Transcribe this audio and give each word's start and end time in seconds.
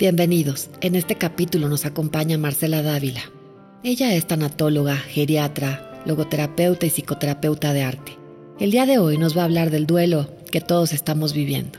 Bienvenidos. 0.00 0.70
En 0.80 0.94
este 0.94 1.16
capítulo 1.16 1.68
nos 1.68 1.84
acompaña 1.84 2.38
Marcela 2.38 2.82
Dávila. 2.82 3.20
Ella 3.84 4.14
es 4.14 4.26
tanatóloga, 4.26 4.96
geriatra, 4.96 6.00
logoterapeuta 6.06 6.86
y 6.86 6.88
psicoterapeuta 6.88 7.74
de 7.74 7.82
arte. 7.82 8.12
El 8.58 8.70
día 8.70 8.86
de 8.86 8.96
hoy 8.96 9.18
nos 9.18 9.36
va 9.36 9.42
a 9.42 9.44
hablar 9.44 9.68
del 9.68 9.84
duelo 9.86 10.34
que 10.50 10.62
todos 10.62 10.94
estamos 10.94 11.34
viviendo. 11.34 11.78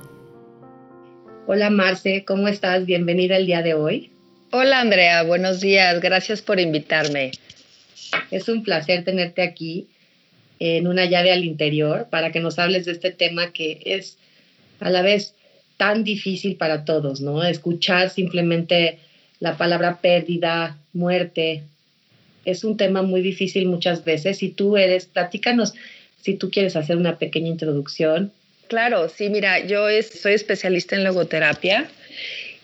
Hola 1.47 1.71
Marce, 1.71 2.23
¿cómo 2.23 2.47
estás? 2.47 2.85
Bienvenida 2.85 3.37
el 3.37 3.47
día 3.47 3.63
de 3.63 3.73
hoy. 3.73 4.11
Hola 4.51 4.81
Andrea, 4.81 5.23
buenos 5.23 5.59
días, 5.59 5.99
gracias 5.99 6.43
por 6.43 6.59
invitarme. 6.59 7.31
Es 8.29 8.47
un 8.49 8.61
placer 8.61 9.03
tenerte 9.03 9.41
aquí 9.41 9.87
en 10.59 10.85
una 10.85 11.05
llave 11.05 11.31
al 11.31 11.43
interior 11.43 12.05
para 12.11 12.31
que 12.31 12.39
nos 12.39 12.59
hables 12.59 12.85
de 12.85 12.91
este 12.91 13.09
tema 13.09 13.51
que 13.51 13.81
es 13.83 14.19
a 14.79 14.91
la 14.91 15.01
vez 15.01 15.33
tan 15.81 16.03
difícil 16.03 16.57
para 16.57 16.85
todos, 16.85 17.21
¿no? 17.21 17.43
Escuchar 17.43 18.11
simplemente 18.11 18.99
la 19.39 19.57
palabra 19.57 19.97
pérdida, 19.99 20.77
muerte, 20.93 21.63
es 22.45 22.63
un 22.63 22.77
tema 22.77 23.01
muy 23.01 23.21
difícil 23.21 23.65
muchas 23.65 24.05
veces. 24.05 24.37
Si 24.37 24.49
tú 24.49 24.77
eres, 24.77 25.07
platícanos 25.07 25.73
si 26.21 26.35
tú 26.35 26.51
quieres 26.51 26.75
hacer 26.75 26.97
una 26.97 27.17
pequeña 27.17 27.47
introducción. 27.47 28.31
Claro, 28.67 29.09
sí, 29.09 29.29
mira, 29.29 29.65
yo 29.65 29.87
soy 30.03 30.33
especialista 30.33 30.95
en 30.95 31.03
logoterapia 31.03 31.89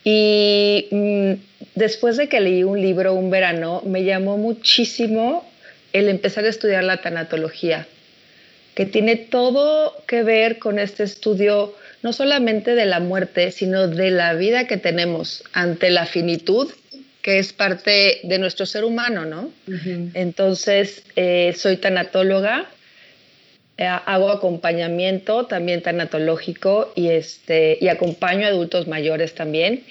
y 0.03 0.86
mm, 0.91 1.31
después 1.73 2.17
de 2.17 2.30
que 2.30 2.39
leí 2.39 2.63
un 2.63 2.80
libro 2.80 3.16
un 3.16 3.31
verano, 3.31 3.81
me 3.84 4.03
llamó 4.03 4.38
muchísimo 4.38 5.44
el 5.91 6.08
empezar 6.08 6.45
a 6.45 6.49
estudiar 6.49 6.84
la 6.84 7.02
tanatología, 7.02 7.88
que 8.75 8.86
tiene 8.86 9.16
todo 9.16 9.95
que 10.05 10.22
ver 10.22 10.59
con 10.59 10.77
este 10.77 11.02
estudio 11.02 11.73
no 12.03 12.13
solamente 12.13 12.75
de 12.75 12.85
la 12.85 12.99
muerte, 12.99 13.51
sino 13.51 13.87
de 13.87 14.11
la 14.11 14.33
vida 14.33 14.67
que 14.67 14.77
tenemos 14.77 15.43
ante 15.53 15.89
la 15.89 16.05
finitud, 16.05 16.71
que 17.21 17.39
es 17.39 17.51
parte 17.53 18.22
de 18.23 18.39
nuestro 18.39 18.66
ser 18.66 18.85
humano, 18.85 19.25
¿no? 19.25 19.52
Entonces, 20.13 21.03
eh, 21.16 21.53
soy 21.57 21.77
tanatóloga, 21.77 22.67
eh, 23.77 23.85
hago 23.85 24.31
acompañamiento 24.31 25.45
también 25.45 25.81
tanatológico 25.81 26.91
y, 26.95 27.09
este, 27.09 27.77
y 27.81 27.89
acompaño 27.89 28.45
a 28.45 28.50
adultos 28.50 28.88
mayores 28.88 29.35
también. 29.35 29.83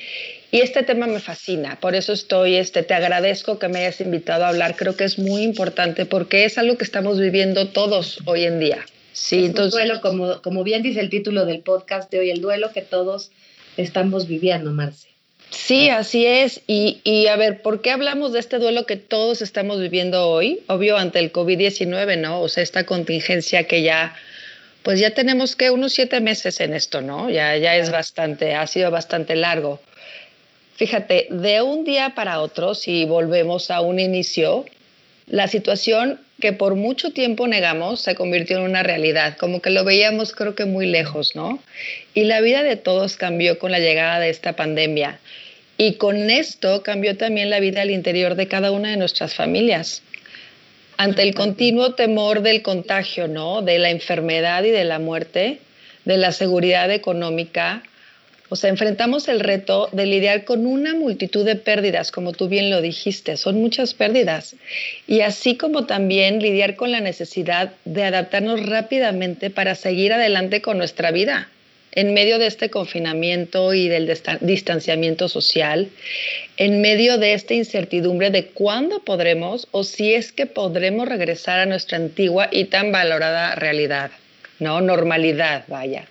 Y 0.50 0.60
este 0.60 0.82
tema 0.82 1.06
me 1.06 1.20
fascina, 1.20 1.78
por 1.80 1.94
eso 1.94 2.12
estoy, 2.12 2.56
este, 2.56 2.82
te 2.82 2.94
agradezco 2.94 3.58
que 3.58 3.68
me 3.68 3.80
hayas 3.80 4.00
invitado 4.00 4.44
a 4.44 4.48
hablar, 4.48 4.74
creo 4.74 4.96
que 4.96 5.04
es 5.04 5.18
muy 5.18 5.42
importante 5.42 6.06
porque 6.06 6.44
es 6.44 6.56
algo 6.56 6.78
que 6.78 6.84
estamos 6.84 7.20
viviendo 7.20 7.68
todos 7.68 8.20
hoy 8.24 8.44
en 8.44 8.60
día. 8.60 8.78
Sí, 9.16 9.46
entonces... 9.46 9.72
duelo, 9.72 10.02
como, 10.02 10.42
como 10.42 10.62
bien 10.62 10.82
dice 10.82 11.00
el 11.00 11.08
título 11.08 11.46
del 11.46 11.60
podcast 11.60 12.12
de 12.12 12.18
hoy, 12.18 12.30
el 12.30 12.42
duelo 12.42 12.70
que 12.72 12.82
todos 12.82 13.30
estamos 13.78 14.28
viviendo, 14.28 14.72
Marce. 14.72 15.08
Sí, 15.48 15.88
así 15.88 16.26
es. 16.26 16.60
Y, 16.66 17.00
y, 17.02 17.28
a 17.28 17.36
ver, 17.36 17.62
¿por 17.62 17.80
qué 17.80 17.92
hablamos 17.92 18.34
de 18.34 18.40
este 18.40 18.58
duelo 18.58 18.84
que 18.84 18.96
todos 18.96 19.40
estamos 19.40 19.80
viviendo 19.80 20.28
hoy? 20.28 20.60
Obvio, 20.66 20.98
ante 20.98 21.18
el 21.18 21.32
COVID-19, 21.32 22.18
¿no? 22.18 22.42
O 22.42 22.48
sea, 22.50 22.62
esta 22.62 22.84
contingencia 22.84 23.64
que 23.64 23.80
ya, 23.80 24.14
pues 24.82 25.00
ya 25.00 25.12
tenemos 25.12 25.56
que 25.56 25.70
unos 25.70 25.94
siete 25.94 26.20
meses 26.20 26.60
en 26.60 26.74
esto, 26.74 27.00
¿no? 27.00 27.30
Ya, 27.30 27.56
ya 27.56 27.74
es 27.74 27.90
bastante, 27.90 28.54
ha 28.54 28.66
sido 28.66 28.90
bastante 28.90 29.34
largo. 29.34 29.80
Fíjate, 30.74 31.28
de 31.30 31.62
un 31.62 31.84
día 31.84 32.12
para 32.14 32.40
otro, 32.40 32.74
si 32.74 33.06
volvemos 33.06 33.70
a 33.70 33.80
un 33.80 33.98
inicio, 33.98 34.66
la 35.26 35.48
situación 35.48 36.20
que 36.40 36.52
por 36.52 36.74
mucho 36.74 37.12
tiempo 37.12 37.46
negamos 37.46 38.00
se 38.00 38.14
convirtió 38.14 38.58
en 38.58 38.64
una 38.64 38.82
realidad, 38.82 39.36
como 39.38 39.60
que 39.60 39.70
lo 39.70 39.84
veíamos 39.84 40.32
creo 40.32 40.54
que 40.54 40.66
muy 40.66 40.86
lejos, 40.86 41.34
¿no? 41.34 41.58
Y 42.14 42.24
la 42.24 42.40
vida 42.40 42.62
de 42.62 42.76
todos 42.76 43.16
cambió 43.16 43.58
con 43.58 43.70
la 43.70 43.78
llegada 43.78 44.20
de 44.20 44.30
esta 44.30 44.54
pandemia. 44.54 45.18
Y 45.78 45.94
con 45.94 46.30
esto 46.30 46.82
cambió 46.82 47.16
también 47.16 47.50
la 47.50 47.60
vida 47.60 47.82
al 47.82 47.90
interior 47.90 48.34
de 48.34 48.48
cada 48.48 48.70
una 48.70 48.90
de 48.90 48.96
nuestras 48.96 49.34
familias. 49.34 50.02
Ante 50.96 51.22
el 51.22 51.34
continuo 51.34 51.94
temor 51.94 52.40
del 52.40 52.62
contagio, 52.62 53.28
¿no? 53.28 53.60
De 53.60 53.78
la 53.78 53.90
enfermedad 53.90 54.64
y 54.64 54.70
de 54.70 54.84
la 54.84 54.98
muerte, 54.98 55.58
de 56.06 56.16
la 56.16 56.32
seguridad 56.32 56.90
económica, 56.90 57.82
o 58.48 58.56
sea, 58.56 58.70
enfrentamos 58.70 59.28
el 59.28 59.40
reto 59.40 59.88
de 59.92 60.06
lidiar 60.06 60.44
con 60.44 60.66
una 60.66 60.94
multitud 60.94 61.44
de 61.44 61.56
pérdidas, 61.56 62.12
como 62.12 62.32
tú 62.32 62.48
bien 62.48 62.70
lo 62.70 62.80
dijiste, 62.80 63.36
son 63.36 63.60
muchas 63.60 63.94
pérdidas. 63.94 64.54
Y 65.06 65.20
así 65.20 65.56
como 65.56 65.86
también 65.86 66.40
lidiar 66.40 66.76
con 66.76 66.92
la 66.92 67.00
necesidad 67.00 67.72
de 67.84 68.04
adaptarnos 68.04 68.64
rápidamente 68.64 69.50
para 69.50 69.74
seguir 69.74 70.12
adelante 70.12 70.62
con 70.62 70.78
nuestra 70.78 71.10
vida 71.10 71.48
en 71.96 72.12
medio 72.12 72.38
de 72.38 72.46
este 72.46 72.68
confinamiento 72.68 73.72
y 73.72 73.88
del 73.88 74.06
distanciamiento 74.42 75.28
social, 75.28 75.88
en 76.58 76.82
medio 76.82 77.16
de 77.16 77.32
esta 77.32 77.54
incertidumbre 77.54 78.30
de 78.30 78.48
cuándo 78.48 79.02
podremos 79.02 79.66
o 79.70 79.82
si 79.82 80.12
es 80.12 80.30
que 80.30 80.44
podremos 80.44 81.08
regresar 81.08 81.58
a 81.58 81.66
nuestra 81.66 81.96
antigua 81.96 82.48
y 82.52 82.66
tan 82.66 82.92
valorada 82.92 83.54
realidad, 83.54 84.10
¿no? 84.58 84.82
Normalidad, 84.82 85.64
vaya. 85.68 86.06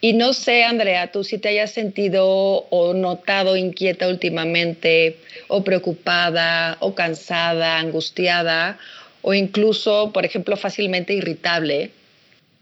Y 0.00 0.14
no 0.14 0.32
sé, 0.32 0.64
Andrea, 0.64 1.12
tú 1.12 1.24
si 1.24 1.36
te 1.36 1.50
hayas 1.50 1.72
sentido 1.72 2.26
o 2.26 2.94
notado 2.94 3.56
inquieta 3.56 4.08
últimamente, 4.08 5.16
o 5.48 5.62
preocupada, 5.62 6.78
o 6.80 6.94
cansada, 6.94 7.78
angustiada, 7.78 8.78
o 9.20 9.34
incluso, 9.34 10.10
por 10.12 10.24
ejemplo, 10.24 10.56
fácilmente 10.56 11.12
irritable, 11.12 11.90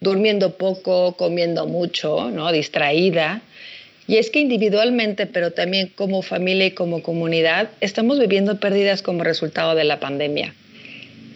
durmiendo 0.00 0.56
poco, 0.56 1.16
comiendo 1.16 1.66
mucho, 1.66 2.30
¿no? 2.30 2.50
distraída. 2.50 3.40
Y 4.08 4.16
es 4.16 4.30
que 4.30 4.40
individualmente, 4.40 5.26
pero 5.26 5.52
también 5.52 5.92
como 5.94 6.22
familia 6.22 6.66
y 6.66 6.70
como 6.72 7.02
comunidad, 7.02 7.68
estamos 7.80 8.18
viviendo 8.18 8.58
pérdidas 8.58 9.02
como 9.02 9.22
resultado 9.22 9.76
de 9.76 9.84
la 9.84 10.00
pandemia. 10.00 10.54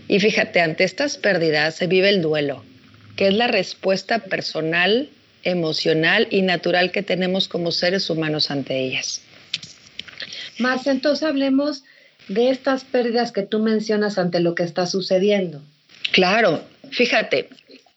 Y 0.09 0.19
fíjate, 0.19 0.61
ante 0.61 0.83
estas 0.83 1.17
pérdidas 1.17 1.77
se 1.77 1.87
vive 1.87 2.09
el 2.09 2.23
duelo, 2.23 2.65
que 3.15 3.29
es 3.29 3.35
la 3.35 3.47
respuesta 3.47 4.19
personal 4.19 5.09
emocional 5.43 6.27
y 6.31 6.43
natural 6.43 6.91
que 6.93 7.03
tenemos 7.03 7.49
como 7.49 7.73
seres 7.73 8.09
humanos 8.11 8.51
ante 8.51 8.79
ellas. 8.79 9.23
Más 10.59 10.87
entonces 10.87 11.27
hablemos 11.27 11.85
de 12.29 12.51
estas 12.51 12.85
pérdidas 12.85 13.33
que 13.33 13.43
tú 13.43 13.59
mencionas 13.59 14.19
ante 14.19 14.41
lo 14.41 14.55
que 14.55 14.63
está 14.63 14.87
sucediendo. 14.87 15.63
Claro, 16.13 16.63
fíjate, 16.91 17.49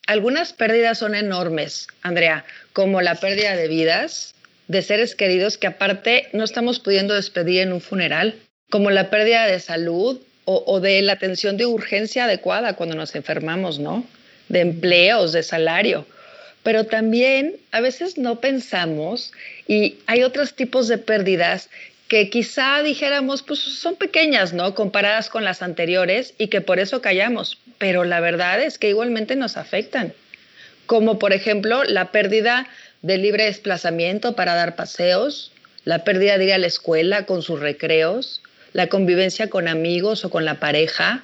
algunas 0.07 0.53
pérdidas 0.53 0.99
son 0.99 1.15
enormes, 1.15 1.87
Andrea, 2.01 2.45
como 2.73 3.01
la 3.01 3.15
pérdida 3.15 3.55
de 3.55 3.67
vidas, 3.67 4.33
de 4.67 4.81
seres 4.81 5.15
queridos 5.15 5.57
que 5.57 5.67
aparte 5.67 6.29
no 6.33 6.43
estamos 6.43 6.79
pudiendo 6.79 7.13
despedir 7.13 7.61
en 7.61 7.73
un 7.73 7.81
funeral, 7.81 8.35
como 8.69 8.89
la 8.89 9.09
pérdida 9.09 9.45
de 9.45 9.59
salud 9.59 10.19
o, 10.45 10.63
o 10.65 10.79
de 10.79 11.01
la 11.01 11.13
atención 11.13 11.57
de 11.57 11.65
urgencia 11.65 12.25
adecuada 12.25 12.75
cuando 12.75 12.95
nos 12.95 13.15
enfermamos, 13.15 13.79
¿no? 13.79 14.05
De 14.49 14.61
empleos, 14.61 15.33
de 15.33 15.43
salario 15.43 16.05
pero 16.65 16.85
también 16.85 17.57
a 17.71 17.79
veces 17.79 18.17
no 18.17 18.39
pensamos 18.39 19.33
y 19.67 19.99
hay 20.07 20.23
otros 20.23 20.55
tipos 20.55 20.87
de 20.87 20.97
pérdidas 20.97 21.69
que 22.07 22.31
quizá 22.31 22.81
dijéramos, 22.81 23.43
pues 23.43 23.59
son 23.59 23.95
pequeñas, 23.97 24.51
¿no? 24.51 24.73
Comparadas 24.73 25.29
con 25.29 25.43
las 25.43 25.61
anteriores 25.61 26.33
y 26.39 26.47
que 26.47 26.61
por 26.61 26.79
eso 26.79 27.03
callamos, 27.03 27.59
pero 27.77 28.03
la 28.03 28.19
verdad 28.19 28.63
es 28.63 28.79
que 28.79 28.89
igualmente 28.89 29.35
nos 29.35 29.57
afectan, 29.57 30.13
como 30.87 31.19
por 31.19 31.33
ejemplo 31.33 31.83
la 31.83 32.09
pérdida 32.09 32.67
de 33.03 33.19
libre 33.19 33.45
desplazamiento 33.45 34.35
para 34.35 34.55
dar 34.55 34.75
paseos, 34.75 35.51
la 35.83 36.03
pérdida 36.03 36.39
de 36.39 36.45
ir 36.45 36.53
a 36.53 36.57
la 36.57 36.65
escuela 36.65 37.27
con 37.27 37.43
sus 37.43 37.59
recreos, 37.59 38.41
la 38.73 38.87
convivencia 38.87 39.51
con 39.51 39.67
amigos 39.67 40.25
o 40.25 40.31
con 40.31 40.45
la 40.45 40.59
pareja, 40.59 41.23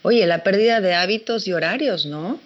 oye, 0.00 0.26
la 0.26 0.42
pérdida 0.42 0.80
de 0.80 0.94
hábitos 0.94 1.46
y 1.46 1.52
horarios, 1.52 2.06
¿no? 2.06 2.40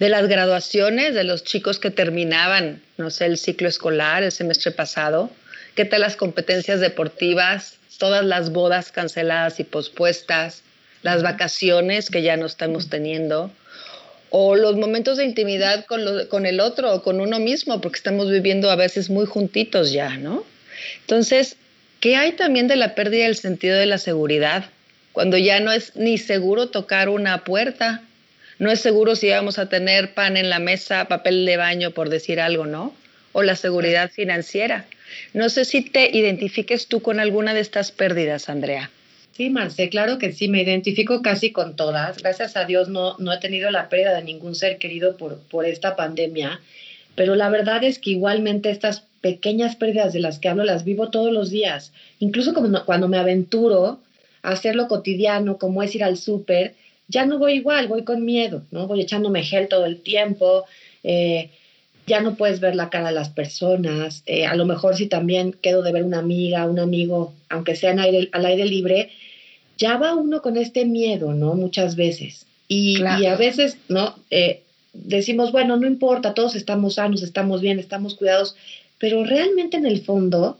De 0.00 0.08
las 0.08 0.26
graduaciones 0.28 1.14
de 1.14 1.24
los 1.24 1.44
chicos 1.44 1.78
que 1.78 1.90
terminaban, 1.90 2.82
no 2.96 3.10
sé, 3.10 3.26
el 3.26 3.36
ciclo 3.36 3.68
escolar 3.68 4.22
el 4.22 4.32
semestre 4.32 4.72
pasado, 4.72 5.30
qué 5.74 5.84
tal 5.84 6.00
las 6.00 6.16
competencias 6.16 6.80
deportivas, 6.80 7.76
todas 7.98 8.24
las 8.24 8.50
bodas 8.50 8.92
canceladas 8.92 9.60
y 9.60 9.64
pospuestas, 9.64 10.62
las 11.02 11.22
vacaciones 11.22 12.08
que 12.08 12.22
ya 12.22 12.38
no 12.38 12.46
estamos 12.46 12.88
teniendo, 12.88 13.52
o 14.30 14.56
los 14.56 14.76
momentos 14.76 15.18
de 15.18 15.26
intimidad 15.26 15.84
con, 15.84 16.00
con 16.28 16.46
el 16.46 16.60
otro 16.60 16.94
o 16.94 17.02
con 17.02 17.20
uno 17.20 17.38
mismo, 17.38 17.82
porque 17.82 17.98
estamos 17.98 18.30
viviendo 18.30 18.70
a 18.70 18.76
veces 18.76 19.10
muy 19.10 19.26
juntitos 19.26 19.92
ya, 19.92 20.16
¿no? 20.16 20.46
Entonces, 21.02 21.56
¿qué 22.00 22.16
hay 22.16 22.32
también 22.32 22.68
de 22.68 22.76
la 22.76 22.94
pérdida 22.94 23.24
del 23.24 23.36
sentido 23.36 23.76
de 23.76 23.86
la 23.86 23.98
seguridad? 23.98 24.64
Cuando 25.12 25.36
ya 25.36 25.60
no 25.60 25.72
es 25.72 25.94
ni 25.94 26.16
seguro 26.16 26.68
tocar 26.68 27.10
una 27.10 27.44
puerta, 27.44 28.02
no 28.60 28.70
es 28.70 28.80
seguro 28.80 29.16
si 29.16 29.30
vamos 29.30 29.58
a 29.58 29.70
tener 29.70 30.12
pan 30.12 30.36
en 30.36 30.50
la 30.50 30.58
mesa, 30.58 31.06
papel 31.08 31.46
de 31.46 31.56
baño, 31.56 31.92
por 31.92 32.10
decir 32.10 32.40
algo, 32.40 32.66
¿no? 32.66 32.94
O 33.32 33.42
la 33.42 33.56
seguridad 33.56 34.10
financiera. 34.10 34.84
No 35.32 35.48
sé 35.48 35.64
si 35.64 35.80
te 35.80 36.14
identifiques 36.14 36.86
tú 36.86 37.00
con 37.00 37.20
alguna 37.20 37.54
de 37.54 37.60
estas 37.60 37.90
pérdidas, 37.90 38.50
Andrea. 38.50 38.90
Sí, 39.32 39.48
Marce, 39.48 39.88
claro 39.88 40.18
que 40.18 40.32
sí, 40.32 40.48
me 40.48 40.60
identifico 40.62 41.22
casi 41.22 41.52
con 41.52 41.74
todas. 41.74 42.18
Gracias 42.18 42.54
a 42.54 42.66
Dios 42.66 42.90
no, 42.90 43.16
no 43.18 43.32
he 43.32 43.38
tenido 43.38 43.70
la 43.70 43.88
pérdida 43.88 44.14
de 44.14 44.24
ningún 44.24 44.54
ser 44.54 44.76
querido 44.76 45.16
por, 45.16 45.38
por 45.38 45.64
esta 45.64 45.96
pandemia, 45.96 46.60
pero 47.14 47.36
la 47.36 47.48
verdad 47.48 47.82
es 47.82 47.98
que 47.98 48.10
igualmente 48.10 48.68
estas 48.68 49.04
pequeñas 49.22 49.74
pérdidas 49.76 50.12
de 50.12 50.20
las 50.20 50.38
que 50.38 50.50
hablo 50.50 50.64
las 50.64 50.84
vivo 50.84 51.08
todos 51.08 51.32
los 51.32 51.48
días. 51.48 51.94
Incluso 52.18 52.52
cuando 52.52 53.08
me 53.08 53.16
aventuro 53.16 54.00
a 54.42 54.50
hacer 54.50 54.76
lo 54.76 54.86
cotidiano, 54.86 55.56
como 55.56 55.82
es 55.82 55.94
ir 55.94 56.04
al 56.04 56.18
súper, 56.18 56.74
ya 57.10 57.26
no 57.26 57.38
voy 57.38 57.54
igual, 57.54 57.88
voy 57.88 58.04
con 58.04 58.24
miedo, 58.24 58.62
¿no? 58.70 58.86
Voy 58.86 59.00
echándome 59.00 59.42
gel 59.42 59.68
todo 59.68 59.84
el 59.84 60.00
tiempo, 60.00 60.64
eh, 61.02 61.50
ya 62.06 62.20
no 62.20 62.36
puedes 62.36 62.60
ver 62.60 62.76
la 62.76 62.88
cara 62.88 63.08
de 63.08 63.14
las 63.14 63.28
personas, 63.28 64.22
eh, 64.26 64.46
a 64.46 64.54
lo 64.54 64.64
mejor 64.64 64.96
si 64.96 65.06
también 65.06 65.52
quedo 65.52 65.82
de 65.82 65.92
ver 65.92 66.04
una 66.04 66.18
amiga, 66.18 66.66
un 66.66 66.78
amigo, 66.78 67.34
aunque 67.48 67.76
sea 67.76 67.90
al 67.90 68.46
aire 68.46 68.64
libre, 68.64 69.10
ya 69.76 69.96
va 69.96 70.14
uno 70.14 70.40
con 70.40 70.56
este 70.56 70.84
miedo, 70.84 71.34
¿no? 71.34 71.54
Muchas 71.54 71.96
veces. 71.96 72.46
Y, 72.68 73.02
a 73.02 73.36
veces, 73.36 73.78
¿no? 73.88 74.14
Eh, 74.30 74.62
decimos, 74.92 75.50
bueno, 75.50 75.76
no 75.76 75.86
importa, 75.86 76.34
todos 76.34 76.54
estamos 76.54 76.94
sanos, 76.94 77.22
estamos 77.22 77.60
bien, 77.60 77.80
estamos 77.80 78.14
cuidados, 78.14 78.54
pero 78.98 79.24
realmente 79.24 79.76
en 79.76 79.86
el 79.86 80.02
fondo 80.02 80.58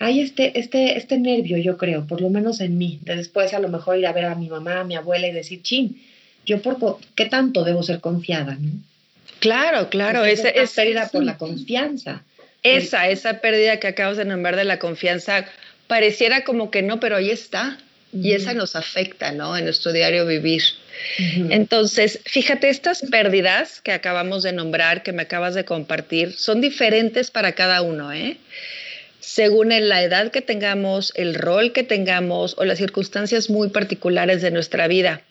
hay 0.00 0.20
este, 0.20 0.58
este, 0.58 0.96
este 0.96 1.18
nervio, 1.18 1.58
yo 1.58 1.76
creo, 1.76 2.06
por 2.06 2.22
lo 2.22 2.30
menos 2.30 2.60
en 2.60 2.78
mí, 2.78 2.98
de 3.02 3.16
después 3.16 3.52
a 3.52 3.58
lo 3.60 3.68
mejor 3.68 3.98
ir 3.98 4.06
a 4.06 4.12
ver 4.12 4.24
a 4.24 4.34
mi 4.34 4.48
mamá, 4.48 4.80
a 4.80 4.84
mi 4.84 4.96
abuela 4.96 5.28
y 5.28 5.32
decir, 5.32 5.62
chin, 5.62 6.02
yo 6.46 6.62
por 6.62 6.98
qué 7.14 7.26
tanto 7.26 7.64
debo 7.64 7.82
ser 7.82 8.00
confiada, 8.00 8.56
¿no? 8.58 8.72
Claro, 9.40 9.90
claro, 9.90 10.24
esa 10.24 10.48
es 10.48 10.72
pérdida 10.72 11.08
por 11.08 11.22
la 11.22 11.36
confianza. 11.36 12.24
Esa, 12.62 13.08
esa 13.08 13.40
pérdida 13.40 13.78
que 13.78 13.88
acabas 13.88 14.16
de 14.16 14.24
nombrar 14.24 14.56
de 14.56 14.64
la 14.64 14.78
confianza, 14.78 15.44
pareciera 15.86 16.44
como 16.44 16.70
que 16.70 16.82
no, 16.82 16.98
pero 16.98 17.16
ahí 17.16 17.30
está. 17.30 17.78
Y 18.12 18.32
esa 18.32 18.54
nos 18.54 18.74
afecta, 18.74 19.32
¿no? 19.32 19.56
En 19.56 19.64
nuestro 19.64 19.92
diario 19.92 20.26
vivir. 20.26 20.62
Entonces, 21.50 22.20
fíjate, 22.24 22.68
estas 22.68 23.02
pérdidas 23.02 23.80
que 23.80 23.92
acabamos 23.92 24.42
de 24.42 24.52
nombrar, 24.52 25.02
que 25.02 25.12
me 25.12 25.22
acabas 25.22 25.54
de 25.54 25.64
compartir, 25.64 26.32
son 26.32 26.60
diferentes 26.60 27.30
para 27.30 27.52
cada 27.52 27.82
uno, 27.82 28.12
¿eh? 28.12 28.36
Según 29.32 29.68
la 29.68 30.02
edad 30.02 30.32
que 30.32 30.42
tengamos, 30.42 31.12
el 31.14 31.36
rol 31.36 31.72
que 31.72 31.84
tengamos 31.84 32.56
o 32.58 32.64
las 32.64 32.78
circunstancias 32.78 33.48
muy 33.48 33.68
particulares 33.68 34.42
de 34.42 34.50
nuestra 34.50 34.88
vida. 34.88 35.22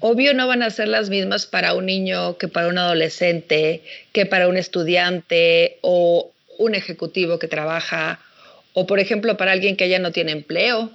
Obvio 0.00 0.34
no 0.34 0.46
van 0.46 0.62
a 0.62 0.68
ser 0.68 0.88
las 0.88 1.08
mismas 1.08 1.46
para 1.46 1.72
un 1.72 1.86
niño 1.86 2.36
que 2.36 2.48
para 2.48 2.68
un 2.68 2.76
adolescente, 2.76 3.80
que 4.12 4.26
para 4.26 4.48
un 4.48 4.58
estudiante 4.58 5.78
o 5.80 6.30
un 6.58 6.74
ejecutivo 6.74 7.38
que 7.38 7.48
trabaja, 7.48 8.20
o 8.74 8.86
por 8.86 9.00
ejemplo 9.00 9.38
para 9.38 9.52
alguien 9.52 9.76
que 9.76 9.88
ya 9.88 9.98
no 9.98 10.12
tiene 10.12 10.32
empleo. 10.32 10.90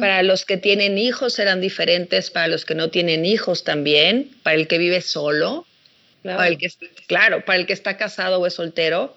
Para 0.00 0.24
los 0.24 0.44
que 0.44 0.56
tienen 0.56 0.98
hijos 0.98 1.34
serán 1.34 1.60
diferentes, 1.60 2.30
para 2.30 2.48
los 2.48 2.64
que 2.64 2.74
no 2.74 2.90
tienen 2.90 3.24
hijos 3.24 3.62
también, 3.62 4.32
para 4.42 4.56
el 4.56 4.66
que 4.66 4.78
vive 4.78 5.00
solo, 5.00 5.64
claro. 6.22 6.38
Para 6.38 6.48
el 6.48 6.58
que, 6.58 6.72
claro, 7.06 7.44
para 7.44 7.60
el 7.60 7.66
que 7.66 7.72
está 7.72 7.96
casado 7.96 8.40
o 8.40 8.46
es 8.48 8.54
soltero. 8.54 9.16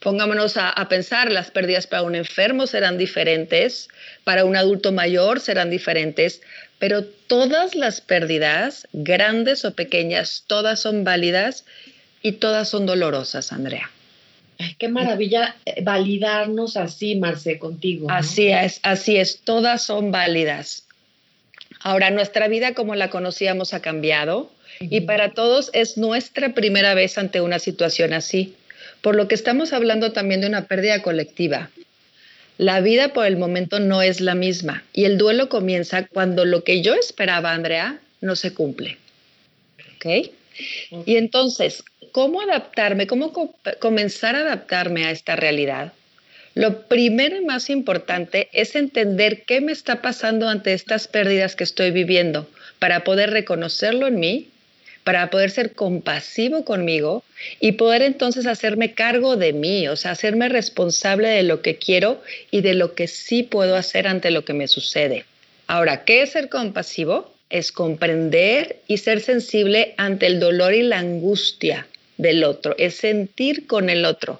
Pongámonos 0.00 0.56
a, 0.56 0.70
a, 0.70 0.88
pensar, 0.88 1.30
las 1.30 1.50
pérdidas 1.50 1.86
para 1.86 2.02
un 2.02 2.14
enfermo 2.14 2.66
serán 2.66 2.98
diferentes, 2.98 3.88
para 4.24 4.44
un 4.44 4.56
adulto 4.56 4.92
mayor 4.92 5.40
serán 5.40 5.70
diferentes, 5.70 6.40
pero 6.78 7.04
todas 7.04 7.74
las 7.74 8.00
pérdidas, 8.00 8.88
grandes 8.92 9.64
o 9.66 9.74
pequeñas, 9.74 10.44
todas 10.46 10.80
son 10.80 11.04
válidas 11.04 11.66
y 12.22 12.32
todas 12.32 12.68
son 12.68 12.86
dolorosas, 12.86 13.52
Andrea. 13.52 13.90
Ay, 14.58 14.74
qué 14.78 14.88
maravilla 14.88 15.56
eh, 15.64 15.82
validarnos 15.82 16.76
así, 16.76 17.16
Marce, 17.16 17.58
contigo. 17.58 18.10
Así 18.10 18.48
es, 18.48 18.80
así 18.82 19.16
es, 19.16 19.40
todas 19.40 19.82
son 19.82 20.10
válidas. 20.10 20.86
Ahora, 21.82 22.10
nuestra 22.10 22.48
vida 22.48 22.74
como 22.74 22.94
la 22.94 23.08
conocíamos 23.08 23.72
ha 23.72 23.80
cambiado 23.80 24.50
y 24.80 25.02
para 25.02 25.32
todos 25.32 25.70
es 25.72 25.96
nuestra 25.96 26.54
primera 26.54 26.94
vez 26.94 27.16
ante 27.16 27.40
una 27.40 27.58
situación 27.58 28.12
así, 28.12 28.54
por 29.02 29.16
lo 29.16 29.28
que 29.28 29.34
estamos 29.34 29.72
hablando 29.72 30.12
también 30.12 30.40
de 30.40 30.46
una 30.46 30.66
pérdida 30.66 31.02
colectiva. 31.02 31.70
La 32.58 32.80
vida 32.80 33.14
por 33.14 33.26
el 33.26 33.38
momento 33.38 33.80
no 33.80 34.02
es 34.02 34.20
la 34.20 34.34
misma 34.34 34.84
y 34.92 35.04
el 35.04 35.16
duelo 35.16 35.48
comienza 35.48 36.06
cuando 36.06 36.44
lo 36.44 36.62
que 36.62 36.82
yo 36.82 36.94
esperaba, 36.94 37.52
Andrea, 37.52 38.00
no 38.20 38.36
se 38.36 38.52
cumple. 38.52 38.98
¿Ok? 39.96 40.30
Y 41.06 41.16
entonces, 41.16 41.82
¿cómo 42.12 42.42
adaptarme? 42.42 43.06
¿Cómo 43.06 43.32
comenzar 43.78 44.36
a 44.36 44.40
adaptarme 44.40 45.06
a 45.06 45.10
esta 45.10 45.36
realidad? 45.36 45.94
Lo 46.54 46.82
primero 46.82 47.36
y 47.36 47.44
más 47.44 47.70
importante 47.70 48.48
es 48.52 48.74
entender 48.74 49.44
qué 49.44 49.60
me 49.60 49.72
está 49.72 50.02
pasando 50.02 50.48
ante 50.48 50.74
estas 50.74 51.06
pérdidas 51.06 51.56
que 51.56 51.64
estoy 51.64 51.92
viviendo 51.92 52.48
para 52.78 53.04
poder 53.04 53.30
reconocerlo 53.30 54.08
en 54.08 54.18
mí 54.18 54.49
para 55.10 55.28
poder 55.28 55.50
ser 55.50 55.72
compasivo 55.72 56.64
conmigo 56.64 57.24
y 57.58 57.72
poder 57.72 58.02
entonces 58.02 58.46
hacerme 58.46 58.94
cargo 58.94 59.34
de 59.34 59.52
mí, 59.52 59.88
o 59.88 59.96
sea, 59.96 60.12
hacerme 60.12 60.48
responsable 60.48 61.26
de 61.26 61.42
lo 61.42 61.62
que 61.62 61.78
quiero 61.78 62.22
y 62.52 62.60
de 62.60 62.74
lo 62.74 62.94
que 62.94 63.08
sí 63.08 63.42
puedo 63.42 63.74
hacer 63.74 64.06
ante 64.06 64.30
lo 64.30 64.44
que 64.44 64.52
me 64.52 64.68
sucede. 64.68 65.24
Ahora, 65.66 66.04
¿qué 66.04 66.22
es 66.22 66.30
ser 66.30 66.48
compasivo? 66.48 67.34
Es 67.48 67.72
comprender 67.72 68.76
y 68.86 68.98
ser 68.98 69.20
sensible 69.20 69.94
ante 69.96 70.26
el 70.26 70.38
dolor 70.38 70.74
y 70.74 70.82
la 70.84 71.00
angustia 71.00 71.88
del 72.16 72.44
otro, 72.44 72.76
es 72.78 72.94
sentir 72.94 73.66
con 73.66 73.90
el 73.90 74.04
otro. 74.04 74.38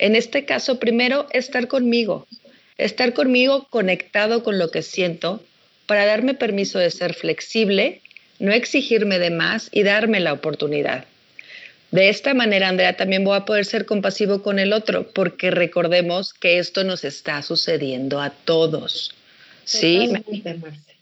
En 0.00 0.16
este 0.16 0.44
caso, 0.44 0.80
primero, 0.80 1.28
estar 1.30 1.68
conmigo, 1.68 2.26
estar 2.76 3.12
conmigo 3.12 3.68
conectado 3.70 4.42
con 4.42 4.58
lo 4.58 4.72
que 4.72 4.82
siento 4.82 5.40
para 5.86 6.06
darme 6.06 6.34
permiso 6.34 6.80
de 6.80 6.90
ser 6.90 7.14
flexible 7.14 8.00
no 8.38 8.52
exigirme 8.52 9.18
de 9.18 9.30
más 9.30 9.68
y 9.72 9.82
darme 9.82 10.20
la 10.20 10.32
oportunidad. 10.32 11.04
De 11.90 12.10
esta 12.10 12.34
manera, 12.34 12.68
Andrea, 12.68 12.96
también 12.96 13.24
voy 13.24 13.36
a 13.36 13.46
poder 13.46 13.64
ser 13.64 13.86
compasivo 13.86 14.42
con 14.42 14.58
el 14.58 14.72
otro, 14.72 15.08
porque 15.10 15.50
recordemos 15.50 16.34
que 16.34 16.58
esto 16.58 16.84
nos 16.84 17.02
está 17.04 17.42
sucediendo 17.42 18.20
a 18.20 18.30
todos. 18.30 19.14
Sí. 19.64 20.12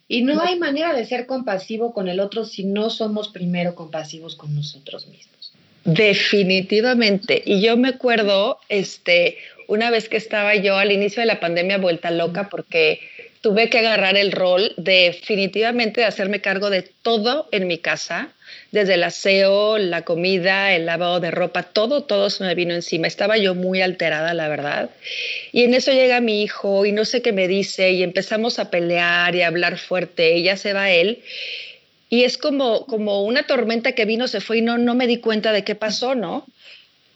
Y 0.08 0.22
no 0.22 0.40
hay 0.40 0.58
manera 0.58 0.94
de 0.94 1.04
ser 1.04 1.26
compasivo 1.26 1.92
con 1.92 2.08
el 2.08 2.20
otro 2.20 2.44
si 2.44 2.64
no 2.64 2.90
somos 2.90 3.28
primero 3.28 3.74
compasivos 3.74 4.36
con 4.36 4.54
nosotros 4.54 5.08
mismos. 5.08 5.52
Definitivamente. 5.84 7.42
Y 7.44 7.60
yo 7.60 7.76
me 7.76 7.88
acuerdo, 7.88 8.58
este, 8.68 9.38
una 9.66 9.90
vez 9.90 10.08
que 10.08 10.16
estaba 10.16 10.54
yo 10.54 10.76
al 10.76 10.92
inicio 10.92 11.20
de 11.20 11.26
la 11.26 11.40
pandemia 11.40 11.78
vuelta 11.78 12.12
loca 12.12 12.48
porque 12.48 13.00
tuve 13.46 13.70
que 13.70 13.78
agarrar 13.78 14.16
el 14.16 14.32
rol 14.32 14.74
definitivamente 14.76 16.00
de 16.00 16.06
hacerme 16.08 16.40
cargo 16.40 16.68
de 16.68 16.82
todo 16.82 17.48
en 17.52 17.68
mi 17.68 17.78
casa, 17.78 18.30
desde 18.72 18.94
el 18.94 19.04
aseo, 19.04 19.78
la 19.78 20.02
comida, 20.02 20.74
el 20.74 20.84
lavado 20.84 21.20
de 21.20 21.30
ropa, 21.30 21.62
todo, 21.62 22.02
todo 22.02 22.28
se 22.28 22.42
me 22.42 22.56
vino 22.56 22.74
encima. 22.74 23.06
Estaba 23.06 23.38
yo 23.38 23.54
muy 23.54 23.82
alterada, 23.82 24.34
la 24.34 24.48
verdad. 24.48 24.90
Y 25.52 25.62
en 25.62 25.74
eso 25.74 25.92
llega 25.92 26.20
mi 26.20 26.42
hijo 26.42 26.86
y 26.86 26.90
no 26.90 27.04
sé 27.04 27.22
qué 27.22 27.32
me 27.32 27.46
dice 27.46 27.92
y 27.92 28.02
empezamos 28.02 28.58
a 28.58 28.68
pelear 28.68 29.36
y 29.36 29.42
a 29.42 29.46
hablar 29.46 29.78
fuerte. 29.78 30.42
Ya 30.42 30.56
se 30.56 30.72
va 30.72 30.90
él. 30.90 31.22
Y 32.10 32.24
es 32.24 32.38
como, 32.38 32.84
como 32.86 33.22
una 33.22 33.44
tormenta 33.46 33.92
que 33.92 34.06
vino, 34.06 34.26
se 34.26 34.40
fue 34.40 34.58
y 34.58 34.62
no, 34.62 34.76
no 34.76 34.96
me 34.96 35.06
di 35.06 35.18
cuenta 35.18 35.52
de 35.52 35.62
qué 35.62 35.76
pasó, 35.76 36.16
¿no? 36.16 36.48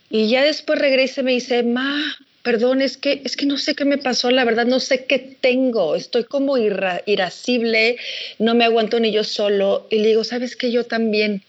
Y 0.08 0.28
ya 0.28 0.44
después 0.44 0.78
regresa 0.78 1.22
y 1.22 1.24
me 1.24 1.32
dice, 1.32 1.64
ma, 1.64 2.00
perdón, 2.42 2.80
es 2.82 2.96
que, 2.96 3.22
es 3.24 3.36
que 3.36 3.46
no 3.46 3.58
sé 3.58 3.74
qué 3.74 3.84
me 3.84 3.98
pasó, 3.98 4.30
la 4.30 4.44
verdad, 4.44 4.66
no 4.66 4.80
sé 4.80 5.04
qué 5.04 5.18
tengo, 5.18 5.94
estoy 5.94 6.24
como 6.24 6.56
irascible, 6.56 7.96
no 8.38 8.54
me 8.54 8.64
aguanto 8.64 8.98
ni 9.00 9.12
yo 9.12 9.24
solo. 9.24 9.86
Y 9.90 9.98
le 9.98 10.08
digo, 10.08 10.24
¿sabes 10.24 10.56
qué? 10.56 10.70
Yo 10.72 10.84
también. 10.84 11.42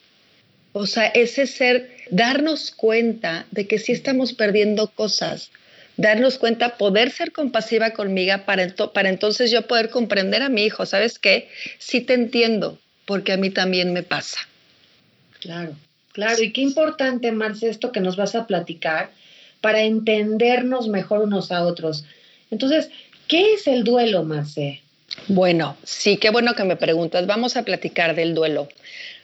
O 0.74 0.86
sea, 0.86 1.08
ese 1.08 1.48
ser, 1.48 1.90
darnos 2.10 2.72
cuenta 2.72 3.46
de 3.52 3.68
que 3.68 3.78
sí 3.78 3.92
estamos 3.92 4.34
perdiendo 4.34 4.88
cosas, 4.88 5.52
darnos 5.98 6.38
cuenta, 6.38 6.78
poder 6.78 7.12
ser 7.12 7.32
compasiva 7.32 7.92
conmigo 7.92 8.36
para, 8.46 8.74
para 8.94 9.10
entonces 9.10 9.52
yo 9.52 9.68
poder 9.68 9.90
comprender 9.90 10.42
a 10.42 10.50
mi 10.50 10.64
hijo, 10.64 10.86
¿sabes 10.86 11.20
qué? 11.20 11.50
Sí 11.78 12.02
te 12.02 12.14
entiendo, 12.14 12.80
porque 13.06 13.34
a 13.34 13.38
mí 13.38 13.50
también 13.50 13.92
me 13.92 14.04
pasa. 14.04 14.40
Claro, 15.42 15.76
claro, 16.14 16.42
y 16.42 16.54
qué 16.54 16.62
importante, 16.62 17.32
Marce, 17.32 17.68
esto 17.70 17.92
que 17.92 18.00
nos 18.00 18.16
vas 18.16 18.36
a 18.36 18.48
platicar, 18.48 19.12
para 19.62 19.82
entendernos 19.82 20.88
mejor 20.88 21.22
unos 21.22 21.52
a 21.52 21.64
otros. 21.64 22.06
Entonces, 22.50 22.90
¿qué 23.28 23.54
es 23.54 23.68
el 23.68 23.84
duelo, 23.84 24.24
Marce? 24.24 24.82
Bueno, 25.28 25.78
sí, 25.84 26.18
qué 26.18 26.30
bueno 26.30 26.56
que 26.56 26.64
me 26.64 26.76
preguntas. 26.76 27.28
Vamos 27.28 27.58
a 27.58 27.64
platicar 27.64 28.16
del 28.16 28.34
duelo. 28.34 28.68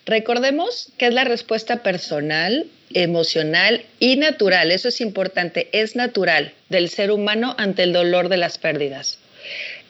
Recordemos 0.06 0.90
que 0.98 1.08
es 1.08 1.14
la 1.14 1.26
respuesta 1.26 1.84
personal, 1.84 2.68
emocional 2.94 3.84
y 4.00 4.16
natural, 4.16 4.72
eso 4.72 4.88
es 4.88 5.02
importante, 5.02 5.68
es 5.74 5.98
natural 5.98 6.54
del 6.70 6.90
ser 6.90 7.12
humano 7.12 7.56
ante 7.58 7.84
el 7.84 7.92
dolor 7.92 8.30
de 8.30 8.38
las 8.38 8.58
pérdidas. 8.58 9.20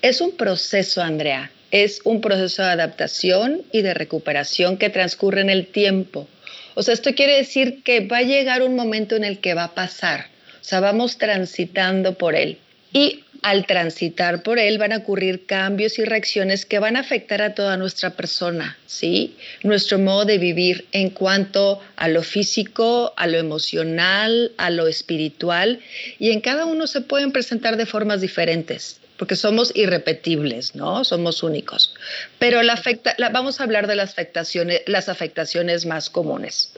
Es 0.02 0.22
un 0.22 0.32
proceso, 0.32 1.02
Andrea, 1.02 1.52
es 1.70 2.02
un 2.04 2.22
proceso 2.22 2.64
de 2.64 2.70
adaptación 2.70 3.62
y 3.72 3.82
de 3.82 3.94
recuperación 3.94 4.78
que 4.78 4.90
transcurre 4.90 5.42
en 5.42 5.50
el 5.50 5.68
tiempo. 5.68 6.28
O 6.76 6.84
sea, 6.84 6.94
esto 6.94 7.14
quiere 7.14 7.38
decir 7.38 7.84
que 7.84 8.00
va 8.02 8.18
a 8.18 8.24
llegar 8.24 8.64
un 8.64 8.76
momento 8.76 9.16
en 9.16 9.24
el 9.24 9.40
que 9.40 9.54
va 9.54 9.66
a 9.66 9.76
pasar. 9.76 10.28
Sea, 10.68 10.82
vamos 10.82 11.18
transitando 11.18 12.18
por 12.18 12.36
él. 12.36 12.58
Y 12.92 13.24
al 13.42 13.66
transitar 13.66 14.44
por 14.44 14.60
él 14.60 14.78
van 14.78 14.92
a 14.92 14.98
ocurrir 14.98 15.46
cambios 15.46 15.98
y 15.98 16.04
reacciones 16.04 16.66
que 16.66 16.80
van 16.80 16.98
a 16.98 17.00
afectar 17.00 17.42
a 17.42 17.56
toda 17.56 17.78
nuestra 17.78 18.10
persona, 18.10 18.78
¿sí? 18.86 19.38
Nuestro 19.64 19.98
modo 19.98 20.26
de 20.26 20.38
vivir 20.38 20.86
en 20.92 21.10
cuanto 21.12 21.80
a 21.96 22.10
lo 22.10 22.22
físico, 22.22 23.14
a 23.16 23.28
lo 23.28 23.38
emocional, 23.38 24.52
a 24.58 24.70
lo 24.70 24.88
espiritual, 24.88 25.80
y 26.20 26.32
en 26.32 26.42
cada 26.42 26.66
uno 26.66 26.86
se 26.86 27.00
pueden 27.00 27.32
presentar 27.32 27.78
de 27.78 27.86
formas 27.86 28.20
diferentes 28.20 29.00
porque 29.16 29.38
somos 29.38 29.72
irrepetibles, 29.74 30.76
¿no? 30.76 31.06
Somos 31.06 31.44
únicos. 31.44 31.96
Pero 32.40 32.62
la 32.62 32.74
afecta, 32.74 33.16
vamos 33.32 33.60
a 33.60 33.64
hablar 33.64 33.88
de 33.88 33.96
las 33.96 34.12
afectaciones, 34.12 34.82
las 34.86 35.08
afectaciones 35.08 35.86
más 35.86 36.10
comunes. 36.10 36.74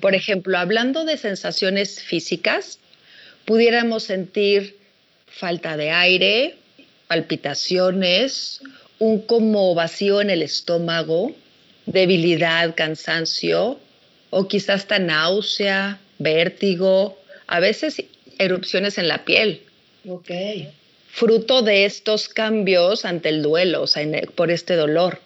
Por 0.00 0.14
ejemplo, 0.14 0.56
hablando 0.58 1.04
de 1.04 1.16
sensaciones 1.16 2.00
físicas, 2.00 2.78
pudiéramos 3.50 4.04
sentir 4.04 4.76
falta 5.26 5.76
de 5.76 5.90
aire, 5.90 6.54
palpitaciones, 7.08 8.60
un 9.00 9.22
como 9.22 9.74
vacío 9.74 10.20
en 10.20 10.30
el 10.30 10.42
estómago, 10.42 11.32
debilidad, 11.84 12.76
cansancio, 12.76 13.80
o 14.30 14.46
quizás 14.46 14.82
hasta 14.82 15.00
náusea, 15.00 15.98
vértigo, 16.20 17.18
a 17.48 17.58
veces 17.58 18.04
erupciones 18.38 18.98
en 18.98 19.08
la 19.08 19.24
piel. 19.24 19.62
Ok. 20.08 20.30
Fruto 21.08 21.62
de 21.62 21.86
estos 21.86 22.28
cambios 22.28 23.04
ante 23.04 23.30
el 23.30 23.42
duelo, 23.42 23.82
o 23.82 23.88
sea, 23.88 24.06
por 24.36 24.52
este 24.52 24.76
dolor. 24.76 25.18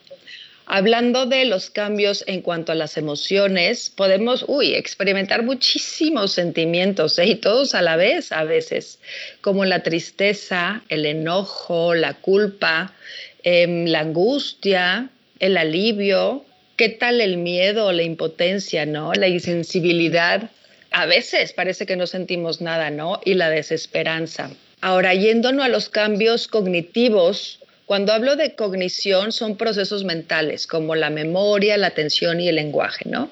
Hablando 0.66 1.26
de 1.26 1.44
los 1.44 1.68
cambios 1.68 2.24
en 2.26 2.40
cuanto 2.40 2.72
a 2.72 2.74
las 2.74 2.96
emociones, 2.96 3.90
podemos, 3.94 4.46
experimentar 4.62 5.42
muchísimos 5.42 6.32
sentimientos 6.32 7.18
¿eh? 7.18 7.26
y 7.26 7.34
todos 7.34 7.74
a 7.74 7.82
la 7.82 7.96
vez 7.96 8.32
a 8.32 8.44
veces, 8.44 8.98
como 9.42 9.66
la 9.66 9.82
tristeza, 9.82 10.82
el 10.88 11.04
enojo, 11.04 11.94
la 11.94 12.14
culpa, 12.14 12.94
em, 13.42 13.84
la 13.86 14.00
angustia, 14.00 15.10
el 15.38 15.58
alivio, 15.58 16.46
¿qué 16.76 16.88
tal 16.88 17.20
el 17.20 17.36
miedo, 17.36 17.92
la 17.92 18.02
impotencia, 18.02 18.86
no? 18.86 19.12
La 19.12 19.28
insensibilidad. 19.28 20.50
A 20.90 21.04
veces 21.04 21.52
parece 21.52 21.84
que 21.84 21.96
no 21.96 22.06
sentimos 22.06 22.62
nada, 22.62 22.90
¿no? 22.90 23.20
Y 23.24 23.34
la 23.34 23.50
desesperanza. 23.50 24.50
Ahora, 24.80 25.12
yéndonos 25.14 25.64
a 25.64 25.68
los 25.68 25.88
cambios 25.88 26.48
cognitivos, 26.48 27.60
cuando 27.86 28.12
hablo 28.12 28.36
de 28.36 28.54
cognición 28.54 29.32
son 29.32 29.56
procesos 29.56 30.04
mentales 30.04 30.66
como 30.66 30.94
la 30.94 31.10
memoria, 31.10 31.76
la 31.76 31.88
atención 31.88 32.40
y 32.40 32.48
el 32.48 32.56
lenguaje, 32.56 33.08
¿no? 33.08 33.30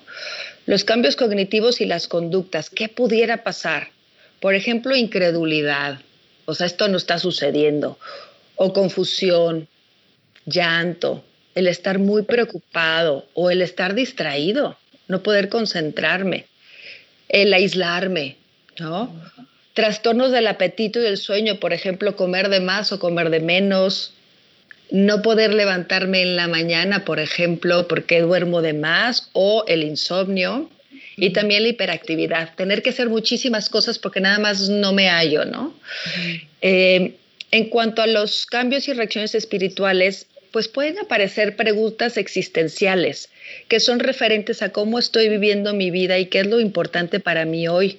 Los 0.67 0.85
cambios 0.85 1.17
cognitivos 1.17 1.81
y 1.81 1.87
las 1.87 2.07
conductas, 2.07 2.69
¿qué 2.69 2.89
pudiera 2.89 3.45
pasar? 3.45 3.89
Por 4.41 4.55
ejemplo, 4.55 4.95
incredulidad, 4.95 6.01
o 6.45 6.55
sea, 6.55 6.67
esto 6.67 6.89
no 6.89 6.99
está 6.99 7.19
sucediendo, 7.19 7.99
o 8.57 8.73
confusión, 8.73 9.69
llanto, 10.45 11.25
el 11.55 11.67
estar 11.67 11.99
muy 11.99 12.23
preocupado 12.23 13.27
o 13.35 13.51
el 13.51 13.63
estar 13.63 13.95
distraído, 13.95 14.77
no 15.09 15.23
poder 15.23 15.49
concentrarme, 15.49 16.47
el 17.29 17.53
aislarme, 17.55 18.37
¿no? 18.79 19.15
Trastornos 19.75 20.33
del 20.33 20.47
apetito 20.47 20.99
y 20.99 21.03
del 21.03 21.17
sueño, 21.17 21.59
por 21.59 21.73
ejemplo, 21.73 22.17
comer 22.17 22.51
de 22.51 22.61
más 22.61 22.93
o 22.93 22.99
comer 22.99 23.31
de 23.31 23.41
menos, 23.41 24.15
no 24.93 25.23
poder 25.23 25.55
levantarme 25.55 26.21
en 26.21 26.37
la 26.37 26.49
mañana, 26.49 27.05
por 27.05 27.19
ejemplo, 27.19 27.89
porque 27.89 28.21
duermo 28.21 28.61
de 28.61 28.75
más, 28.75 29.31
o 29.33 29.65
el 29.67 29.85
insomnio, 29.85 30.71
y 31.17 31.31
también 31.31 31.63
la 31.63 31.71
hiperactividad, 31.71 32.55
tener 32.55 32.83
que 32.83 32.91
hacer 32.91 33.09
muchísimas 33.09 33.71
cosas 33.71 33.99
porque 33.99 34.21
nada 34.21 34.39
más 34.39 34.69
no 34.69 34.93
me 34.93 35.09
hallo, 35.09 35.47
¿no? 35.47 35.75
Eh, 36.61 37.15
en 37.51 37.69
cuanto 37.71 38.03
a 38.03 38.07
los 38.07 38.45
cambios 38.45 38.87
y 38.87 38.93
reacciones 38.93 39.35
espirituales, 39.35 40.27
pues 40.53 40.69
pueden 40.69 40.99
aparecer 40.99 41.57
preguntas 41.57 42.19
existenciales 42.19 43.31
que 43.69 43.81
son 43.81 43.99
referentes 43.99 44.63
a 44.63 44.71
cómo 44.71 44.99
estoy 44.99 45.31
viviendo 45.31 45.73
mi 45.73 45.91
vida 45.91 46.19
y 46.19 46.27
qué 46.27 46.41
es 46.41 46.47
lo 46.47 46.61
importante 46.61 47.19
para 47.19 47.47
mí 47.47 47.67
hoy. 47.67 47.99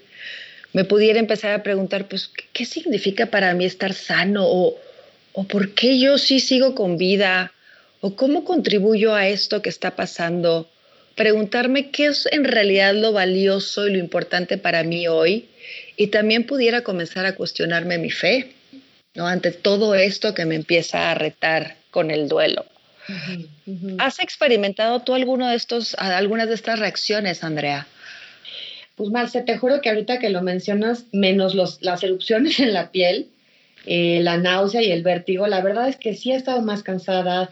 Me 0.73 0.83
pudiera 0.83 1.19
empezar 1.19 1.53
a 1.53 1.63
preguntar, 1.63 2.07
pues, 2.07 2.31
¿qué 2.51 2.65
significa 2.65 3.27
para 3.27 3.53
mí 3.53 3.65
estar 3.65 3.93
sano? 3.93 4.45
O, 4.45 4.79
¿O 5.33 5.45
por 5.45 5.73
qué 5.73 5.99
yo 5.99 6.17
sí 6.17 6.39
sigo 6.39 6.75
con 6.75 6.97
vida? 6.97 7.51
¿O 8.01 8.15
cómo 8.15 8.43
contribuyo 8.45 9.15
a 9.15 9.27
esto 9.27 9.61
que 9.61 9.69
está 9.69 9.95
pasando? 9.95 10.69
Preguntarme 11.15 11.89
qué 11.89 12.07
es 12.07 12.27
en 12.31 12.43
realidad 12.43 12.93
lo 12.93 13.11
valioso 13.11 13.87
y 13.87 13.93
lo 13.93 13.97
importante 13.97 14.57
para 14.57 14.83
mí 14.83 15.07
hoy. 15.07 15.49
Y 15.97 16.07
también 16.07 16.45
pudiera 16.45 16.81
comenzar 16.81 17.25
a 17.25 17.35
cuestionarme 17.35 17.97
mi 17.97 18.09
fe, 18.09 18.51
¿no? 19.15 19.27
Ante 19.27 19.51
todo 19.51 19.95
esto 19.95 20.33
que 20.33 20.45
me 20.45 20.55
empieza 20.55 21.11
a 21.11 21.15
retar 21.15 21.77
con 21.91 22.11
el 22.11 22.27
duelo. 22.27 22.65
¿Has 23.97 24.19
experimentado 24.19 25.01
tú 25.01 25.13
alguno 25.13 25.49
de 25.49 25.55
estos, 25.55 25.95
algunas 25.95 26.47
de 26.47 26.55
estas 26.55 26.79
reacciones, 26.79 27.43
Andrea? 27.43 27.87
Pues 28.95 29.09
Marce, 29.09 29.41
te 29.41 29.57
juro 29.57 29.81
que 29.81 29.89
ahorita 29.89 30.19
que 30.19 30.29
lo 30.29 30.41
mencionas, 30.41 31.05
menos 31.11 31.55
los, 31.55 31.81
las 31.81 32.03
erupciones 32.03 32.59
en 32.59 32.73
la 32.73 32.91
piel, 32.91 33.29
eh, 33.85 34.19
la 34.21 34.37
náusea 34.37 34.81
y 34.81 34.91
el 34.91 35.03
vértigo, 35.03 35.47
la 35.47 35.61
verdad 35.61 35.89
es 35.89 35.97
que 35.97 36.15
sí 36.15 36.31
he 36.31 36.35
estado 36.35 36.61
más 36.61 36.83
cansada, 36.83 37.49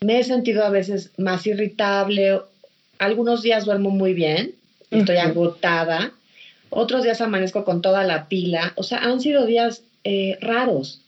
me 0.00 0.18
he 0.18 0.24
sentido 0.24 0.64
a 0.64 0.70
veces 0.70 1.10
más 1.16 1.46
irritable, 1.46 2.40
algunos 2.98 3.42
días 3.42 3.64
duermo 3.64 3.90
muy 3.90 4.14
bien, 4.14 4.54
estoy 4.90 5.16
agotada, 5.16 6.12
otros 6.70 7.02
días 7.02 7.20
amanezco 7.20 7.64
con 7.64 7.82
toda 7.82 8.04
la 8.04 8.28
pila, 8.28 8.72
o 8.76 8.82
sea, 8.82 8.98
han 8.98 9.20
sido 9.20 9.46
días 9.46 9.82
eh, 10.04 10.38
raros, 10.40 11.00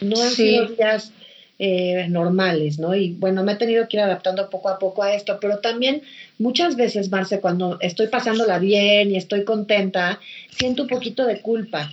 no 0.00 0.20
han 0.20 0.30
sido 0.30 0.66
días 0.66 1.12
eh, 1.60 2.06
normales, 2.08 2.78
¿no? 2.78 2.94
Y 2.94 3.10
bueno, 3.14 3.42
me 3.42 3.52
he 3.52 3.56
tenido 3.56 3.88
que 3.88 3.96
ir 3.96 4.02
adaptando 4.02 4.48
poco 4.48 4.68
a 4.68 4.78
poco 4.78 5.02
a 5.02 5.14
esto, 5.14 5.38
pero 5.40 5.58
también 5.58 6.02
muchas 6.38 6.76
veces, 6.76 7.10
Marce, 7.10 7.40
cuando 7.40 7.78
estoy 7.80 8.06
pasándola 8.06 8.58
bien 8.60 9.10
y 9.10 9.16
estoy 9.16 9.44
contenta, 9.44 10.20
siento 10.50 10.82
un 10.82 10.88
poquito 10.88 11.26
de 11.26 11.40
culpa. 11.40 11.90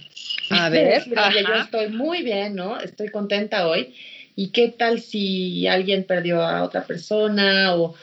A 0.51 0.69
ver, 0.69 1.03
yo 1.05 1.55
estoy 1.61 1.89
muy 1.89 2.21
bien, 2.21 2.55
¿no? 2.55 2.79
Estoy 2.79 3.09
contenta 3.09 3.67
hoy. 3.67 3.93
¿Y 4.35 4.49
qué 4.49 4.67
tal 4.69 4.99
si 4.99 5.65
alguien 5.65 6.03
perdió 6.03 6.43
a 6.43 6.63
otra 6.63 6.83
persona 6.83 7.73
o, 7.75 7.95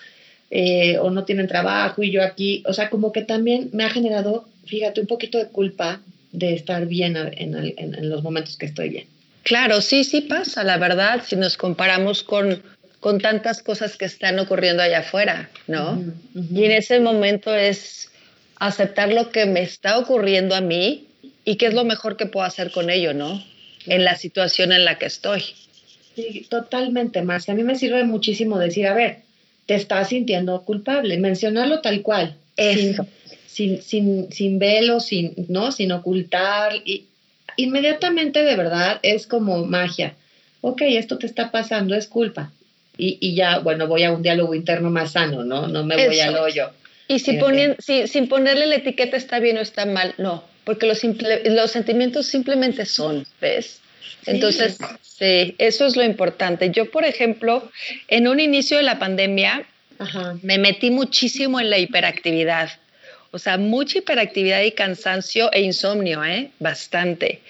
eh, 0.50 0.98
o 0.98 1.10
no 1.10 1.24
tienen 1.24 1.46
trabajo 1.46 2.02
y 2.02 2.10
yo 2.10 2.24
aquí? 2.24 2.64
O 2.66 2.72
sea, 2.72 2.90
como 2.90 3.12
que 3.12 3.22
también 3.22 3.68
me 3.72 3.84
ha 3.84 3.90
generado, 3.90 4.48
fíjate, 4.64 5.00
un 5.00 5.06
poquito 5.06 5.38
de 5.38 5.46
culpa 5.46 6.00
de 6.32 6.54
estar 6.54 6.86
bien 6.86 7.16
en, 7.16 7.54
en, 7.76 8.08
los 8.08 8.22
momentos 8.22 8.56
que 8.56 8.66
estoy 8.66 8.88
bien. 8.88 9.06
Claro, 9.42 9.80
sí, 9.80 10.04
sí 10.04 10.22
pasa, 10.22 10.62
la 10.64 10.78
verdad, 10.78 11.22
si 11.26 11.36
nos 11.36 11.56
comparamos 11.56 12.22
con, 12.22 12.62
con 13.00 13.20
tantas 13.20 13.62
cosas 13.62 13.96
que 13.96 14.04
están 14.04 14.38
ocurriendo 14.38 14.82
allá 14.82 15.00
afuera, 15.00 15.50
¿no? 15.66 16.02
Y 16.34 16.64
en 16.64 16.70
ese 16.70 17.00
momento 17.00 17.54
es 17.54 18.10
aceptar 18.56 19.12
lo 19.12 19.30
que 19.30 19.46
me 19.46 19.62
está 19.62 19.98
ocurriendo 19.98 20.54
a 20.54 20.60
mí 20.60 21.08
y 21.44 21.56
qué 21.56 21.66
es 21.66 21.74
lo 21.74 21.84
mejor 21.84 22.16
que 22.16 22.26
puedo 22.26 22.46
hacer 22.46 22.70
con 22.70 22.90
ello, 22.90 23.12
¿no? 23.14 23.42
En 23.86 24.04
la 24.04 24.14
situación 24.14 24.70
en 24.70 24.84
la 24.84 24.98
que 24.98 25.06
estoy. 25.06 25.42
Sí, 26.14 26.46
totalmente, 26.48 27.22
Marcia. 27.22 27.54
A 27.54 27.56
mí 27.56 27.64
me 27.64 27.74
sirve 27.74 28.04
muchísimo 28.04 28.58
decir, 28.58 28.86
a 28.86 28.94
ver, 28.94 29.22
te 29.66 29.74
estás 29.74 30.10
sintiendo 30.10 30.62
culpable, 30.62 31.18
mencionarlo 31.18 31.80
tal 31.80 32.02
cual. 32.02 32.36
Eso. 32.56 33.06
Sin, 33.46 33.82
sin, 33.82 34.30
sin, 34.32 34.58
velo, 34.58 35.00
sin, 35.00 35.34
¿no? 35.48 35.72
sin 35.72 35.92
ocultar. 35.92 36.74
Y 36.84 37.06
inmediatamente, 37.56 38.42
de 38.42 38.56
verdad, 38.56 39.00
es 39.02 39.26
como 39.26 39.64
magia. 39.64 40.14
Ok, 40.60 40.82
esto 40.82 41.18
te 41.18 41.26
está 41.26 41.50
pasando, 41.50 41.94
es 41.94 42.06
culpa. 42.06 42.52
Y, 42.96 43.18
y 43.20 43.34
ya, 43.34 43.58
bueno, 43.58 43.86
voy 43.86 44.04
a 44.04 44.12
un 44.12 44.22
diálogo 44.22 44.54
interno 44.54 44.90
más 44.90 45.12
sano, 45.12 45.44
¿no? 45.44 45.66
No 45.66 45.84
me 45.84 46.06
voy 46.06 46.20
al 46.20 46.36
hoyo. 46.36 46.70
Y 47.08 47.18
si 47.18 47.34
ponen, 47.34 47.76
si, 47.78 48.06
sin 48.06 48.28
ponerle 48.28 48.66
la 48.66 48.76
etiqueta 48.76 49.16
está 49.16 49.38
bien 49.40 49.58
o 49.58 49.60
está 49.60 49.86
mal, 49.86 50.14
no 50.18 50.44
porque 50.64 50.86
los, 50.86 51.00
los 51.44 51.70
sentimientos 51.70 52.26
simplemente 52.26 52.86
son, 52.86 53.26
¿ves? 53.40 53.80
Entonces, 54.26 54.78
sí, 55.00 55.54
eso 55.58 55.86
es 55.86 55.96
lo 55.96 56.04
importante. 56.04 56.70
Yo, 56.70 56.90
por 56.90 57.04
ejemplo, 57.04 57.70
en 58.08 58.28
un 58.28 58.38
inicio 58.38 58.76
de 58.76 58.84
la 58.84 58.98
pandemia, 58.98 59.64
me 60.42 60.58
metí 60.58 60.90
muchísimo 60.90 61.60
en 61.60 61.70
la 61.70 61.78
hiperactividad. 61.78 62.70
O 63.32 63.38
sea, 63.38 63.58
mucha 63.58 63.98
hiperactividad 63.98 64.62
y 64.62 64.72
cansancio 64.72 65.50
e 65.52 65.62
insomnio, 65.62 66.22
¿eh? 66.22 66.50
Bastante. 66.60 67.40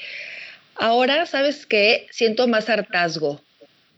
Ahora, 0.76 1.26
¿sabes 1.26 1.66
qué? 1.66 2.06
Siento 2.10 2.48
más 2.48 2.70
hartazgo. 2.70 3.40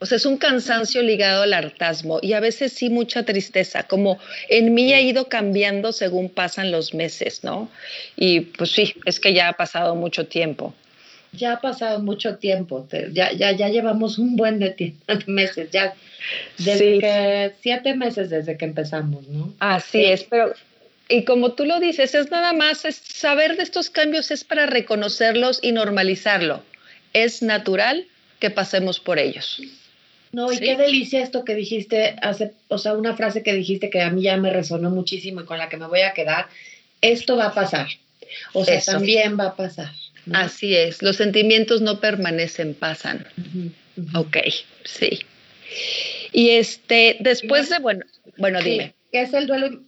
O 0.00 0.06
sea, 0.06 0.16
es 0.16 0.26
un 0.26 0.38
cansancio 0.38 1.02
ligado 1.02 1.42
al 1.42 1.52
hartazgo 1.52 2.18
y 2.20 2.32
a 2.32 2.40
veces 2.40 2.72
sí 2.72 2.90
mucha 2.90 3.24
tristeza, 3.24 3.84
como 3.84 4.18
en 4.48 4.74
mí 4.74 4.92
ha 4.92 5.00
ido 5.00 5.28
cambiando 5.28 5.92
según 5.92 6.28
pasan 6.28 6.70
los 6.70 6.94
meses, 6.94 7.44
¿no? 7.44 7.70
Y 8.16 8.40
pues 8.40 8.72
sí, 8.72 8.94
es 9.04 9.20
que 9.20 9.32
ya 9.32 9.48
ha 9.48 9.52
pasado 9.52 9.94
mucho 9.94 10.26
tiempo. 10.26 10.74
Ya 11.32 11.54
ha 11.54 11.60
pasado 11.60 12.00
mucho 12.00 12.36
tiempo, 12.36 12.86
ya, 13.12 13.32
ya, 13.32 13.52
ya 13.52 13.68
llevamos 13.68 14.18
un 14.18 14.36
buen 14.36 14.58
de 14.58 14.94
meses, 15.26 15.70
ya 15.70 15.94
desde 16.58 16.98
que, 16.98 17.52
siete 17.60 17.94
meses 17.94 18.30
desde 18.30 18.56
que 18.56 18.64
empezamos, 18.64 19.26
¿no? 19.28 19.52
Así 19.58 20.04
es, 20.04 20.24
pero 20.24 20.52
y 21.08 21.25
como 21.25 21.52
tú 21.52 21.64
lo 21.64 21.80
dices, 21.80 22.14
es 22.14 22.30
nada 22.30 22.52
más, 22.52 22.84
es 22.84 22.96
saber 22.96 23.56
de 23.56 23.62
estos 23.62 23.90
cambios 23.90 24.30
es 24.30 24.44
para 24.44 24.66
reconocerlos 24.66 25.61
y 25.62 25.73
normalizarlo. 25.73 26.62
Es 27.12 27.42
natural, 27.42 28.06
que 28.38 28.50
pasemos 28.50 29.00
por 29.00 29.18
ellos. 29.18 29.61
No, 30.32 30.52
y 30.52 30.58
qué 30.58 30.76
delicia 30.76 31.23
esto 31.23 31.44
que 31.44 31.54
dijiste 31.54 32.16
hace, 32.20 32.54
o 32.68 32.78
sea, 32.78 32.94
una 32.94 33.16
frase 33.16 33.42
que 33.42 33.52
dijiste 33.52 33.88
que 33.88 34.02
a 34.02 34.11
mí 34.11 34.23
ya 34.23 34.37
me 34.37 34.52
resonó 34.52 34.90
muchísimo 34.90 35.42
y 35.42 35.44
con 35.44 35.58
la 35.58 35.68
que 35.68 35.76
me 35.76 35.87
voy 35.87 36.00
a 36.00 36.12
quedar. 36.12 36.49
Esto 37.00 37.37
va 37.37 37.46
a 37.46 37.54
pasar. 37.54 37.87
O 38.52 38.64
sea, 38.64 38.80
también 38.80 39.38
va 39.38 39.49
a 39.49 39.56
pasar. 39.56 39.92
Así 40.32 40.75
es, 40.75 41.02
los 41.02 41.16
sentimientos 41.16 41.82
no 41.82 42.00
permanecen, 42.00 42.75
pasan. 42.75 43.26
Ok, 44.14 44.38
sí. 44.84 45.20
Y 46.32 46.50
este, 46.50 47.18
después 47.20 47.68
de, 47.68 47.78
bueno, 47.78 48.04
bueno, 48.38 48.61
dime. 48.61 48.94
¿Qué 49.12 49.23
es 49.23 49.34
el 49.34 49.46
duelo? 49.46 49.82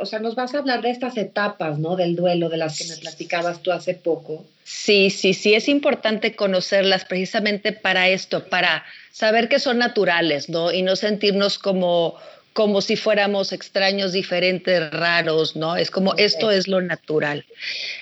O 0.00 0.06
sea, 0.06 0.18
nos 0.18 0.34
vas 0.34 0.54
a 0.54 0.58
hablar 0.58 0.82
de 0.82 0.90
estas 0.90 1.16
etapas, 1.16 1.78
¿no? 1.78 1.96
Del 1.96 2.16
duelo, 2.16 2.48
de 2.48 2.56
las 2.56 2.78
que 2.78 2.84
me 2.84 2.96
platicabas 2.96 3.62
tú 3.62 3.72
hace 3.72 3.94
poco. 3.94 4.44
Sí, 4.64 5.10
sí, 5.10 5.34
sí, 5.34 5.54
es 5.54 5.68
importante 5.68 6.34
conocerlas 6.34 7.04
precisamente 7.04 7.72
para 7.72 8.08
esto, 8.08 8.48
para 8.48 8.84
saber 9.12 9.48
que 9.48 9.58
son 9.58 9.78
naturales, 9.78 10.48
¿no? 10.48 10.72
Y 10.72 10.82
no 10.82 10.96
sentirnos 10.96 11.58
como 11.58 12.16
como 12.52 12.80
si 12.80 12.96
fuéramos 12.96 13.52
extraños, 13.52 14.12
diferentes, 14.12 14.90
raros, 14.90 15.54
¿no? 15.54 15.76
Es 15.76 15.90
como 15.90 16.14
esto 16.16 16.50
es 16.50 16.66
lo 16.66 16.80
natural. 16.80 17.44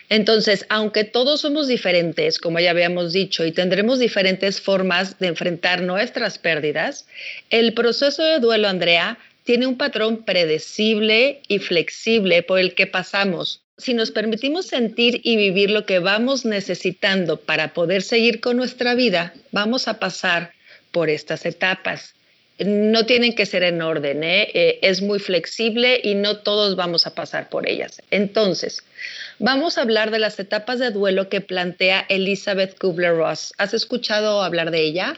Entonces, 0.08 0.64
aunque 0.70 1.04
todos 1.04 1.42
somos 1.42 1.68
diferentes, 1.68 2.38
como 2.38 2.58
ya 2.58 2.70
habíamos 2.70 3.12
dicho, 3.12 3.44
y 3.44 3.52
tendremos 3.52 3.98
diferentes 3.98 4.60
formas 4.60 5.18
de 5.18 5.28
enfrentar 5.28 5.82
nuestras 5.82 6.38
pérdidas, 6.38 7.06
el 7.50 7.74
proceso 7.74 8.22
de 8.22 8.40
duelo, 8.40 8.68
Andrea, 8.68 9.18
tiene 9.48 9.66
un 9.66 9.78
patrón 9.78 10.24
predecible 10.26 11.40
y 11.48 11.58
flexible 11.58 12.42
por 12.42 12.58
el 12.58 12.74
que 12.74 12.86
pasamos. 12.86 13.62
Si 13.78 13.94
nos 13.94 14.10
permitimos 14.10 14.66
sentir 14.66 15.22
y 15.24 15.38
vivir 15.38 15.70
lo 15.70 15.86
que 15.86 16.00
vamos 16.00 16.44
necesitando 16.44 17.40
para 17.40 17.72
poder 17.72 18.02
seguir 18.02 18.40
con 18.40 18.58
nuestra 18.58 18.94
vida, 18.94 19.32
vamos 19.50 19.88
a 19.88 19.98
pasar 19.98 20.52
por 20.92 21.08
estas 21.08 21.46
etapas. 21.46 22.14
No 22.58 23.06
tienen 23.06 23.34
que 23.34 23.46
ser 23.46 23.62
en 23.62 23.80
orden, 23.80 24.22
¿eh? 24.22 24.50
Eh, 24.52 24.80
es 24.82 25.00
muy 25.00 25.18
flexible 25.18 25.98
y 26.04 26.14
no 26.14 26.40
todos 26.40 26.76
vamos 26.76 27.06
a 27.06 27.14
pasar 27.14 27.48
por 27.48 27.66
ellas. 27.66 28.02
Entonces, 28.10 28.84
vamos 29.38 29.78
a 29.78 29.80
hablar 29.80 30.10
de 30.10 30.18
las 30.18 30.38
etapas 30.38 30.78
de 30.78 30.90
duelo 30.90 31.30
que 31.30 31.40
plantea 31.40 32.04
Elizabeth 32.10 32.78
Kubler-Ross. 32.78 33.54
¿Has 33.56 33.72
escuchado 33.72 34.42
hablar 34.42 34.70
de 34.70 34.82
ella? 34.82 35.16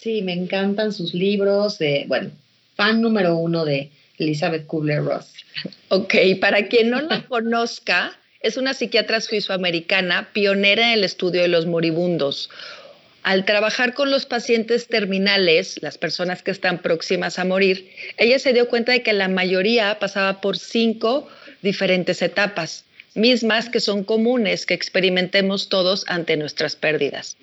Sí, 0.00 0.22
me 0.22 0.32
encantan 0.32 0.94
sus 0.94 1.12
libros, 1.12 1.76
de, 1.76 2.06
bueno, 2.08 2.30
fan 2.76 3.00
número 3.00 3.36
uno 3.36 3.64
de 3.64 3.90
Elizabeth 4.18 4.66
Kubler-Ross. 4.66 5.34
Ok, 5.88 6.14
para 6.40 6.68
quien 6.68 6.90
no 6.90 7.00
la 7.00 7.24
conozca, 7.28 8.12
es 8.40 8.56
una 8.56 8.74
psiquiatra 8.74 9.20
suizoamericana 9.20 10.28
pionera 10.32 10.92
en 10.92 10.98
el 10.98 11.04
estudio 11.04 11.42
de 11.42 11.48
los 11.48 11.66
moribundos. 11.66 12.50
Al 13.22 13.44
trabajar 13.44 13.94
con 13.94 14.12
los 14.12 14.24
pacientes 14.24 14.86
terminales, 14.86 15.82
las 15.82 15.98
personas 15.98 16.44
que 16.44 16.52
están 16.52 16.78
próximas 16.78 17.40
a 17.40 17.44
morir, 17.44 17.90
ella 18.18 18.38
se 18.38 18.52
dio 18.52 18.68
cuenta 18.68 18.92
de 18.92 19.02
que 19.02 19.12
la 19.12 19.26
mayoría 19.26 19.98
pasaba 19.98 20.40
por 20.40 20.56
cinco 20.56 21.26
diferentes 21.60 22.22
etapas, 22.22 22.84
mismas 23.14 23.68
que 23.68 23.80
son 23.80 24.04
comunes 24.04 24.64
que 24.64 24.74
experimentemos 24.74 25.68
todos 25.68 26.04
ante 26.06 26.36
nuestras 26.36 26.76
pérdidas. 26.76 27.36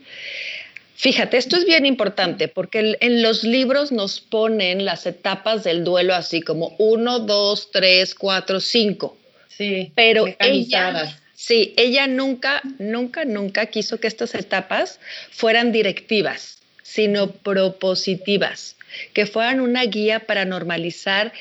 Fíjate, 0.96 1.38
esto 1.38 1.58
es 1.58 1.66
bien 1.66 1.86
importante 1.86 2.48
porque 2.48 2.98
en 3.00 3.22
los 3.22 3.44
libros 3.44 3.92
nos 3.92 4.22
ponen 4.22 4.86
las 4.86 5.06
etapas 5.06 5.64
del 5.64 5.84
duelo 5.84 6.14
así 6.14 6.42
como 6.42 6.76
uno, 6.78 7.20
dos, 7.20 7.72
tres, 7.72 8.16
cuatro, 8.16 8.60
cinco. 8.60 9.18
Sí, 9.50 9.92
pero 9.96 10.26
ella, 10.40 11.20
sí, 11.34 11.74
ella 11.78 12.08
nunca, 12.08 12.62
nunca, 12.80 13.26
nunca 13.26 13.66
quiso 13.68 14.00
que 14.00 14.08
estas 14.08 14.34
etapas 14.36 15.00
fueran 15.32 15.72
directivas, 15.72 16.60
sino 16.82 17.32
propositivas, 17.32 18.76
que 19.14 19.26
fueran 19.26 19.60
una 19.60 19.84
guía 19.84 20.22
para 20.22 20.46
normalizar 20.46 21.34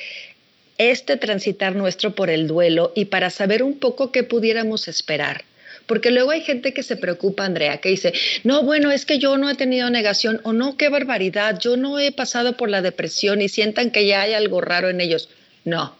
este 0.78 1.16
transitar 1.16 1.76
nuestro 1.76 2.14
por 2.14 2.30
el 2.30 2.46
duelo 2.48 2.92
y 2.94 3.06
para 3.06 3.30
saber 3.30 3.62
un 3.62 3.78
poco 3.78 4.12
qué 4.12 4.22
pudiéramos 4.24 4.88
esperar. 4.88 5.44
Porque 5.86 6.10
luego 6.10 6.30
hay 6.30 6.42
gente 6.42 6.72
que 6.72 6.82
se 6.82 6.96
preocupa, 6.96 7.44
Andrea, 7.44 7.78
que 7.78 7.88
dice, 7.90 8.12
no, 8.44 8.62
bueno, 8.62 8.90
es 8.90 9.06
que 9.06 9.18
yo 9.18 9.36
no 9.38 9.50
he 9.50 9.54
tenido 9.54 9.90
negación 9.90 10.40
o 10.44 10.52
no, 10.52 10.76
qué 10.76 10.88
barbaridad, 10.88 11.58
yo 11.58 11.76
no 11.76 11.98
he 11.98 12.12
pasado 12.12 12.56
por 12.56 12.68
la 12.68 12.82
depresión 12.82 13.42
y 13.42 13.48
sientan 13.48 13.90
que 13.90 14.06
ya 14.06 14.22
hay 14.22 14.34
algo 14.34 14.60
raro 14.60 14.88
en 14.88 15.00
ellos. 15.00 15.28
No, 15.64 15.96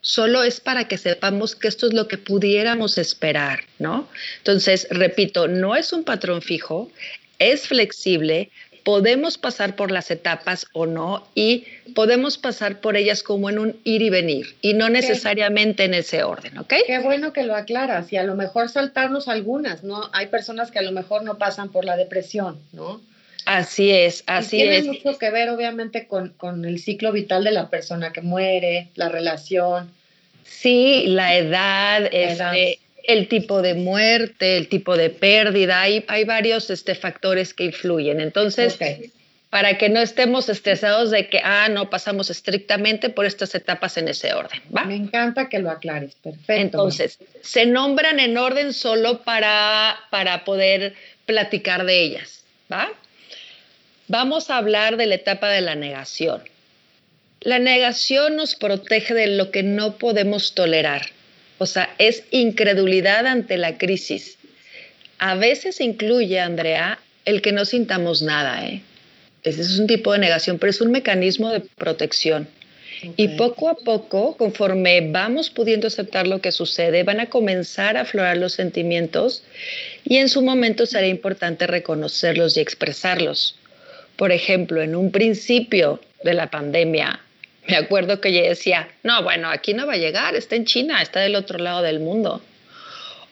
solo 0.00 0.42
es 0.42 0.60
para 0.60 0.88
que 0.88 0.98
sepamos 0.98 1.54
que 1.54 1.68
esto 1.68 1.86
es 1.86 1.92
lo 1.92 2.08
que 2.08 2.18
pudiéramos 2.18 2.98
esperar, 2.98 3.60
¿no? 3.78 4.08
Entonces, 4.38 4.86
repito, 4.90 5.48
no 5.48 5.76
es 5.76 5.92
un 5.92 6.04
patrón 6.04 6.42
fijo, 6.42 6.90
es 7.38 7.68
flexible, 7.68 8.50
podemos 8.90 9.38
pasar 9.38 9.76
por 9.76 9.92
las 9.92 10.10
etapas 10.10 10.66
o 10.72 10.84
no 10.84 11.24
y 11.36 11.64
podemos 11.94 12.38
pasar 12.38 12.80
por 12.80 12.96
ellas 12.96 13.22
como 13.22 13.48
en 13.48 13.60
un 13.60 13.80
ir 13.84 14.02
y 14.02 14.10
venir 14.10 14.56
y 14.62 14.74
no 14.74 14.88
necesariamente 14.88 15.84
en 15.84 15.94
ese 15.94 16.24
orden, 16.24 16.58
¿ok? 16.58 16.74
Qué 16.84 16.98
bueno 16.98 17.32
que 17.32 17.44
lo 17.44 17.54
aclaras 17.54 18.12
y 18.12 18.16
a 18.16 18.24
lo 18.24 18.34
mejor 18.34 18.68
saltarnos 18.68 19.28
algunas, 19.28 19.84
¿no? 19.84 20.10
Hay 20.12 20.26
personas 20.26 20.72
que 20.72 20.80
a 20.80 20.82
lo 20.82 20.90
mejor 20.90 21.22
no 21.22 21.38
pasan 21.38 21.70
por 21.70 21.84
la 21.84 21.96
depresión, 21.96 22.58
¿no? 22.72 23.00
Así 23.46 23.92
es, 23.92 24.24
así 24.26 24.60
es. 24.60 24.82
Tiene 24.82 24.98
mucho 24.98 25.16
que 25.18 25.30
ver 25.30 25.50
obviamente 25.50 26.08
con, 26.08 26.30
con 26.30 26.64
el 26.64 26.80
ciclo 26.80 27.12
vital 27.12 27.44
de 27.44 27.52
la 27.52 27.70
persona 27.70 28.12
que 28.12 28.22
muere, 28.22 28.88
la 28.96 29.08
relación. 29.08 29.92
Sí, 30.42 31.04
la 31.06 31.36
edad, 31.36 32.08
Este, 32.10 32.79
el 33.04 33.28
tipo 33.28 33.62
de 33.62 33.74
muerte, 33.74 34.56
el 34.56 34.68
tipo 34.68 34.96
de 34.96 35.10
pérdida, 35.10 35.80
hay, 35.80 36.04
hay 36.08 36.24
varios 36.24 36.70
este, 36.70 36.94
factores 36.94 37.54
que 37.54 37.64
influyen. 37.64 38.20
Entonces, 38.20 38.78
para 39.50 39.78
que 39.78 39.88
no 39.88 40.00
estemos 40.00 40.48
estresados 40.48 41.10
de 41.10 41.28
que, 41.28 41.40
ah, 41.42 41.68
no 41.68 41.90
pasamos 41.90 42.30
estrictamente 42.30 43.10
por 43.10 43.26
estas 43.26 43.54
etapas 43.54 43.96
en 43.96 44.08
ese 44.08 44.32
orden, 44.32 44.60
¿va? 44.74 44.84
Me 44.84 44.96
encanta 44.96 45.48
que 45.48 45.58
lo 45.58 45.70
aclares, 45.70 46.14
perfecto. 46.22 46.52
Entonces, 46.52 47.18
se 47.42 47.66
nombran 47.66 48.20
en 48.20 48.38
orden 48.38 48.72
solo 48.72 49.22
para, 49.22 49.96
para 50.10 50.44
poder 50.44 50.94
platicar 51.26 51.84
de 51.84 52.00
ellas, 52.00 52.44
¿va? 52.72 52.90
Vamos 54.06 54.50
a 54.50 54.56
hablar 54.56 54.96
de 54.96 55.06
la 55.06 55.16
etapa 55.16 55.48
de 55.48 55.60
la 55.60 55.74
negación. 55.74 56.42
La 57.40 57.58
negación 57.58 58.36
nos 58.36 58.54
protege 58.54 59.14
de 59.14 59.28
lo 59.28 59.50
que 59.50 59.62
no 59.62 59.96
podemos 59.96 60.54
tolerar 60.54 61.02
o 61.60 61.66
sea, 61.66 61.94
es 61.98 62.24
incredulidad 62.30 63.26
ante 63.26 63.58
la 63.58 63.76
crisis. 63.76 64.38
A 65.18 65.34
veces 65.34 65.82
incluye, 65.82 66.40
Andrea, 66.40 66.98
el 67.26 67.42
que 67.42 67.52
no 67.52 67.66
sintamos 67.66 68.22
nada. 68.22 68.66
¿eh? 68.66 68.80
Ese 69.42 69.60
es 69.60 69.78
un 69.78 69.86
tipo 69.86 70.14
de 70.14 70.20
negación, 70.20 70.58
pero 70.58 70.70
es 70.70 70.80
un 70.80 70.90
mecanismo 70.90 71.50
de 71.50 71.60
protección. 71.60 72.48
Y 73.18 73.28
poco 73.28 73.68
a 73.68 73.76
poco, 73.76 74.38
conforme 74.38 75.10
vamos 75.10 75.50
pudiendo 75.50 75.88
aceptar 75.88 76.26
lo 76.26 76.40
que 76.40 76.50
sucede, 76.50 77.02
van 77.02 77.20
a 77.20 77.28
comenzar 77.28 77.98
a 77.98 78.02
aflorar 78.02 78.38
los 78.38 78.54
sentimientos 78.54 79.44
y 80.02 80.16
en 80.16 80.30
su 80.30 80.40
momento 80.40 80.86
será 80.86 81.06
importante 81.06 81.66
reconocerlos 81.66 82.56
y 82.56 82.60
expresarlos. 82.60 83.56
Por 84.16 84.32
ejemplo, 84.32 84.80
en 84.80 84.96
un 84.96 85.10
principio 85.10 86.00
de 86.24 86.32
la 86.32 86.50
pandemia, 86.50 87.20
me 87.70 87.76
acuerdo 87.76 88.20
que 88.20 88.28
ella 88.28 88.48
decía, 88.48 88.88
no, 89.02 89.22
bueno, 89.22 89.48
aquí 89.48 89.74
no 89.74 89.86
va 89.86 89.94
a 89.94 89.98
llegar, 89.98 90.34
está 90.34 90.56
en 90.56 90.64
China, 90.64 91.00
está 91.00 91.20
del 91.20 91.36
otro 91.36 91.58
lado 91.58 91.82
del 91.82 92.00
mundo. 92.00 92.42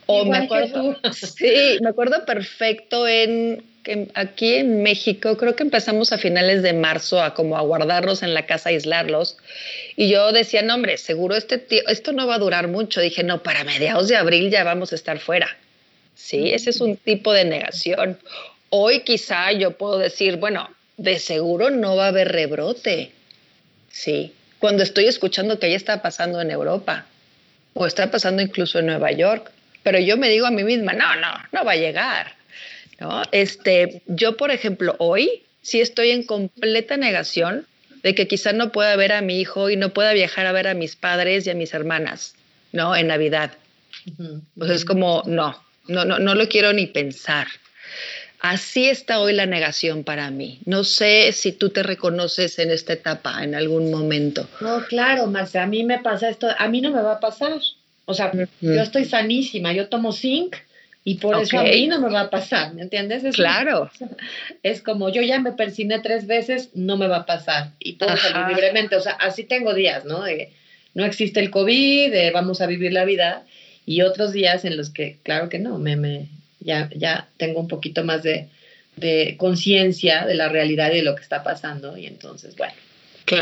O 0.07 0.25
me 0.25 0.39
acuerdo, 0.39 0.97
sí, 1.13 1.79
me 1.83 1.91
acuerdo 1.91 2.25
perfecto 2.25 3.07
en 3.07 3.63
que 3.83 4.09
aquí 4.15 4.55
en 4.55 4.83
México, 4.83 5.37
creo 5.37 5.55
que 5.55 5.63
empezamos 5.63 6.13
a 6.13 6.19
finales 6.19 6.63
de 6.63 6.73
marzo 6.73 7.23
a 7.23 7.35
como 7.35 7.57
a 7.57 7.61
guardarlos 7.61 8.23
en 8.23 8.33
la 8.33 8.47
casa, 8.47 8.71
a 8.71 8.73
aislarlos. 8.73 9.37
Y 9.97 10.09
yo 10.09 10.33
decía, 10.33 10.63
no, 10.63 10.75
hombre, 10.75 10.97
seguro 10.97 11.37
este 11.37 11.63
esto 11.89 12.13
no 12.13 12.27
va 12.27 12.37
a 12.37 12.39
durar 12.39 12.69
mucho. 12.69 13.01
Dije, 13.01 13.23
no, 13.23 13.43
para 13.43 13.65
mediados 13.65 14.09
de 14.09 14.17
abril 14.17 14.51
ya 14.51 14.65
vamos 14.65 14.93
a 14.93 14.95
estar 14.95 15.19
fuera. 15.19 15.57
Sí, 16.15 16.51
ese 16.51 16.71
es 16.71 16.81
un 16.81 16.97
tipo 16.97 17.33
de 17.33 17.45
negación. 17.45 18.19
Hoy 18.71 19.01
quizá 19.01 19.53
yo 19.53 19.73
puedo 19.73 19.99
decir, 19.99 20.37
bueno, 20.37 20.69
de 20.97 21.19
seguro 21.19 21.71
no 21.71 21.97
va 21.97 22.07
a 22.07 22.09
haber 22.09 22.29
rebrote. 22.29 23.13
Sí, 23.99 24.33
cuando 24.61 24.85
estoy 24.85 25.07
escuchando 25.07 25.59
que 25.59 25.71
ya 25.71 25.77
está 25.77 26.03
pasando 26.03 26.41
en 26.41 26.53
Europa 26.53 27.07
o 27.75 27.85
está 27.85 28.13
pasando 28.13 28.41
incluso 28.41 28.79
en 28.79 28.87
Nueva 28.87 29.11
York, 29.11 29.51
pero 29.83 29.99
yo 29.99 30.17
me 30.17 30.29
digo 30.29 30.47
a 30.47 30.53
mí 30.53 30.63
misma, 30.63 30.93
no, 30.93 31.17
no, 31.17 31.33
no 31.51 31.65
va 31.65 31.73
a 31.73 31.77
llegar. 31.77 32.37
¿no? 33.01 33.23
Este, 33.33 34.03
yo, 34.07 34.37
por 34.37 34.53
ejemplo, 34.53 34.95
hoy 35.01 35.43
sí 35.63 35.81
estoy 35.81 36.13
en 36.13 36.23
completa 36.23 36.97
negación 36.97 37.67
de 38.05 38.15
que 38.15 38.29
quizá 38.29 38.53
no 38.53 38.71
pueda 38.71 38.95
ver 38.95 39.11
a 39.11 39.21
mi 39.21 39.41
hijo 39.41 39.69
y 39.69 39.77
no 39.77 39.93
pueda 39.93 40.13
viajar 40.13 40.47
a 40.47 40.53
ver 40.53 40.69
a 40.69 40.75
mis 40.75 40.95
padres 40.95 41.45
y 41.49 41.51
a 41.51 41.55
mis 41.55 41.75
hermanas, 41.75 42.37
¿no? 42.71 42.95
En 42.95 43.09
Navidad. 43.09 43.51
Pues 44.57 44.71
es 44.71 44.85
como, 44.85 45.25
no, 45.27 45.61
no, 45.89 46.05
no, 46.05 46.21
no 46.21 46.37
lo 46.37 46.49
quiero 46.49 46.73
ni 46.73 46.87
pensar. 46.87 47.49
Así 48.41 48.89
está 48.89 49.21
hoy 49.21 49.33
la 49.33 49.47
negación 49.47 50.05
para 50.05 50.31
mí. 50.31 50.61
No 50.65 50.85
sé 50.85 51.33
si 51.33 51.53
tú 51.53 51.71
te 51.71 51.83
reconoces 51.83 52.59
en 52.59 52.71
esta 52.71 52.93
etapa 52.93 53.43
en 53.43 53.55
algún 53.55 53.91
momento. 53.91 54.49
No, 54.61 54.85
claro, 54.87 55.27
Marcia, 55.27 55.65
a 55.65 55.67
mí 55.67 55.85
me 55.85 55.99
pasa 55.99 56.29
esto, 56.29 56.49
a 56.57 56.69
mí 56.69 56.81
no 56.81 56.93
me 56.93 57.03
va 57.03 57.15
a 57.15 57.21
pasar. 57.21 57.53
O 58.05 58.15
sea, 58.15 58.33
yo 58.61 58.81
estoy 58.81 59.05
sanísima, 59.05 59.73
yo 59.73 59.89
tomo 59.89 60.13
zinc 60.13 60.57
Y 61.05 61.17
por 61.17 61.41
eso 61.43 61.59
a 61.59 61.65
mí 61.65 61.89
no 61.89 62.01
me 62.01 62.11
va 62.11 62.23
a 62.23 62.31
pasar, 62.31 62.75
¿me 62.75 62.83
entiendes? 62.83 63.35
claro. 63.35 63.91
Es 64.63 64.83
como 64.83 65.09
yo 65.09 65.23
ya 65.23 65.41
me 65.41 65.53
persiné 65.53 65.99
tres 65.99 66.27
veces, 66.27 66.71
no 66.75 66.97
me 66.97 67.09
va 67.09 67.19
a 67.19 67.27
pasar. 67.27 67.73
Y 67.81 67.95
puedo 67.95 68.17
salir 68.17 68.49
libremente. 68.49 68.97
O 68.97 69.01
sea, 69.01 69.13
así 69.13 69.45
tengo 69.45 69.75
días, 69.75 70.05
¿no? 70.05 70.23
De, 70.23 70.53
no 70.95 71.05
existe 71.05 71.41
el 71.41 71.51
COVID, 71.51 72.13
de 72.13 72.31
vamos 72.31 72.61
a 72.61 72.67
vivir 72.67 72.93
la 72.93 73.05
vida. 73.05 73.45
Y 73.85 74.03
otros 74.03 74.33
días 74.33 74.65
en 74.65 74.77
los 74.77 74.91
que, 74.91 75.19
claro 75.23 75.49
que 75.49 75.59
no, 75.59 75.79
me, 75.79 75.97
me, 75.97 76.29
ya, 76.61 76.91
ya 76.95 77.29
tengo 77.37 77.61
un 77.61 77.69
poquito 77.69 78.05
más 78.05 78.23
de, 78.23 78.49
de 78.97 79.37
conciencia 79.39 80.27
de 80.27 80.35
la 80.35 80.49
realidad 80.49 80.93
y 80.93 80.97
de 80.97 81.03
lo 81.03 81.15
que 81.15 81.23
está 81.23 81.43
pasando. 81.43 81.97
Y 81.97 82.07
entonces, 82.07 82.57
bueno, 82.57 82.75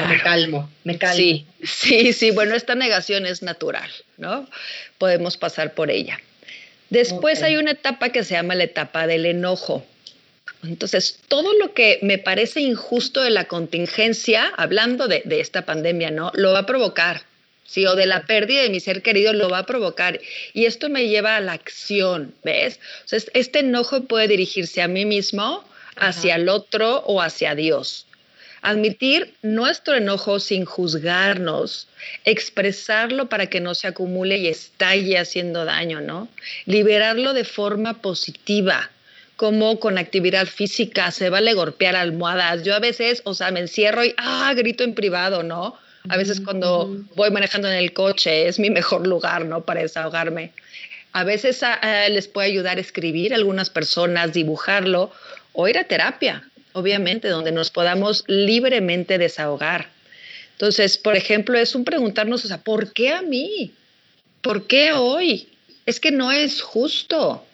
me 0.09 0.21
calmo, 0.21 0.71
me 0.85 0.99
calmo. 0.99 1.17
Sí, 1.17 1.47
sí, 1.65 2.13
sí. 2.13 2.31
Bueno, 2.31 2.55
esta 2.55 2.75
negación 2.75 3.27
es 3.27 3.43
natural, 3.43 3.91
¿no? 4.17 4.49
Podemos 4.99 5.37
pasar 5.37 5.75
por 5.75 5.91
ella. 5.91 6.19
Después 6.91 7.43
hay 7.43 7.57
una 7.57 7.73
etapa 7.73 8.11
que 8.11 8.23
se 8.23 8.35
llama 8.35 8.55
la 8.55 8.65
etapa 8.65 9.07
del 9.07 9.27
enojo. 9.27 9.85
Entonces, 10.63 11.19
todo 11.29 11.53
lo 11.55 11.75
que 11.75 11.99
me 12.03 12.19
parece 12.19 12.61
injusto 12.61 13.23
de 13.23 13.31
la 13.31 13.45
contingencia, 13.45 14.53
hablando 14.57 15.09
de, 15.09 15.23
de 15.25 15.41
esta 15.41 15.63
pandemia, 15.67 16.11
¿no? 16.11 16.31
Lo 16.35 16.53
va 16.53 16.61
a 16.61 16.67
provocar. 16.67 17.23
Sí, 17.67 17.85
o 17.87 17.97
de 17.97 18.07
la 18.07 18.27
pérdida 18.27 18.63
de 18.63 18.71
mi 18.71 18.81
ser 18.81 19.03
querido 19.03 19.33
lo 19.33 19.49
va 19.49 19.59
a 19.59 19.67
provocar. 19.67 20.21
Y 20.53 20.67
esto 20.67 20.89
me 20.89 21.09
lleva 21.09 21.37
a 21.37 21.41
la 21.41 21.53
acción, 21.53 22.35
¿ves? 22.45 22.79
O 23.05 23.09
sea, 23.09 23.19
este 23.35 23.59
enojo 23.59 24.05
puede 24.05 24.29
dirigirse 24.29 24.83
a 24.83 24.89
mí 24.89 25.05
mismo, 25.05 25.65
hacia 25.97 26.37
el 26.37 26.49
otro 26.49 26.99
o 27.07 27.21
hacia 27.21 27.55
Dios. 27.55 28.07
Admitir 28.63 29.35
nuestro 29.43 29.95
enojo 29.95 30.41
sin 30.41 30.65
juzgarnos, 30.65 31.89
expresarlo 32.25 33.29
para 33.29 33.47
que 33.47 33.61
no 33.61 33.75
se 33.75 33.87
acumule 33.87 34.39
y 34.39 34.49
estalle 34.49 35.19
haciendo 35.19 35.65
daño, 35.65 36.01
¿no? 36.01 36.29
Liberarlo 36.65 37.33
de 37.33 37.45
forma 37.45 38.01
positiva, 38.01 38.91
como 39.37 39.79
con 39.79 39.99
actividad 39.99 40.47
física, 40.47 41.11
se 41.11 41.31
vale 41.31 41.55
golpear 41.55 41.95
almohadas. 41.95 42.65
Yo 42.65 42.75
a 42.75 42.81
veces, 42.81 43.23
o 43.25 43.35
sea, 43.35 43.51
me 43.51 43.61
encierro 43.61 44.05
y, 44.05 44.15
ah, 44.17 44.53
grito 44.57 44.83
en 44.83 44.95
privado, 44.95 45.43
¿no? 45.43 45.79
A 46.09 46.17
veces 46.17 46.41
cuando 46.41 46.97
voy 47.15 47.31
manejando 47.31 47.69
en 47.69 47.75
el 47.75 47.93
coche 47.93 48.49
es 48.49 48.59
mi 48.59 48.71
mejor 48.71 49.07
lugar, 49.07 49.45
¿no? 49.45 49.65
Para 49.65 49.83
desahogarme. 49.83 50.53
A 51.13 51.25
veces 51.25 51.63
les 52.11 52.29
puede 52.29 52.49
ayudar 52.49 52.79
a 52.79 52.81
escribir 52.81 53.33
a 53.33 53.37
algunas 53.37 53.71
personas, 53.71 54.33
dibujarlo 54.33 55.11
o 55.53 55.67
ir 55.69 55.79
a 55.79 55.85
terapia, 55.85 56.49
obviamente, 56.73 57.29
donde 57.29 57.53
nos 57.53 57.71
podamos 57.71 58.25
libremente 58.27 59.19
desahogar. 59.19 59.89
Entonces, 60.53 60.99
por 60.99 61.17
ejemplo, 61.17 61.59
es 61.59 61.75
un 61.75 61.85
preguntarnos, 61.85 62.45
o 62.45 62.49
sea, 62.49 62.59
¿por 62.59 62.93
qué 62.93 63.13
a 63.13 63.23
mí? 63.23 63.73
¿Por 64.43 64.67
qué 64.67 64.93
hoy? 64.93 65.49
Es 65.87 66.01
que 66.01 66.11
no 66.11 66.33
es 66.33 66.63
justo, 66.63 67.45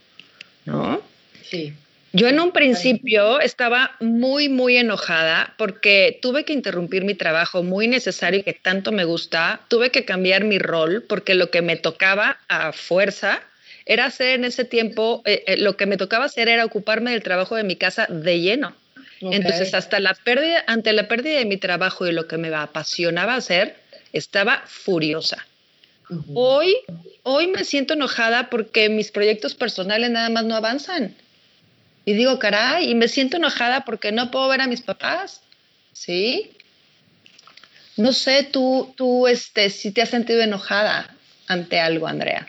¿no? 0.64 1.00
Sí. 1.44 1.74
Yo 2.14 2.28
en 2.28 2.40
un 2.40 2.52
principio 2.52 3.40
estaba 3.40 3.96
muy, 4.00 4.50
muy 4.50 4.76
enojada 4.76 5.54
porque 5.56 6.18
tuve 6.20 6.44
que 6.44 6.52
interrumpir 6.52 7.04
mi 7.04 7.14
trabajo 7.14 7.62
muy 7.62 7.88
necesario 7.88 8.40
y 8.40 8.42
que 8.42 8.52
tanto 8.52 8.92
me 8.92 9.04
gusta. 9.04 9.60
Tuve 9.68 9.90
que 9.90 10.04
cambiar 10.04 10.44
mi 10.44 10.58
rol 10.58 11.02
porque 11.08 11.34
lo 11.34 11.50
que 11.50 11.62
me 11.62 11.76
tocaba 11.76 12.38
a 12.48 12.72
fuerza 12.72 13.42
era 13.86 14.06
hacer 14.06 14.34
en 14.34 14.44
ese 14.44 14.64
tiempo, 14.64 15.22
eh, 15.24 15.42
eh, 15.46 15.56
lo 15.56 15.76
que 15.76 15.86
me 15.86 15.96
tocaba 15.96 16.26
hacer 16.26 16.48
era 16.48 16.64
ocuparme 16.64 17.12
del 17.12 17.22
trabajo 17.22 17.56
de 17.56 17.64
mi 17.64 17.76
casa 17.76 18.06
de 18.08 18.40
lleno. 18.40 18.76
Entonces, 19.22 19.72
hasta 19.72 20.00
la 20.00 20.14
pérdida, 20.14 20.64
ante 20.66 20.92
la 20.92 21.06
pérdida 21.06 21.38
de 21.38 21.44
mi 21.44 21.56
trabajo 21.56 22.06
y 22.06 22.12
lo 22.12 22.26
que 22.26 22.38
me 22.38 22.52
apasionaba 22.54 23.36
hacer, 23.36 23.76
estaba 24.12 24.64
furiosa. 24.66 25.46
Hoy, 26.34 26.76
hoy 27.22 27.46
me 27.46 27.64
siento 27.64 27.94
enojada 27.94 28.50
porque 28.50 28.88
mis 28.88 29.12
proyectos 29.12 29.54
personales 29.54 30.10
nada 30.10 30.28
más 30.28 30.44
no 30.44 30.56
avanzan. 30.56 31.14
Y 32.04 32.14
digo, 32.14 32.38
caray, 32.38 32.90
y 32.90 32.94
me 32.94 33.08
siento 33.08 33.36
enojada 33.36 33.84
porque 33.84 34.12
no 34.12 34.30
puedo 34.30 34.48
ver 34.48 34.60
a 34.60 34.66
mis 34.66 34.82
papás. 34.82 35.42
¿Sí? 35.92 36.50
No 37.96 38.12
sé, 38.12 38.48
tú, 38.50 38.92
tú, 38.96 39.28
este, 39.28 39.70
si 39.70 39.92
te 39.92 40.02
has 40.02 40.08
sentido 40.08 40.40
enojada 40.40 41.14
ante 41.46 41.78
algo, 41.78 42.06
Andrea. 42.06 42.48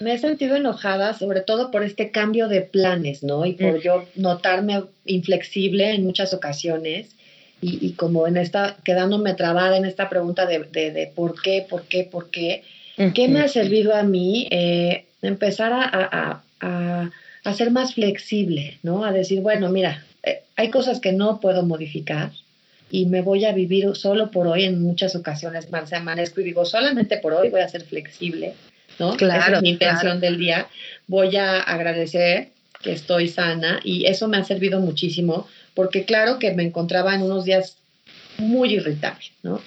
Me 0.00 0.14
he 0.14 0.18
sentido 0.18 0.56
enojada, 0.56 1.14
sobre 1.14 1.40
todo 1.40 1.70
por 1.70 1.82
este 1.82 2.10
cambio 2.10 2.48
de 2.48 2.60
planes, 2.60 3.22
¿no? 3.22 3.46
Y 3.46 3.52
por 3.52 3.80
yo 3.80 4.06
notarme 4.16 4.82
inflexible 5.06 5.90
en 5.90 6.04
muchas 6.04 6.34
ocasiones 6.34 7.14
y, 7.60 7.92
como 7.92 8.26
en 8.26 8.36
esta, 8.36 8.76
quedándome 8.84 9.34
trabada 9.34 9.76
en 9.76 9.84
esta 9.84 10.08
pregunta 10.08 10.46
de, 10.46 10.64
de, 10.64 11.12
por 11.14 11.40
qué, 11.40 11.64
por 11.68 11.84
qué, 11.84 12.02
por 12.02 12.30
qué. 12.30 12.64
¿Qué 13.14 13.28
me 13.28 13.40
ha 13.40 13.48
servido 13.48 13.94
a 13.94 14.02
mí? 14.02 14.48
Eh, 14.50 15.06
empezar 15.22 15.72
a, 15.72 15.88
a 15.92 16.42
a 16.62 17.10
ser 17.52 17.70
más 17.70 17.94
flexible, 17.94 18.78
¿no? 18.82 19.04
A 19.04 19.12
decir, 19.12 19.40
bueno, 19.40 19.68
mira, 19.70 20.04
eh, 20.22 20.42
hay 20.56 20.70
cosas 20.70 21.00
que 21.00 21.12
no 21.12 21.40
puedo 21.40 21.64
modificar 21.64 22.30
y 22.90 23.06
me 23.06 23.22
voy 23.22 23.44
a 23.44 23.52
vivir 23.52 23.96
solo 23.96 24.30
por 24.30 24.46
hoy 24.46 24.64
en 24.64 24.80
muchas 24.80 25.16
ocasiones, 25.16 25.70
más 25.70 25.92
amanezco 25.92 26.40
y 26.40 26.44
digo, 26.44 26.64
solamente 26.64 27.16
por 27.16 27.32
hoy 27.32 27.48
voy 27.48 27.60
a 27.60 27.68
ser 27.68 27.82
flexible, 27.82 28.54
¿no? 28.98 29.16
Claro. 29.16 29.42
Esa 29.42 29.56
es 29.56 29.62
mi 29.62 29.70
intención 29.70 30.20
del 30.20 30.38
día. 30.38 30.68
Voy 31.08 31.36
a 31.36 31.60
agradecer 31.60 32.50
que 32.82 32.92
estoy 32.92 33.28
sana 33.28 33.80
y 33.82 34.06
eso 34.06 34.28
me 34.28 34.36
ha 34.36 34.44
servido 34.44 34.80
muchísimo 34.80 35.48
porque 35.74 36.04
claro 36.04 36.38
que 36.38 36.52
me 36.52 36.62
encontraba 36.62 37.14
en 37.14 37.22
unos 37.22 37.44
días 37.44 37.78
muy 38.38 38.74
irritable, 38.74 39.26
¿no? 39.42 39.60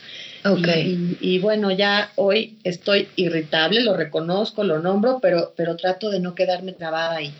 Okay. 0.43 1.17
Y, 1.21 1.39
bueno, 1.39 1.71
ya 1.71 2.11
hoy 2.15 2.59
estoy 2.63 3.07
irritable, 3.15 3.81
lo 3.81 3.97
reconozco, 3.97 4.63
lo 4.63 4.79
nombro, 4.79 5.17
pero, 5.19 5.53
pero 5.57 5.75
trato 5.75 6.11
de 6.11 6.19
no 6.19 6.35
quedarme 6.35 6.71
trabada 6.73 7.15
ahí 7.15 7.33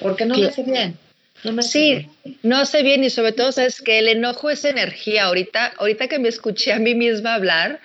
porque 0.00 0.26
no 0.26 0.36
me 0.36 0.46
hace 0.46 0.62
bien. 0.62 0.96
No 1.44 1.62
sí, 1.62 2.08
no 2.42 2.56
hace 2.56 2.82
bien 2.82 3.04
y 3.04 3.10
sobre 3.10 3.32
todo 3.32 3.52
sabes 3.52 3.80
que 3.80 3.98
el 3.98 4.08
enojo 4.08 4.50
es 4.50 4.64
energía. 4.64 5.24
Ahorita, 5.24 5.72
ahorita 5.78 6.08
que 6.08 6.18
me 6.18 6.28
escuché 6.28 6.72
a 6.72 6.78
mí 6.78 6.94
misma 6.94 7.34
hablar 7.34 7.80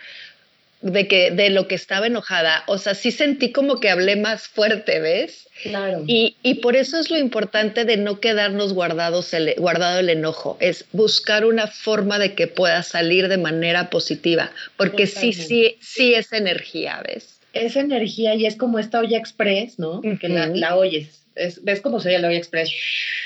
de 0.82 1.08
que 1.08 1.32
de 1.32 1.50
lo 1.50 1.68
que 1.68 1.76
estaba 1.76 2.08
enojada, 2.08 2.64
o 2.68 2.78
sea, 2.78 2.94
sí 2.94 3.12
sentí 3.12 3.52
como 3.54 3.80
que 3.80 3.90
hablé 3.90 4.18
más 4.18 4.50
fuerte, 4.50 5.00
¿ves? 5.00 5.48
Claro. 5.62 6.04
Y, 6.08 6.36
y 6.44 6.56
por 6.56 6.76
eso 6.76 7.00
es 7.00 7.10
lo 7.10 7.18
importante 7.18 7.86
de 7.86 7.96
no 7.96 8.20
quedarnos 8.20 8.74
guardados 8.74 9.34
el, 9.34 9.54
guardado 9.58 10.00
el 10.00 10.10
enojo, 10.10 10.58
es 10.60 10.86
buscar 10.92 11.46
una 11.46 11.68
forma 11.68 12.20
de 12.20 12.34
que 12.34 12.48
pueda 12.48 12.84
salir 12.84 13.30
de 13.30 13.38
manera 13.38 13.90
positiva, 13.90 14.52
porque 14.76 15.08
sí, 15.08 15.32
sí, 15.32 15.78
sí 15.80 16.16
es 16.16 16.34
energía, 16.34 17.02
¿ves? 17.08 17.40
Es 17.54 17.78
energía 17.78 18.36
y 18.36 18.46
es 18.46 18.58
como 18.58 18.78
esta 18.78 19.00
olla 19.00 19.18
express, 19.18 19.80
¿no? 19.80 20.02
Que 20.20 20.28
la, 20.28 20.48
la 20.48 20.76
oyes 20.76 21.23
ves 21.36 21.82
cómo 21.82 22.00
se 22.00 22.18
la 22.20 22.28
olla 22.28 22.38
express 22.38 22.72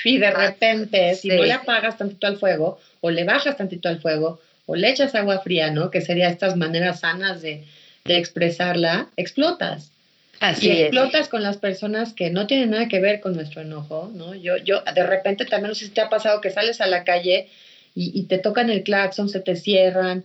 y 0.04 0.18
de 0.18 0.26
ah, 0.26 0.48
repente 0.48 1.14
si 1.14 1.28
no 1.28 1.42
le 1.42 1.52
apagas 1.52 1.98
tantito 1.98 2.26
al 2.26 2.38
fuego 2.38 2.78
o 3.00 3.10
le 3.10 3.24
bajas 3.24 3.56
tantito 3.56 3.88
al 3.88 4.00
fuego 4.00 4.40
o 4.66 4.76
le 4.76 4.90
echas 4.90 5.14
agua 5.14 5.40
fría, 5.40 5.70
¿no? 5.70 5.90
Que 5.90 6.02
sería 6.02 6.28
estas 6.28 6.56
maneras 6.56 7.00
sanas 7.00 7.40
de, 7.40 7.64
expresarla, 8.04 9.08
explotas. 9.16 9.92
Así 10.40 10.68
y 10.68 10.82
explotas 10.82 11.28
con 11.28 11.42
las 11.42 11.58
personas 11.58 12.12
que 12.12 12.30
no 12.30 12.46
tienen 12.46 12.70
nada 12.70 12.88
que 12.88 13.00
ver 13.00 13.20
con 13.20 13.34
nuestro 13.34 13.62
enojo, 13.62 14.10
¿no? 14.14 14.34
Yo, 14.34 14.56
yo, 14.58 14.82
de 14.94 15.02
repente 15.02 15.44
también 15.44 15.70
no 15.70 15.74
sé 15.74 15.86
si 15.86 15.90
te 15.90 16.00
ha 16.00 16.08
pasado 16.08 16.40
que 16.40 16.50
sales 16.50 16.80
a 16.80 16.86
la 16.86 17.04
calle 17.04 17.48
y, 17.94 18.18
y 18.18 18.24
te 18.24 18.38
tocan 18.38 18.70
el 18.70 18.82
claxon, 18.82 19.28
se 19.28 19.40
te 19.40 19.56
cierran, 19.56 20.24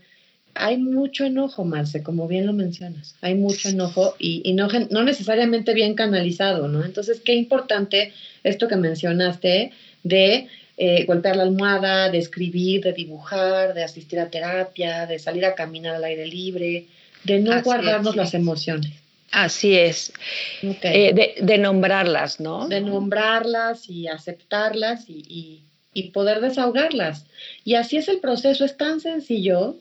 hay 0.55 0.77
mucho 0.77 1.25
enojo, 1.25 1.65
Marce, 1.65 2.03
como 2.03 2.27
bien 2.27 2.45
lo 2.45 2.53
mencionas. 2.53 3.15
Hay 3.21 3.35
mucho 3.35 3.69
enojo 3.69 4.15
y, 4.19 4.53
no, 4.53 4.67
no, 4.89 5.03
necesariamente 5.03 5.73
bien 5.73 5.95
canalizado, 5.95 6.67
¿no? 6.67 6.83
Entonces, 6.85 7.21
qué 7.23 7.33
importante 7.33 8.13
esto 8.43 8.67
que 8.67 8.75
mencionaste 8.75 9.71
de 10.03 10.47
eh, 10.77 11.05
golpear 11.05 11.37
la 11.37 11.43
almohada, 11.43 12.09
de 12.09 12.19
escribir, 12.19 12.83
de 12.83 12.93
dibujar, 12.93 13.73
de 13.73 13.83
asistir 13.83 14.19
a 14.19 14.29
terapia, 14.29 15.05
de 15.05 15.19
salir 15.19 15.45
a 15.45 15.55
caminar 15.55 15.95
al 15.95 16.03
aire 16.03 16.27
libre, 16.27 16.85
de 17.23 17.39
no 17.39 17.61
guardarnos 17.61 18.15
las 18.15 18.33
emociones. 18.33 18.91
Así 19.31 19.75
es. 19.75 20.13
Eh, 20.61 21.35
de, 21.41 21.57
nombrarlas, 21.57 22.39
¿no? 22.39 22.67
De 22.67 22.81
nombrarlas 22.81 23.89
y 23.89 24.07
aceptarlas 24.07 25.09
y, 25.09 25.63
y 25.91 26.11
poder 26.11 26.41
desahogarlas. 26.41 27.25
Y 27.65 27.73
así 27.73 27.97
es 27.97 28.07
el 28.07 28.19
proceso, 28.19 28.63
es 28.63 28.77
tan 28.77 28.99
sencillo 28.99 29.77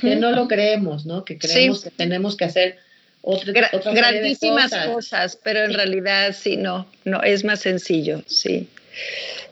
que 0.00 0.16
no 0.16 0.32
lo 0.32 0.48
creemos, 0.48 1.04
¿no? 1.04 1.24
Que 1.24 1.38
creemos 1.38 1.82
que 1.82 1.90
tenemos 1.90 2.36
que 2.36 2.44
hacer 2.44 2.78
otra, 3.22 3.70
otras 3.72 3.94
grandísimas 3.94 4.72
cosas. 4.86 5.38
pero 5.42 5.64
en 5.64 5.74
realidad 5.74 6.34
sí, 6.38 6.56
no, 6.56 6.86
no, 7.04 7.22
es 7.22 7.44
más 7.44 7.60
sencillo, 7.60 8.22
sí. 8.26 8.68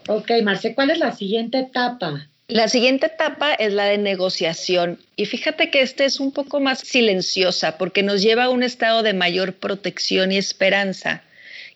Ok, 0.09 0.31
Marce, 0.43 0.75
¿cuál 0.75 0.91
es 0.91 0.99
la 0.99 1.13
siguiente 1.13 1.59
etapa? 1.59 2.29
La 2.49 2.69
siguiente 2.69 3.07
etapa 3.07 3.55
es 3.55 3.73
la 3.73 3.85
de 3.87 3.99
negociación 3.99 4.99
y 5.17 5.27
fíjate 5.27 5.71
que 5.71 5.81
esta 5.81 6.05
es 6.05 6.21
un 6.21 6.31
poco 6.31 6.61
más 6.61 6.81
silenciosa 6.81 7.79
porque 7.79 8.03
nos 8.03 8.23
lleva 8.23 8.45
a 8.45 8.51
un 8.51 8.63
estado 8.63 9.03
de 9.03 9.15
mayor 9.15 9.55
protección 9.55 10.31
y 10.31 10.37
esperanza 10.37 11.23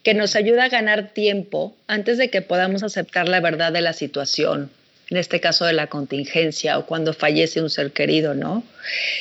que 0.03 0.15
nos 0.15 0.37
ayuda 0.37 0.65
a 0.65 0.69
ganar 0.69 1.11
tiempo 1.11 1.75
antes 1.87 2.19
de 2.19 2.31
que 2.31 2.43
podamos 2.43 2.83
aceptar 2.83 3.29
la 3.29 3.41
verdad 3.41 3.73
de 3.73 3.81
la 3.81 3.93
situación. 3.93 4.71
En 5.11 5.17
este 5.17 5.41
caso 5.41 5.65
de 5.65 5.73
la 5.73 5.87
contingencia 5.87 6.79
o 6.79 6.87
cuando 6.87 7.15
fallece 7.15 7.63
un 7.63 7.71
ser 7.71 7.93
querido, 7.93 8.35
¿no? 8.35 8.63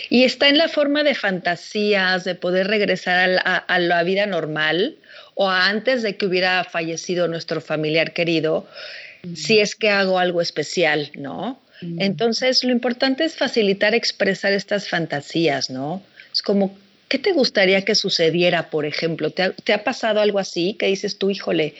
Y 0.09 0.23
está 0.23 0.49
en 0.49 0.57
la 0.57 0.67
forma 0.67 1.03
de 1.03 1.15
fantasías, 1.15 2.23
de 2.25 2.35
poder 2.35 2.67
regresar 2.67 3.41
a 3.45 3.79
la, 3.79 4.03
vida 4.03 4.25
normal 4.25 4.97
o 5.35 5.49
antes 5.49 6.03
de 6.03 6.17
que 6.17 6.25
hubiera 6.25 6.63
fallecido 6.65 7.27
nuestro 7.27 7.61
familiar 7.61 8.13
querido, 8.13 8.67
si 9.35 9.59
es 9.59 9.75
que 9.75 9.89
hago 9.89 10.19
algo 10.19 10.41
especial, 10.41 11.11
¿no? 11.15 11.61
Entonces, 11.99 12.63
lo 12.63 12.71
importante 12.71 13.23
es 13.23 13.35
facilitar 13.35 13.93
expresar 13.93 14.51
estas 14.51 14.87
fantasías, 14.87 15.69
¿no? 15.69 16.01
Es 16.33 16.41
como, 16.41 16.75
¿qué 17.07 17.19
te 17.19 17.33
gustaría 17.33 17.83
que 17.83 17.93
sucediera, 17.93 18.69
por 18.69 18.85
ejemplo? 18.85 19.29
¿Te 19.29 19.43
ha, 19.43 19.51
te 19.51 19.73
ha 19.73 19.83
pasado 19.83 20.19
algo 20.19 20.39
así 20.39 20.73
que 20.73 20.87
dices 20.87 21.19
tú, 21.19 21.29
híjole, 21.29 21.75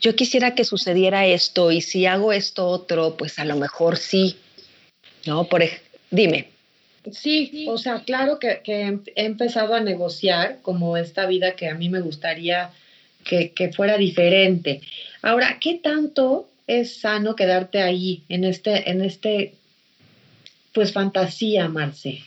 yo 0.00 0.16
quisiera 0.16 0.54
que 0.54 0.64
sucediera 0.64 1.26
esto 1.26 1.70
y 1.70 1.80
si 1.80 2.06
hago 2.06 2.32
esto 2.32 2.66
otro, 2.66 3.16
pues 3.16 3.38
a 3.38 3.44
lo 3.44 3.56
mejor 3.56 3.98
sí, 3.98 4.36
¿no? 5.26 5.44
Por 5.44 5.62
dime. 6.10 6.48
Sí, 7.12 7.66
o 7.68 7.78
sea, 7.78 8.02
claro 8.04 8.38
que, 8.38 8.60
he 8.64 9.24
empezado 9.24 9.74
a 9.74 9.80
negociar 9.80 10.58
como 10.62 10.96
esta 10.96 11.26
vida 11.26 11.52
que 11.56 11.68
a 11.68 11.74
mí 11.74 11.88
me 11.88 12.00
gustaría 12.00 12.70
que, 13.24 13.72
fuera 13.74 13.96
diferente. 13.96 14.82
Ahora, 15.22 15.58
¿qué 15.60 15.80
tanto 15.82 16.48
es 16.66 17.00
sano 17.00 17.36
quedarte 17.36 17.82
ahí, 17.82 18.22
en 18.28 18.44
este, 18.44 18.90
en 18.90 19.02
este, 19.02 19.54
pues 20.72 20.92
fantasía, 20.92 21.68
Marce? 21.68 22.22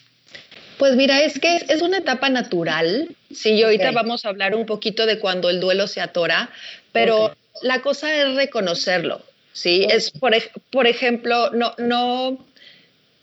Pues 0.77 0.95
mira, 0.95 1.21
es 1.21 1.39
que 1.39 1.63
es, 1.69 1.81
una 1.81 1.99
etapa 1.99 2.29
natural. 2.29 3.15
Sí, 3.31 3.51
y 3.51 3.63
ahorita 3.63 3.91
vamos 3.91 4.25
a 4.25 4.29
hablar 4.29 4.55
un 4.55 4.65
poquito 4.65 5.05
de 5.05 5.19
cuando 5.19 5.49
el 5.49 5.59
duelo 5.59 5.87
se 5.87 6.01
atora, 6.01 6.49
pero 6.91 7.35
la 7.61 7.81
cosa 7.81 8.15
es 8.15 8.35
reconocerlo, 8.35 9.21
¿sí? 9.53 9.85
Es, 9.89 10.11
por, 10.11 10.33
por 10.71 10.87
ejemplo, 10.87 11.51
no, 11.51 11.73
no, 11.77 12.37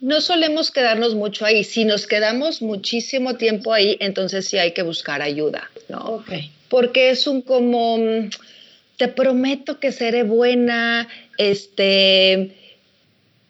no 0.01 0.21
solemos 0.21 0.71
quedarnos 0.71 1.15
mucho 1.15 1.45
ahí. 1.45 1.65
Si 1.65 1.85
nos 1.85 2.07
quedamos 2.07 2.63
muchísimo 2.63 3.37
tiempo 3.37 3.73
ahí, 3.73 3.97
entonces 4.01 4.49
sí 4.49 4.59
hay 4.59 4.73
que 4.73 4.83
buscar 4.83 5.23
ayuda, 5.23 5.71
¿no? 5.89 6.25
Porque 6.69 7.11
es 7.11 7.27
un 7.27 7.43
como, 7.43 7.99
te 8.97 9.09
prometo 9.09 9.81
que 9.81 9.93
seré 9.93 10.23
buena, 10.23 11.09
este, 11.37 12.57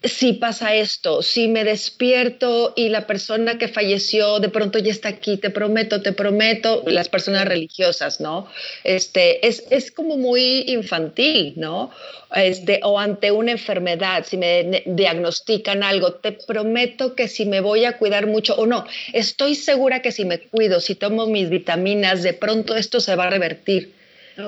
si 0.02 0.32
pasa 0.32 0.74
esto, 0.74 1.20
si 1.20 1.48
me 1.48 1.62
despierto 1.62 2.72
y 2.74 2.88
la 2.88 3.06
persona 3.06 3.58
que 3.58 3.68
falleció 3.68 4.40
de 4.40 4.48
pronto 4.48 4.78
ya 4.78 4.90
está 4.90 5.10
aquí, 5.10 5.36
te 5.36 5.50
prometo, 5.50 6.00
te 6.00 6.12
prometo, 6.12 6.82
las 6.86 7.10
personas 7.10 7.44
religiosas, 7.46 8.18
¿no? 8.18 8.46
Este, 8.82 9.46
es, 9.46 9.64
es 9.68 9.90
como 9.90 10.16
muy 10.16 10.64
infantil, 10.68 11.52
¿no? 11.56 11.90
Este, 12.34 12.80
o 12.82 12.98
ante 12.98 13.30
una 13.30 13.52
enfermedad, 13.52 14.24
si 14.26 14.38
me 14.38 14.84
diagnostican 14.86 15.82
algo, 15.82 16.14
te 16.14 16.32
prometo 16.32 17.14
que 17.14 17.28
si 17.28 17.44
me 17.44 17.60
voy 17.60 17.84
a 17.84 17.98
cuidar 17.98 18.26
mucho 18.26 18.54
o 18.54 18.66
no, 18.66 18.86
estoy 19.12 19.54
segura 19.54 20.00
que 20.00 20.12
si 20.12 20.24
me 20.24 20.40
cuido, 20.40 20.80
si 20.80 20.94
tomo 20.94 21.26
mis 21.26 21.50
vitaminas, 21.50 22.22
de 22.22 22.32
pronto 22.32 22.74
esto 22.74 23.00
se 23.00 23.16
va 23.16 23.24
a 23.24 23.30
revertir. 23.30 23.92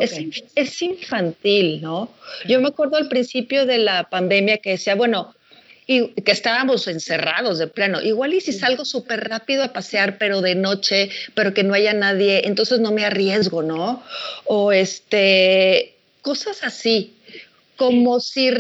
Es, 0.00 0.18
es, 0.54 0.80
infantil, 0.80 1.82
¿no? 1.82 2.08
Yo 2.48 2.58
me 2.62 2.68
acuerdo 2.68 2.96
al 2.96 3.08
principio 3.08 3.66
de 3.66 3.76
la 3.76 4.08
pandemia 4.08 4.56
que 4.56 4.70
decía, 4.70 4.94
bueno, 4.94 5.34
y 5.92 6.22
que 6.22 6.33
estábamos 6.33 6.88
encerrados 6.88 7.59
de 7.59 7.66
plano. 7.66 8.00
Igual 8.00 8.35
y 8.35 8.40
si 8.40 8.52
salgo 8.52 8.85
súper 8.85 9.28
rápido 9.28 9.62
a 9.62 9.72
pasear, 9.72 10.18
pero 10.18 10.40
de 10.40 10.55
noche, 10.55 11.11
pero 11.35 11.55
que 11.55 11.64
no 11.64 11.74
haya 11.74 11.92
nadie, 11.92 12.46
entonces 12.46 12.81
no 12.81 12.92
me 12.92 13.05
arriesgo, 13.05 13.62
¿no? 13.62 14.02
O 14.44 14.72
este, 14.72 15.94
cosas 16.22 16.62
así, 16.62 17.14
como 17.76 18.20
si, 18.20 18.50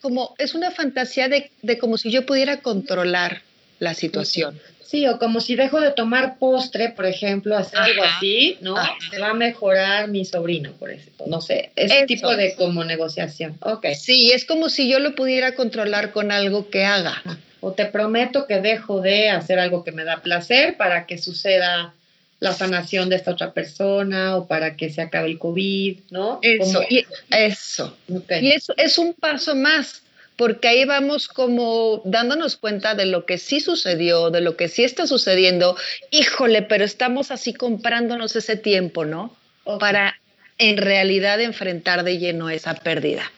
como 0.00 0.34
es 0.38 0.54
una 0.54 0.70
fantasía 0.70 1.28
de, 1.28 1.50
de 1.62 1.78
como 1.78 1.98
si 1.98 2.10
yo 2.10 2.26
pudiera 2.26 2.60
controlar 2.60 3.42
la 3.78 3.94
situación. 3.94 4.60
Sí, 4.92 5.06
o 5.06 5.18
como 5.18 5.40
si 5.40 5.56
dejo 5.56 5.80
de 5.80 5.92
tomar 5.92 6.36
postre, 6.36 6.90
por 6.90 7.06
ejemplo, 7.06 7.56
hacer 7.56 7.78
algo 7.78 8.02
así, 8.04 8.58
¿no? 8.60 8.76
Se 9.10 9.18
va 9.18 9.30
a 9.30 9.34
mejorar 9.34 10.08
mi 10.08 10.26
sobrino, 10.26 10.72
por 10.72 10.90
ejemplo. 10.90 11.24
No 11.28 11.40
sé, 11.40 11.72
ese 11.76 12.04
tipo 12.04 12.36
de 12.36 12.54
como 12.56 12.84
negociación. 12.84 13.56
Ok. 13.62 13.86
Sí, 13.98 14.32
es 14.32 14.44
como 14.44 14.68
si 14.68 14.90
yo 14.90 14.98
lo 14.98 15.14
pudiera 15.14 15.54
controlar 15.54 16.12
con 16.12 16.30
algo 16.30 16.68
que 16.68 16.84
haga. 16.84 17.22
O 17.62 17.72
te 17.72 17.86
prometo 17.86 18.46
que 18.46 18.60
dejo 18.60 19.00
de 19.00 19.30
hacer 19.30 19.58
algo 19.58 19.82
que 19.82 19.92
me 19.92 20.04
da 20.04 20.20
placer 20.20 20.76
para 20.76 21.06
que 21.06 21.16
suceda 21.16 21.94
la 22.40 22.52
sanación 22.52 23.08
de 23.08 23.16
esta 23.16 23.30
otra 23.30 23.54
persona 23.54 24.36
o 24.36 24.46
para 24.46 24.76
que 24.76 24.90
se 24.90 25.00
acabe 25.00 25.28
el 25.28 25.38
COVID, 25.38 26.00
¿no? 26.10 26.38
Eso, 26.42 26.82
y 26.90 27.06
eso. 27.30 27.96
Y 28.42 28.50
eso 28.50 28.74
es 28.76 28.98
un 28.98 29.14
paso 29.14 29.54
más 29.54 30.01
porque 30.36 30.68
ahí 30.68 30.84
vamos 30.84 31.28
como 31.28 32.02
dándonos 32.04 32.56
cuenta 32.56 32.94
de 32.94 33.06
lo 33.06 33.26
que 33.26 33.38
sí 33.38 33.60
sucedió, 33.60 34.30
de 34.30 34.40
lo 34.40 34.56
que 34.56 34.68
sí 34.68 34.84
está 34.84 35.06
sucediendo. 35.06 35.76
Híjole, 36.10 36.62
pero 36.62 36.84
estamos 36.84 37.30
así 37.30 37.52
comprándonos 37.52 38.34
ese 38.36 38.56
tiempo, 38.56 39.04
¿no? 39.04 39.36
Para 39.78 40.18
en 40.58 40.76
realidad 40.76 41.40
enfrentar 41.40 42.04
de 42.04 42.18
lleno 42.18 42.50
esa 42.50 42.74
pérdida. 42.74 43.30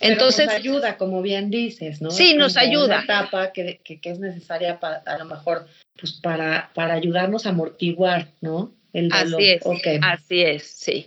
Entonces 0.00 0.46
nos 0.46 0.54
ayuda, 0.54 0.96
como 0.96 1.22
bien 1.22 1.50
dices, 1.50 2.02
¿no? 2.02 2.10
Sí, 2.10 2.34
nos 2.34 2.56
ayuda. 2.56 2.96
Una 2.96 3.04
etapa 3.04 3.52
que, 3.52 3.80
que, 3.82 4.00
es 4.02 4.18
necesaria 4.18 4.80
para, 4.80 4.96
a 5.06 5.18
lo 5.18 5.24
mejor, 5.24 5.66
pues 5.98 6.12
para, 6.12 6.70
para 6.74 6.94
ayudarnos 6.94 7.46
a 7.46 7.50
amortiguar, 7.50 8.28
¿no? 8.40 8.72
El 8.92 9.10
Así 9.12 9.50
es. 9.50 9.62
Así 10.02 10.42
es, 10.42 10.62
sí. 10.62 11.06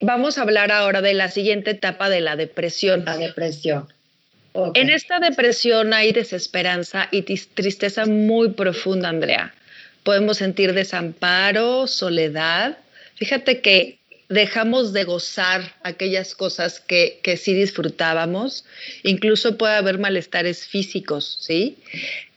Vamos 0.00 0.38
a 0.38 0.42
hablar 0.42 0.70
ahora 0.70 1.00
de 1.00 1.14
la 1.14 1.30
siguiente 1.30 1.70
etapa 1.70 2.08
de 2.08 2.20
la 2.20 2.36
depresión. 2.36 3.04
La 3.04 3.16
depresión. 3.16 3.88
En 4.74 4.88
esta 4.88 5.18
depresión 5.18 5.92
hay 5.92 6.12
desesperanza 6.12 7.08
y 7.10 7.22
tristeza 7.22 8.06
muy 8.06 8.50
profunda, 8.50 9.08
Andrea. 9.08 9.52
Podemos 10.04 10.36
sentir 10.36 10.74
desamparo, 10.74 11.88
soledad. 11.88 12.78
Fíjate 13.16 13.60
que 13.60 13.98
dejamos 14.28 14.92
de 14.92 15.04
gozar 15.04 15.74
aquellas 15.82 16.36
cosas 16.36 16.78
que, 16.78 17.18
que 17.22 17.36
sí 17.36 17.52
disfrutábamos. 17.52 18.64
Incluso 19.02 19.58
puede 19.58 19.74
haber 19.74 19.98
malestares 19.98 20.66
físicos, 20.66 21.38
¿sí? 21.40 21.76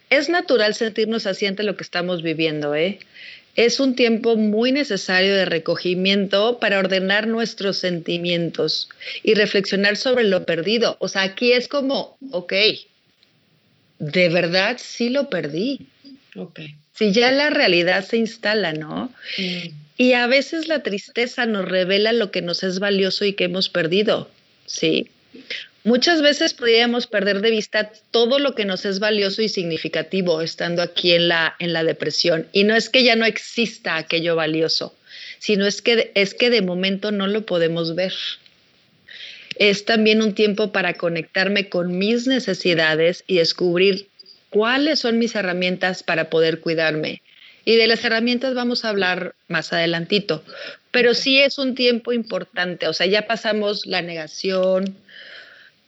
Es 0.09 0.27
natural 0.27 0.73
sentirnos 0.73 1.27
así 1.27 1.45
ante 1.45 1.63
lo 1.63 1.77
que 1.77 1.83
estamos 1.83 2.23
viviendo, 2.23 2.73
¿eh? 2.73 2.99
Es 3.57 3.79
un 3.79 3.95
tiempo 3.95 4.37
muy 4.37 4.71
necesario 4.71 5.35
de 5.35 5.45
recogimiento 5.45 6.59
para 6.59 6.77
ordenar 6.77 7.25
nuestros 7.25 7.77
sentimientos 7.79 8.87
y 9.23 9.33
reflexionar 9.33 9.97
sobre 9.97 10.25
lo 10.25 10.45
perdido. 10.45 10.95
O 10.99 11.07
sea, 11.07 11.23
aquí 11.23 11.51
es 11.51 11.67
como, 11.67 12.17
ok, 12.31 12.53
de 13.97 14.29
verdad 14.29 14.77
sí 14.79 15.09
lo 15.09 15.29
perdí. 15.29 15.87
Ok. 16.35 16.59
Si 16.93 17.11
ya 17.11 17.31
la 17.31 17.49
realidad 17.49 18.05
se 18.05 18.17
instala, 18.17 18.73
¿no? 18.73 19.11
Mm. 19.39 19.69
Y 19.97 20.13
a 20.13 20.27
veces 20.27 20.67
la 20.67 20.83
tristeza 20.83 21.47
nos 21.47 21.67
revela 21.67 22.13
lo 22.13 22.29
que 22.29 22.43
nos 22.43 22.61
es 22.61 22.77
valioso 22.77 23.25
y 23.25 23.33
que 23.33 23.45
hemos 23.45 23.69
perdido, 23.69 24.29
¿sí? 24.67 25.09
Muchas 25.87 26.21
veces 26.21 26.53
podríamos 26.53 27.07
perder 27.07 27.39
de 27.39 27.49
vista 27.49 27.93
todo 28.11 28.39
lo 28.39 28.55
que 28.55 28.65
nos 28.65 28.83
es 28.83 28.99
valioso 28.99 29.41
y 29.41 29.47
significativo 29.47 30.41
estando 30.41 30.81
aquí 30.81 31.13
en 31.13 31.29
la, 31.29 31.55
en 31.59 31.71
la 31.71 31.85
depresión. 31.85 32.45
Y 32.51 32.65
no 32.65 32.75
es 32.75 32.89
que 32.89 33.05
ya 33.05 33.15
no 33.15 33.25
exista 33.25 33.95
aquello 33.95 34.35
valioso, 34.35 34.93
sino 35.39 35.65
es 35.65 35.81
que, 35.81 36.11
es 36.13 36.33
que 36.33 36.49
de 36.49 36.61
momento 36.61 37.13
no 37.13 37.27
lo 37.27 37.45
podemos 37.45 37.95
ver. 37.95 38.11
Es 39.55 39.85
también 39.85 40.21
un 40.21 40.33
tiempo 40.33 40.73
para 40.73 40.95
conectarme 40.95 41.69
con 41.69 41.97
mis 41.97 42.27
necesidades 42.27 43.23
y 43.25 43.37
descubrir 43.37 44.09
cuáles 44.49 44.99
son 44.99 45.19
mis 45.19 45.35
herramientas 45.35 46.03
para 46.03 46.29
poder 46.29 46.59
cuidarme. 46.59 47.21
Y 47.63 47.77
de 47.77 47.87
las 47.87 48.03
herramientas 48.03 48.53
vamos 48.55 48.83
a 48.83 48.89
hablar 48.89 49.35
más 49.47 49.71
adelantito, 49.71 50.43
pero 50.91 51.13
sí 51.13 51.39
es 51.39 51.57
un 51.57 51.75
tiempo 51.75 52.11
importante, 52.11 52.89
o 52.89 52.93
sea, 52.93 53.07
ya 53.07 53.25
pasamos 53.25 53.85
la 53.85 54.01
negación, 54.01 54.97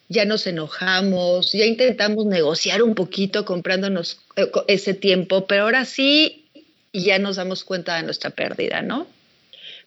ya 0.09 0.25
nos 0.25 0.47
enojamos, 0.47 1.51
ya 1.51 1.65
intentamos 1.65 2.25
negociar 2.25 2.81
un 2.81 2.95
poquito 2.95 3.45
comprándonos 3.45 4.19
eh, 4.35 4.51
ese 4.67 4.95
tiempo, 4.95 5.45
pero 5.45 5.63
ahora 5.63 5.85
sí 5.85 6.45
ya 6.91 7.19
nos 7.19 7.35
damos 7.35 7.63
cuenta 7.63 7.95
de 7.95 8.03
nuestra 8.03 8.31
pérdida, 8.31 8.81
¿no? 8.81 9.07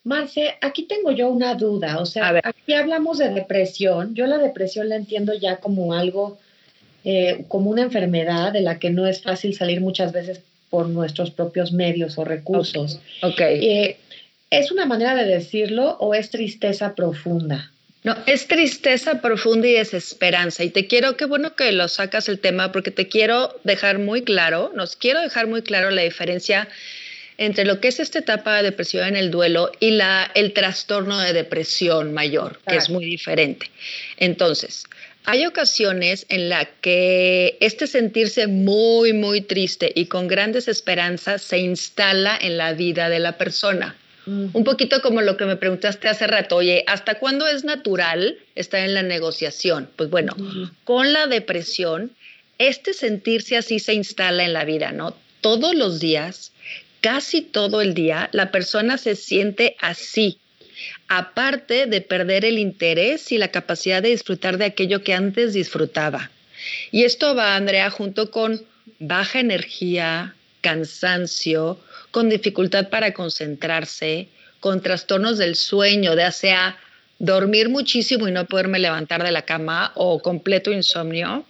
Marce, 0.05 0.55
aquí 0.61 0.85
tengo 0.85 1.13
yo 1.13 1.29
una 1.29 1.55
duda, 1.55 1.99
o 1.99 2.07
sea, 2.07 2.41
aquí 2.43 2.73
hablamos 2.73 3.19
de 3.19 3.31
depresión, 3.31 4.15
yo 4.15 4.27
la 4.27 4.39
depresión 4.39 4.89
la 4.89 4.97
entiendo 4.97 5.33
ya 5.35 5.57
como 5.57 5.95
algo, 5.95 6.39
eh, 7.05 7.45
como 7.49 7.71
una 7.71 7.83
enfermedad 7.83 8.53
de 8.53 8.63
la 8.63 8.79
que 8.79 8.91
no 8.91 9.07
es 9.07 9.23
fácil 9.23 9.55
salir 9.55 9.81
muchas 9.81 10.13
veces 10.13 10.41
por 10.71 10.89
nuestros 10.89 11.31
propios 11.31 11.73
medios 11.73 12.19
o 12.19 12.25
recursos. 12.25 12.99
Ok. 13.23 13.41
Eh, 13.41 13.97
¿Es 14.51 14.73
una 14.73 14.87
manera 14.87 15.15
de 15.15 15.25
decirlo 15.25 15.97
o 16.01 16.15
es 16.15 16.31
tristeza 16.31 16.95
profunda? 16.95 17.73
No, 18.05 18.17
es 18.27 18.49
tristeza 18.49 19.21
profunda 19.21 19.69
y 19.69 19.73
desesperanza. 19.75 20.65
Y 20.65 20.71
te 20.71 20.89
quiero, 20.89 21.17
qué 21.17 21.25
bueno 21.25 21.55
que 21.55 21.71
lo 21.71 21.87
sacas 21.89 22.29
el 22.29 22.41
tema, 22.41 22.73
porque 22.73 22.91
te 22.91 23.09
quiero 23.09 23.61
dejar 23.63 23.99
muy 23.99 24.23
claro, 24.23 24.73
nos 24.75 24.97
quiero 24.97 25.21
dejar 25.21 25.47
muy 25.47 25.63
claro 25.63 25.91
la 25.91 26.03
diferencia 26.03 26.69
entre 27.39 27.65
lo 27.65 27.81
que 27.81 27.89
es 27.89 28.01
esta 28.01 28.19
etapa 28.19 28.57
de 28.57 28.65
depresión 28.65 29.07
en 29.07 29.17
el 29.17 29.31
duelo 29.31 29.71
y 29.81 29.93
la, 29.93 30.31
el 30.35 30.53
trastorno 30.53 31.19
de 31.19 31.33
depresión 31.33 32.13
mayor, 32.13 32.61
que 32.67 32.77
es 32.77 32.91
muy 32.91 33.05
diferente. 33.05 33.71
Entonces, 34.17 34.85
hay 35.25 35.47
ocasiones 35.47 36.27
en 36.29 36.49
las 36.49 36.67
que 36.81 37.57
este 37.61 37.87
sentirse 37.87 38.49
muy, 38.49 39.13
muy 39.13 39.41
triste 39.41 39.93
y 39.95 40.07
con 40.07 40.27
grandes 40.27 40.67
esperanzas 40.67 41.43
se 41.43 41.59
instala 41.59 42.37
en 42.41 42.59
la 42.59 42.73
vida 42.73 43.09
de 43.09 43.21
la 43.21 43.39
persona. 43.39 43.97
Un 44.27 44.65
poquito 44.65 45.03
como 45.03 45.21
lo 45.21 45.37
que 45.37 45.47
me 45.47 45.57
preguntaste 45.57 46.09
hace 46.09 46.27
rato, 46.27 46.57
oye, 46.57 46.85
¿hasta 46.87 47.19
cuándo 47.19 47.49
es 47.49 47.65
natural 47.65 48.39
estar 48.55 48.81
en 48.81 48.95
la 48.95 49.03
negociación? 49.03 49.91
Pues 49.97 50.11
bueno, 50.11 50.37
con 50.85 51.13
la 51.13 51.27
depresión, 51.27 52.13
este 52.59 52.93
sentirse 52.95 53.57
así 53.57 53.81
se 53.81 53.95
instala 53.95 54.45
en 54.45 54.53
la 54.53 54.65
vida, 54.65 54.93
¿no? 54.93 55.17
Todos 55.41 55.75
los 55.75 55.99
días, 55.99 56.53
casi 57.01 57.43
todo 57.43 57.81
el 57.81 57.95
día, 57.95 58.29
la 58.33 58.53
persona 58.53 58.97
se 58.97 59.17
siente 59.17 59.77
así, 59.81 60.39
aparte 61.09 61.87
de 61.87 62.01
perder 62.01 62.45
el 62.45 62.59
interés 62.59 63.33
y 63.33 63.39
la 63.39 63.49
capacidad 63.49 64.03
de 64.03 64.11
disfrutar 64.11 64.57
de 64.57 64.67
aquello 64.67 65.03
que 65.03 65.15
antes 65.15 65.53
disfrutaba. 65.53 66.31
Y 66.93 67.03
esto 67.05 67.35
va, 67.35 67.57
Andrea, 67.57 67.91
junto 67.91 68.31
con 68.31 68.65
baja 69.01 69.41
energía, 69.41 70.37
cansancio, 70.61 71.81
con 72.13 72.29
dificultad 72.29 72.89
para 72.91 73.13
concentrarse, 73.13 74.29
con 74.61 74.81
trastornos 74.81 75.39
del 75.39 75.57
sueño, 75.57 76.15
ya 76.15 76.31
sea 76.31 76.79
dormir 77.19 77.69
muchísimo 77.69 78.29
y 78.29 78.33
no 78.33 78.47
poderme 78.47 78.79
levantar 78.79 79.25
de 79.25 79.33
la 79.33 79.43
cama 79.43 79.93
o 79.97 80.21
completo 80.21 80.71
insomnio, 80.71 81.45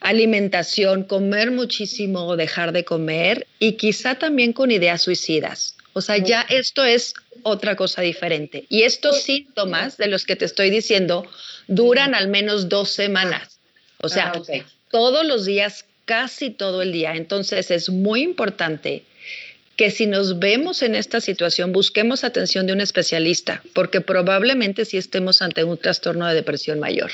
alimentación, 0.00 1.04
comer 1.04 1.50
muchísimo 1.50 2.26
o 2.26 2.36
dejar 2.36 2.72
de 2.72 2.84
comer 2.84 3.46
y 3.58 3.72
quizá 3.72 4.16
también 4.16 4.52
con 4.52 4.70
ideas 4.70 5.02
suicidas. 5.02 5.76
O 5.92 6.00
sea, 6.00 6.16
ya 6.16 6.42
esto 6.48 6.84
es 6.84 7.14
otra 7.42 7.76
cosa 7.76 8.02
diferente. 8.02 8.66
Y 8.68 8.82
estos 8.82 9.22
síntomas 9.22 9.96
de 9.96 10.06
los 10.06 10.24
que 10.24 10.36
te 10.36 10.44
estoy 10.44 10.70
diciendo 10.70 11.26
duran 11.66 12.14
al 12.14 12.28
menos 12.28 12.68
dos 12.68 12.90
semanas. 12.90 13.58
O 14.00 14.08
sea, 14.08 14.32
ah, 14.34 14.42
todos 14.90 15.26
los 15.26 15.44
días, 15.44 15.84
casi 16.04 16.50
todo 16.50 16.82
el 16.82 16.92
día. 16.92 17.14
Entonces 17.16 17.70
es 17.70 17.90
muy 17.90 18.22
importante 18.22 19.04
que 19.78 19.92
si 19.92 20.06
nos 20.06 20.40
vemos 20.40 20.82
en 20.82 20.96
esta 20.96 21.20
situación, 21.20 21.72
busquemos 21.72 22.24
atención 22.24 22.66
de 22.66 22.72
un 22.72 22.80
especialista, 22.80 23.62
porque 23.74 24.00
probablemente 24.00 24.84
sí 24.84 24.96
estemos 24.96 25.40
ante 25.40 25.62
un 25.62 25.78
trastorno 25.78 26.26
de 26.26 26.34
depresión 26.34 26.80
mayor. 26.80 27.12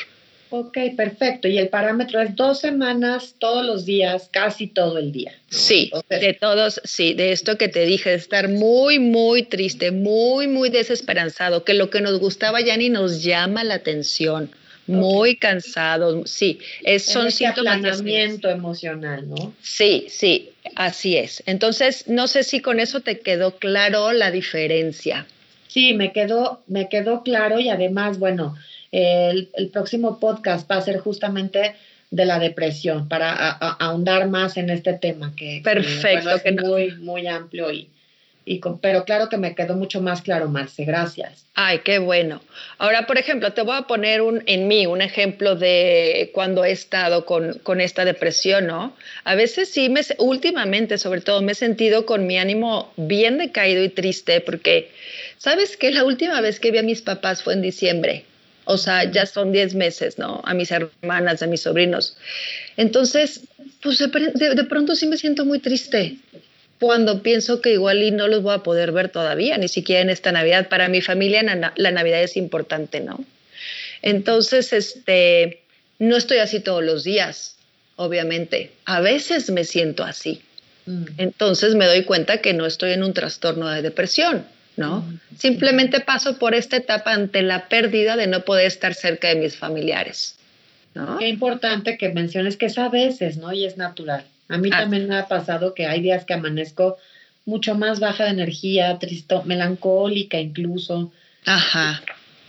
Ok, 0.48 0.79
perfecto. 0.96 1.46
Y 1.46 1.59
el 1.59 1.68
parámetro 1.68 2.22
es 2.22 2.35
dos 2.35 2.61
semanas, 2.61 3.35
todos 3.38 3.66
los 3.66 3.85
días, 3.85 4.31
casi 4.33 4.66
todo 4.66 4.96
el 4.96 5.12
día. 5.12 5.33
Sí, 5.50 5.90
de 6.09 6.33
todos, 6.33 6.81
sí, 6.85 7.12
de 7.12 7.33
esto 7.33 7.59
que 7.59 7.68
te 7.68 7.85
dije, 7.85 8.09
de 8.09 8.16
estar 8.16 8.48
muy, 8.48 8.98
muy 8.98 9.42
triste, 9.42 9.90
muy, 9.90 10.48
muy 10.48 10.70
desesperanzado, 10.70 11.64
que 11.64 11.74
lo 11.74 11.90
que 11.90 12.00
nos 12.00 12.18
gustaba 12.18 12.62
ya 12.62 12.79
ni 12.79 12.88
nos 12.88 13.22
llama 13.22 13.62
la 13.62 13.74
atención 13.74 14.50
muy 14.87 15.37
cansado, 15.37 16.27
sí, 16.27 16.59
es, 16.83 17.07
son 17.07 17.31
síntomas 17.31 18.03
emocional, 18.44 19.29
¿no? 19.29 19.55
Sí, 19.62 20.07
sí, 20.09 20.51
así 20.75 21.16
es. 21.16 21.42
Entonces, 21.47 22.09
no 22.09 22.27
sé 22.29 22.44
si 22.44 22.61
con 22.61 22.81
eso 22.81 23.01
te 23.01 23.20
quedó 23.20 23.57
claro 23.57 24.12
la 24.12 24.31
diferencia. 24.31 25.27
Sí, 25.68 25.94
me 25.94 26.12
quedó, 26.12 26.62
me 26.66 26.88
quedó 26.88 27.23
claro 27.23 27.59
y 27.59 27.68
además, 27.68 28.18
bueno, 28.18 28.55
el, 28.92 29.49
próximo 29.73 30.20
podcast 30.20 30.70
va 30.70 30.77
a 30.77 30.83
ser 30.83 30.99
justamente 30.99 31.75
de 32.11 32.25
la 32.27 32.38
depresión 32.38 33.09
para 33.09 33.33
ahondar 33.33 34.29
más 34.29 34.57
en 34.57 34.70
este 34.70 34.92
tema 34.92 35.35
que, 35.35 35.62
Perfecto, 35.64 36.31
es 36.31 36.62
muy, 36.62 36.92
muy 36.97 37.27
amplio 37.27 37.73
y, 37.73 37.90
pero 38.83 39.05
claro 39.05 39.29
que 39.31 39.39
me 39.39 39.55
quedó 39.55 39.75
mucho 39.75 40.03
más 40.03 40.21
claro, 40.21 40.49
Marce, 40.49 40.85
gracias. 40.85 41.47
Ay, 41.55 41.81
qué 41.83 41.99
bueno. 41.99 42.43
Ahora, 42.77 43.07
por 43.07 43.17
ejemplo, 43.17 43.53
te 43.53 43.63
voy 43.63 43.77
a 43.77 43.83
poner 43.83 44.21
un, 44.21 44.43
en 44.47 44.69
mí 44.69 44.87
un 44.87 45.01
ejemplo 45.01 45.57
de 45.57 46.31
cuando 46.35 46.65
he 46.65 46.73
estado 46.73 47.25
con, 47.25 47.55
con 47.63 47.81
esta 47.81 48.05
depresión, 48.05 48.67
¿no? 48.67 48.95
A 49.25 49.35
veces 49.35 49.71
sí, 49.71 49.89
me, 49.89 50.03
últimamente 50.19 50.99
sobre 50.99 51.23
todo, 51.23 51.41
me 51.41 51.53
he 51.53 51.55
sentido 51.55 52.05
con 52.05 52.27
mi 52.27 52.37
ánimo 52.37 52.93
bien 52.97 53.39
decaído 53.39 53.83
y 53.83 53.89
triste 53.89 54.41
porque, 54.43 54.91
¿sabes 55.39 55.79
qué? 55.79 55.91
La 55.91 56.05
última 56.05 56.41
vez 56.43 56.61
que 56.61 56.71
vi 56.71 56.79
a 56.79 56.83
mis 56.83 57.01
papás 57.01 57.43
fue 57.43 57.55
en 57.55 57.63
diciembre. 57.63 58.27
O 58.67 58.79
sea, 58.79 59.05
ya 59.05 59.27
son 59.27 59.53
10 59.53 59.75
meses, 59.75 60.19
¿no? 60.19 60.43
A 60.45 60.55
mis 60.55 60.71
hermanas, 60.71 61.43
a 61.43 61.47
mis 61.47 61.63
sobrinos. 61.63 62.17
Entonces, 62.77 63.43
pues 63.83 63.99
de, 63.99 64.55
de 64.55 64.65
pronto 64.65 64.97
sí 64.97 65.07
me 65.07 65.17
siento 65.17 65.45
muy 65.45 65.61
triste 65.61 66.17
cuando 66.81 67.23
pienso 67.23 67.61
que 67.61 67.73
igual 67.73 68.03
y 68.03 68.11
no 68.11 68.29
los 68.29 68.43
voy 68.43 68.55
a 68.55 68.63
poder 68.63 68.93
ver 68.93 69.09
todavía, 69.09 69.59
ni 69.59 69.69
siquiera 69.69 70.03
en 70.03 70.11
esta 70.11 70.33
Navidad. 70.33 70.69
Para 70.69 70.89
mi 70.89 71.01
familia 71.01 71.43
la 71.77 71.91
Navidad 71.91 72.23
es 72.23 72.37
importante, 72.37 73.01
¿no? 73.01 73.25
Entonces, 74.03 74.73
este, 74.73 75.63
no 75.99 76.17
estoy 76.17 76.39
así 76.39 76.61
todos 76.61 76.85
los 76.85 77.05
días, 77.05 77.57
obviamente. 77.97 78.73
A 78.85 79.01
veces 79.01 79.51
me 79.51 79.65
siento 79.65 80.05
así. 80.05 80.43
Mm. 80.87 81.05
Entonces 81.19 81.75
me 81.75 81.87
doy 81.87 82.05
cuenta 82.05 82.39
que 82.39 82.53
no 82.53 82.67
estoy 82.67 82.93
en 82.93 83.03
un 83.03 83.15
trastorno 83.15 83.69
de 83.71 83.81
depresión, 83.81 84.45
¿no? 84.77 85.01
Mm, 85.01 85.21
Simplemente 85.39 86.01
paso 86.01 86.39
por 86.39 86.55
esta 86.55 86.77
etapa 86.77 87.13
ante 87.13 87.43
la 87.43 87.69
pérdida 87.69 88.17
de 88.17 88.27
no 88.27 88.45
poder 88.45 88.67
estar 88.67 88.95
cerca 88.95 89.29
de 89.29 89.37
mis 89.37 89.57
familiares. 89.57 90.37
¿no? 90.95 91.19
Qué 91.19 91.29
importante 91.29 91.97
que 91.97 92.11
menciones 92.11 92.57
que 92.57 92.67
es 92.67 92.79
a 92.79 92.89
veces, 92.89 93.37
¿no? 93.37 93.53
Y 93.53 93.65
es 93.65 93.77
natural. 93.77 94.25
A 94.49 94.59
mí 94.59 94.71
también 94.71 95.09
me 95.09 95.17
ha 95.17 95.27
pasado 95.27 95.75
que 95.75 95.87
hay 95.87 96.01
días 96.01 96.25
que 96.25 96.35
amanezco 96.35 96.99
mucho 97.47 97.75
más 97.75 98.01
baja 98.01 98.25
de 98.25 98.31
energía, 98.31 98.99
tristo, 98.99 99.43
melancólica 99.45 100.39
incluso. 100.39 101.13
Ajá. 101.45 102.03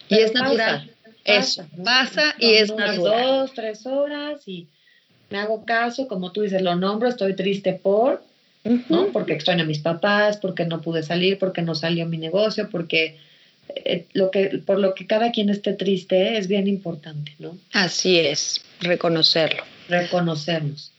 y 0.09 0.15
es 0.15 0.33
natural. 0.33 0.89
Eso 1.23 1.67
pasa 1.83 2.35
y 2.37 2.53
es 2.53 2.73
natural. 2.73 3.21
Dos, 3.21 3.53
tres 3.53 3.85
horas 3.85 4.47
y 4.47 4.67
me 5.29 5.39
hago 5.39 5.65
caso, 5.65 6.07
como 6.07 6.31
tú 6.31 6.41
dices, 6.41 6.61
lo 6.61 6.75
nombro, 6.75 7.09
estoy 7.09 7.33
triste 7.35 7.73
por, 7.73 8.23
¿no? 8.89 9.07
Porque 9.07 9.33
extraño 9.33 9.63
a 9.63 9.67
mis 9.67 9.79
papás, 9.79 10.37
porque 10.37 10.65
no 10.65 10.81
pude 10.81 11.01
salir, 11.01 11.39
porque 11.39 11.61
no 11.63 11.73
salió 11.73 12.05
mi 12.05 12.17
negocio, 12.17 12.69
porque 12.69 13.17
eh, 13.69 14.05
lo 14.13 14.29
que, 14.29 14.61
por 14.65 14.79
lo 14.79 14.93
que 14.93 15.07
cada 15.07 15.31
quien 15.31 15.49
esté 15.49 15.73
triste 15.73 16.37
es 16.37 16.47
bien 16.47 16.67
importante, 16.67 17.33
¿no? 17.39 17.57
Así 17.73 18.19
es, 18.19 18.61
reconocerlo. 18.81 19.63
Reconocernos. 19.89 20.91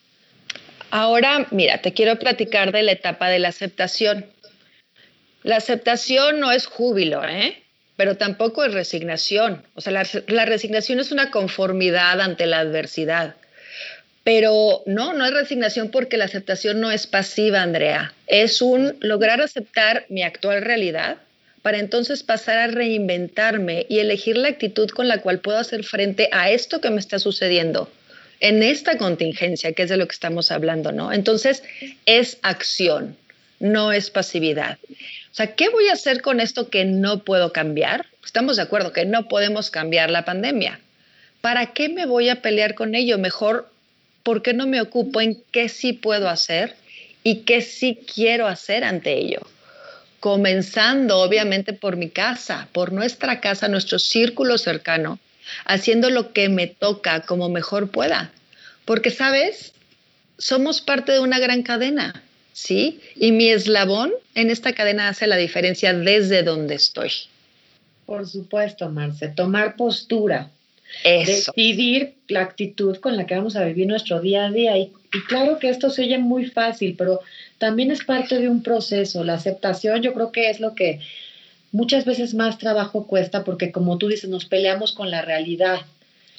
Ahora, 0.91 1.47
mira, 1.51 1.79
te 1.79 1.93
quiero 1.93 2.19
platicar 2.19 2.73
de 2.73 2.83
la 2.83 2.93
etapa 2.93 3.29
de 3.29 3.39
la 3.39 3.49
aceptación. 3.49 4.27
La 5.43 5.57
aceptación 5.57 6.41
no 6.41 6.53
es 6.53 6.67
júbilo, 6.67 7.25
¿eh? 7.25 7.63
pero 7.97 8.17
tampoco 8.17 8.65
es 8.65 8.75
resignación. 8.75 9.65
O 9.75 9.81
sea, 9.81 9.93
la, 9.93 10.07
la, 10.29 10.45
resignación 10.45 11.01
es 11.01 11.13
una 11.13 11.31
conformidad 11.31 12.21
ante 12.21 12.47
la 12.47 12.61
adversidad. 12.61 13.37
Pero 14.23 14.83
no, 14.87 15.13
no 15.13 15.25
es 15.25 15.33
resignación 15.33 15.91
porque 15.91 16.17
la 16.17 16.25
aceptación 16.25 16.81
no 16.81 16.91
es 16.91 17.07
pasiva, 17.07 17.63
Andrea. 17.63 18.13
Es 18.27 18.61
un 18.61 18.97
lograr 19.01 19.41
aceptar 19.41 20.05
mi 20.09 20.23
actual 20.23 20.63
realidad 20.63 21.19
para 21.63 21.79
entonces 21.79 22.23
pasar 22.23 22.59
a 22.59 22.67
reinventarme 22.67 23.87
y 23.89 23.99
elegir 23.99 24.37
la 24.37 24.49
actitud 24.49 24.89
con 24.91 25.09
la 25.09 25.19
cual 25.19 25.41
puedo 25.41 25.59
hacer 25.59 25.85
frente 25.85 26.29
a 26.33 26.51
esto 26.51 26.81
que 26.81 26.91
me 26.91 27.01
está 27.01 27.19
sucediendo 27.19 27.91
en 28.41 28.63
esta 28.63 28.99
contingencia, 28.99 29.73
que 29.73 29.83
es 29.83 29.89
de 29.89 29.97
lo 29.97 30.07
que 30.07 30.15
estamos 30.15 30.51
hablando, 30.51 30.93
¿no? 30.93 31.13
Entonces, 31.13 31.63
es 32.05 32.39
acción, 32.43 33.17
no 33.61 33.93
es 33.93 34.11
pasividad. 34.11 34.79
O 34.91 35.35
sea, 35.37 35.55
¿qué 35.55 35.69
voy 35.69 35.89
a 35.89 35.95
hacer 35.95 36.23
con 36.23 36.41
esto 36.41 36.69
que 36.69 36.85
no 36.85 37.25
puedo 37.25 37.53
cambiar? 37.53 38.07
Estamos 38.25 38.57
de 38.57 38.63
acuerdo 38.63 38.93
que 38.93 39.05
no 39.05 39.29
podemos 39.29 39.71
cambiar 39.71 40.11
la 40.11 40.25
pandemia. 40.25 40.81
¿Para 41.41 41.73
qué 41.73 41.89
me 41.89 42.07
voy 42.07 42.29
a 42.29 42.43
pelear 42.43 42.75
con 42.75 42.95
ello? 42.95 43.19
Mejor, 43.19 43.71
¿por 44.23 44.43
qué 44.43 44.53
no 44.53 44.67
me 44.67 44.81
ocupo 44.81 45.21
en 45.21 45.43
qué 45.53 45.69
sí 45.69 45.93
puedo 45.93 46.29
hacer 46.29 46.75
y 47.23 47.43
qué 47.43 47.61
sí 47.61 48.01
quiero 48.13 48.47
hacer 48.47 48.83
ante 48.83 49.13
ello? 49.19 49.41
Comenzando, 50.21 51.19
obviamente, 51.19 51.73
por 51.73 51.97
mi 51.97 52.09
casa, 52.09 52.69
por 52.73 52.93
nuestra 52.93 53.41
casa, 53.41 53.69
nuestro 53.69 53.99
círculo 53.99 54.59
cercano, 54.59 55.21
haciendo 55.65 56.11
lo 56.11 56.33
que 56.33 56.49
me 56.49 56.67
toca 56.67 57.21
como 57.23 57.49
mejor 57.49 57.91
pueda. 57.91 58.33
Porque, 58.85 59.11
¿sabes? 59.11 59.73
Somos 60.39 60.81
parte 60.81 61.13
de 61.13 61.21
una 61.21 61.39
gran 61.39 61.63
cadena, 61.63 62.23
¿sí? 62.53 63.01
Y 63.15 63.33
mi 63.33 63.49
eslabón 63.49 64.13
en 64.35 64.51
esta 64.51 64.73
cadena 64.73 65.09
hace 65.09 65.27
la 65.27 65.37
diferencia 65.37 65.93
desde 65.93 66.43
donde 66.43 66.75
estoy. 66.75 67.11
Por 68.07 68.27
supuesto, 68.29 68.89
Marce, 68.89 69.29
tomar 69.29 69.77
postura. 69.77 70.51
Eso. 71.03 71.53
Decidir 71.57 72.15
la 72.29 72.43
actitud 72.43 72.97
con 72.99 73.17
la 73.17 73.27
que 73.27 73.35
vamos 73.35 73.57
a 73.57 73.65
vivir 73.65 73.87
nuestro 73.89 74.21
día 74.21 74.47
a 74.47 74.51
día. 74.51 74.79
Y, 74.79 74.93
y 75.13 75.21
claro 75.27 75.59
que 75.59 75.69
esto 75.69 75.91
se 75.91 76.03
oye 76.03 76.19
muy 76.19 76.47
fácil, 76.47 76.95
pero 76.97 77.21
también 77.59 77.91
es 77.91 78.05
parte 78.05 78.39
de 78.39 78.49
un 78.49 78.63
proceso. 78.63 79.25
La 79.25 79.35
aceptación 79.35 80.03
yo 80.03 80.15
creo 80.15 80.31
que 80.31 80.49
es 80.49 80.61
lo 80.61 80.75
que 80.75 81.01
muchas 81.77 82.07
veces 82.07 82.35
más 82.35 82.57
trabajo 82.59 83.07
cuesta 83.07 83.45
porque 83.45 83.71
como 83.71 83.99
tú 83.99 84.09
dices, 84.09 84.31
nos 84.31 84.47
peleamos 84.47 84.93
con 84.93 85.11
la 85.11 85.23
realidad. 85.23 85.81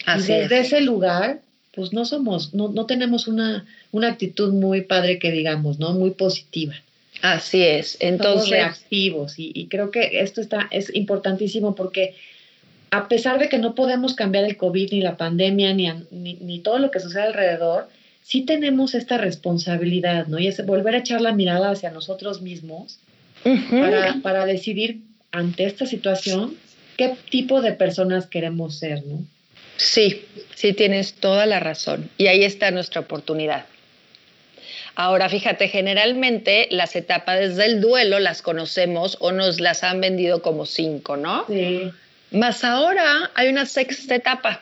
y 0.08 0.22
desde 0.24 0.60
ese 0.60 0.82
lugar, 0.82 1.42
pues 1.74 1.94
no 1.94 2.06
somos, 2.06 2.54
no, 2.56 2.70
no 2.70 2.88
tenemos 2.88 3.28
una, 3.28 3.66
una 3.92 4.10
actitud 4.10 4.52
muy 4.52 4.82
padre 4.82 5.20
que 5.20 5.32
digamos, 5.32 5.78
¿no? 5.78 5.94
Muy 5.94 6.12
positiva. 6.12 6.74
Así 7.22 7.62
es. 7.62 7.98
Entonces. 8.00 8.34
Somos 8.34 8.50
reactivos 8.50 9.40
y, 9.40 9.52
y, 9.54 9.68
creo 9.68 9.92
que 9.92 10.22
esto 10.22 10.42
está, 10.42 10.68
es 10.72 10.94
importantísimo 10.96 11.76
porque 11.76 12.16
a 12.90 13.08
pesar 13.08 13.40
de 13.40 13.50
que 13.50 13.60
no 13.60 13.76
podemos 13.76 14.16
cambiar 14.16 14.46
el 14.46 14.58
COVID 14.58 14.92
ni 14.92 15.02
la 15.02 15.18
pandemia 15.18 15.74
ni, 15.74 15.92
ni, 16.12 16.60
todo 16.60 16.80
lo 16.80 16.90
que 16.90 17.00
sucede 17.00 17.24
alrededor, 17.24 17.90
sí 18.24 18.42
tenemos 18.42 18.96
esta 18.96 19.18
responsabilidad, 19.18 20.28
¿no? 20.28 20.40
Y 20.40 20.48
es 20.48 20.66
volver 20.66 20.96
a 20.96 21.00
echar 21.00 21.22
la 21.22 21.34
mirada 21.34 21.70
hacia 21.72 21.92
nosotros 21.92 22.42
mismos 22.42 23.00
para, 23.44 24.16
para 24.24 24.46
decidir 24.46 25.02
ante 25.32 25.66
esta 25.66 25.86
situación 25.86 26.58
qué 26.98 27.16
tipo 27.30 27.62
de 27.62 27.74
personas 27.74 28.28
queremos 28.28 28.80
ser, 28.80 29.04
¿no? 29.06 29.24
Sí, 29.78 30.26
sí 30.56 30.74
tienes 30.74 31.14
toda 31.14 31.46
la 31.46 31.60
razón. 31.60 32.10
Y 32.18 32.28
ahí 32.28 32.44
está 32.44 32.72
nuestra 32.72 33.02
oportunidad. 33.02 33.66
Ahora, 34.96 35.30
fíjate, 35.30 35.68
generalmente 35.68 36.68
las 36.72 36.96
etapas 36.96 37.56
del 37.56 37.80
duelo 37.82 38.20
las 38.20 38.42
conocemos 38.42 39.18
o 39.20 39.32
nos 39.32 39.60
las 39.60 39.84
han 39.84 40.02
vendido 40.02 40.42
como 40.42 40.66
cinco, 40.66 41.18
¿no? 41.18 41.46
Sí. 41.48 41.92
Más 42.32 42.64
ahora 42.64 43.30
hay 43.36 43.50
una 43.50 43.68
sexta 43.68 44.16
etapa. 44.16 44.62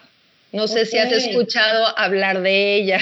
No 0.51 0.67
sé 0.67 0.85
si 0.85 0.97
has 0.97 1.11
escuchado 1.11 1.97
hablar 1.97 2.41
de 2.41 2.75
ella. 2.75 2.99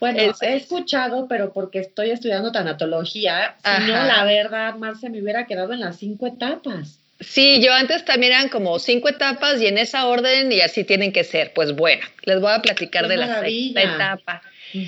Bueno, 0.00 0.20
he 0.40 0.56
escuchado, 0.56 1.26
pero 1.28 1.52
porque 1.52 1.80
estoy 1.80 2.10
estudiando 2.10 2.52
tanatología, 2.52 3.56
si 3.64 3.90
no, 3.90 4.04
la 4.04 4.24
verdad, 4.24 4.74
Marce, 4.76 5.10
me 5.10 5.22
hubiera 5.22 5.46
quedado 5.46 5.72
en 5.72 5.80
las 5.80 5.96
cinco 5.96 6.26
etapas. 6.26 6.98
Sí, 7.20 7.62
yo 7.62 7.72
antes 7.72 8.04
también 8.04 8.32
eran 8.32 8.48
como 8.50 8.78
cinco 8.78 9.08
etapas 9.08 9.60
y 9.60 9.66
en 9.66 9.78
esa 9.78 10.06
orden 10.06 10.52
y 10.52 10.60
así 10.60 10.84
tienen 10.84 11.12
que 11.12 11.24
ser. 11.24 11.52
Pues 11.54 11.74
bueno, 11.74 12.06
les 12.24 12.40
voy 12.40 12.52
a 12.52 12.60
platicar 12.60 13.08
de 13.08 13.16
la 13.16 13.40
sexta 13.40 13.82
etapa. 13.82 14.42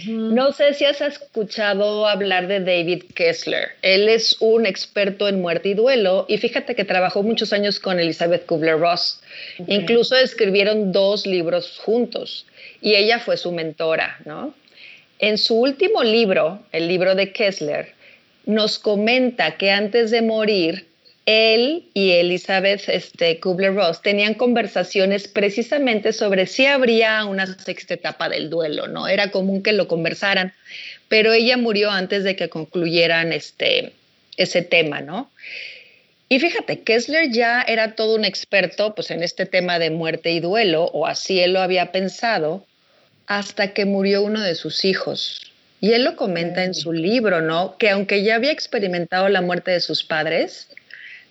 No 0.06 0.52
sé 0.52 0.74
si 0.74 0.84
has 0.84 1.00
escuchado 1.00 2.06
hablar 2.06 2.46
de 2.48 2.60
David 2.60 3.04
Kessler. 3.14 3.70
Él 3.80 4.08
es 4.08 4.36
un 4.40 4.66
experto 4.66 5.28
en 5.28 5.40
muerte 5.40 5.70
y 5.70 5.74
duelo 5.74 6.26
y 6.28 6.36
fíjate 6.36 6.74
que 6.74 6.84
trabajó 6.84 7.22
muchos 7.22 7.54
años 7.54 7.80
con 7.80 7.98
Elizabeth 7.98 8.44
Kubler-Ross. 8.44 9.22
Incluso 9.66 10.16
escribieron 10.16 10.92
dos 10.92 11.26
libros 11.26 11.78
juntos 11.78 12.44
y 12.80 12.94
ella 12.94 13.18
fue 13.18 13.36
su 13.36 13.52
mentora, 13.52 14.18
¿no? 14.24 14.54
En 15.18 15.38
su 15.38 15.56
último 15.56 16.04
libro, 16.04 16.62
el 16.72 16.88
libro 16.88 17.14
de 17.14 17.32
Kessler, 17.32 17.94
nos 18.46 18.78
comenta 18.78 19.56
que 19.56 19.70
antes 19.70 20.10
de 20.10 20.22
morir 20.22 20.86
él 21.26 21.84
y 21.92 22.12
Elizabeth 22.12 22.88
este, 22.88 23.38
Kubler-Ross 23.38 24.00
tenían 24.00 24.32
conversaciones 24.32 25.28
precisamente 25.28 26.14
sobre 26.14 26.46
si 26.46 26.64
habría 26.64 27.24
una 27.26 27.46
sexta 27.46 27.94
etapa 27.94 28.30
del 28.30 28.48
duelo, 28.48 28.86
¿no? 28.86 29.08
Era 29.08 29.30
común 29.30 29.62
que 29.62 29.74
lo 29.74 29.88
conversaran, 29.88 30.54
pero 31.08 31.34
ella 31.34 31.58
murió 31.58 31.90
antes 31.90 32.24
de 32.24 32.34
que 32.34 32.48
concluyeran 32.48 33.34
este, 33.34 33.92
ese 34.38 34.62
tema, 34.62 35.02
¿no? 35.02 35.30
Y 36.30 36.40
fíjate, 36.40 36.80
Kessler 36.80 37.30
ya 37.30 37.62
era 37.62 37.94
todo 37.94 38.14
un 38.14 38.24
experto 38.24 38.94
pues, 38.94 39.10
en 39.10 39.22
este 39.22 39.44
tema 39.44 39.78
de 39.78 39.90
muerte 39.90 40.30
y 40.30 40.40
duelo, 40.40 40.84
o 40.84 41.06
así 41.06 41.40
él 41.40 41.52
lo 41.52 41.60
había 41.60 41.92
pensado, 41.92 42.64
hasta 43.28 43.74
que 43.74 43.84
murió 43.84 44.22
uno 44.22 44.40
de 44.40 44.54
sus 44.54 44.84
hijos. 44.84 45.52
Y 45.80 45.92
él 45.92 46.02
lo 46.02 46.16
comenta 46.16 46.64
en 46.64 46.74
su 46.74 46.92
libro, 46.92 47.40
¿no? 47.40 47.76
Que 47.78 47.90
aunque 47.90 48.24
ya 48.24 48.34
había 48.34 48.50
experimentado 48.50 49.28
la 49.28 49.42
muerte 49.42 49.70
de 49.70 49.80
sus 49.80 50.02
padres, 50.02 50.68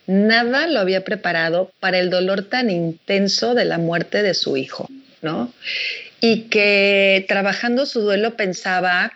nada 0.05 0.67
lo 0.67 0.79
había 0.79 1.03
preparado 1.03 1.71
para 1.79 1.97
el 1.97 2.09
dolor 2.09 2.43
tan 2.43 2.69
intenso 2.69 3.55
de 3.55 3.65
la 3.65 3.79
muerte 3.79 4.21
de 4.21 4.35
su 4.35 4.55
hijo, 4.55 4.87
¿no? 5.23 5.51
Y 6.21 6.43
que 6.43 7.25
trabajando 7.27 7.87
su 7.87 8.01
duelo 8.01 8.37
pensaba, 8.37 9.11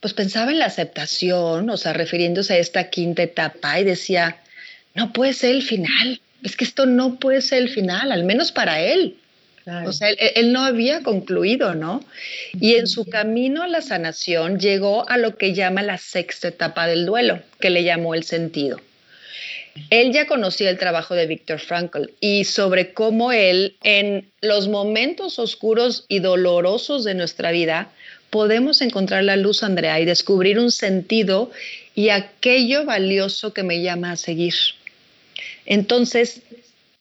pues 0.00 0.14
pensaba 0.14 0.50
en 0.50 0.58
la 0.58 0.66
aceptación, 0.66 1.68
o 1.68 1.76
sea, 1.76 1.92
refiriéndose 1.92 2.54
a 2.54 2.58
esta 2.58 2.88
quinta 2.88 3.22
etapa 3.22 3.78
y 3.78 3.84
decía, 3.84 4.38
no 4.94 5.12
puede 5.12 5.34
ser 5.34 5.54
el 5.54 5.62
final, 5.62 6.20
es 6.42 6.56
que 6.56 6.64
esto 6.64 6.86
no 6.86 7.16
puede 7.16 7.42
ser 7.42 7.58
el 7.58 7.68
final, 7.68 8.10
al 8.10 8.24
menos 8.24 8.52
para 8.52 8.80
él. 8.80 9.16
O 9.86 9.92
sea, 9.92 10.10
él, 10.10 10.16
él, 10.36 10.52
no 10.52 10.60
había 10.60 11.02
concluido, 11.02 11.74
¿no? 11.74 12.04
Y 12.60 12.74
en 12.74 12.86
su 12.86 13.04
camino 13.04 13.62
a 13.62 13.68
la 13.68 13.82
sanación 13.82 14.60
llegó 14.60 15.08
a 15.08 15.16
lo 15.18 15.36
que 15.36 15.54
llama 15.54 15.82
la 15.82 15.98
sexta 15.98 16.48
etapa 16.48 16.86
del 16.86 17.04
duelo, 17.04 17.42
que 17.58 17.70
le 17.70 17.82
llamó 17.82 18.14
el 18.14 18.22
sentido. 18.22 18.80
Él 19.90 20.12
ya 20.12 20.26
conocía 20.26 20.70
el 20.70 20.78
trabajo 20.78 21.14
de 21.14 21.26
Viktor 21.26 21.58
Frankl 21.58 22.10
y 22.20 22.44
sobre 22.44 22.92
cómo 22.92 23.32
él, 23.32 23.76
en 23.82 24.28
los 24.40 24.68
momentos 24.68 25.38
oscuros 25.38 26.04
y 26.08 26.20
dolorosos 26.20 27.04
de 27.04 27.14
nuestra 27.14 27.50
vida, 27.50 27.90
podemos 28.30 28.80
encontrar 28.80 29.24
la 29.24 29.36
luz, 29.36 29.62
Andrea, 29.62 30.00
y 30.00 30.04
descubrir 30.04 30.58
un 30.58 30.70
sentido 30.70 31.50
y 31.94 32.08
aquello 32.08 32.84
valioso 32.84 33.52
que 33.52 33.62
me 33.62 33.82
llama 33.82 34.12
a 34.12 34.16
seguir. 34.16 34.54
Entonces, 35.66 36.42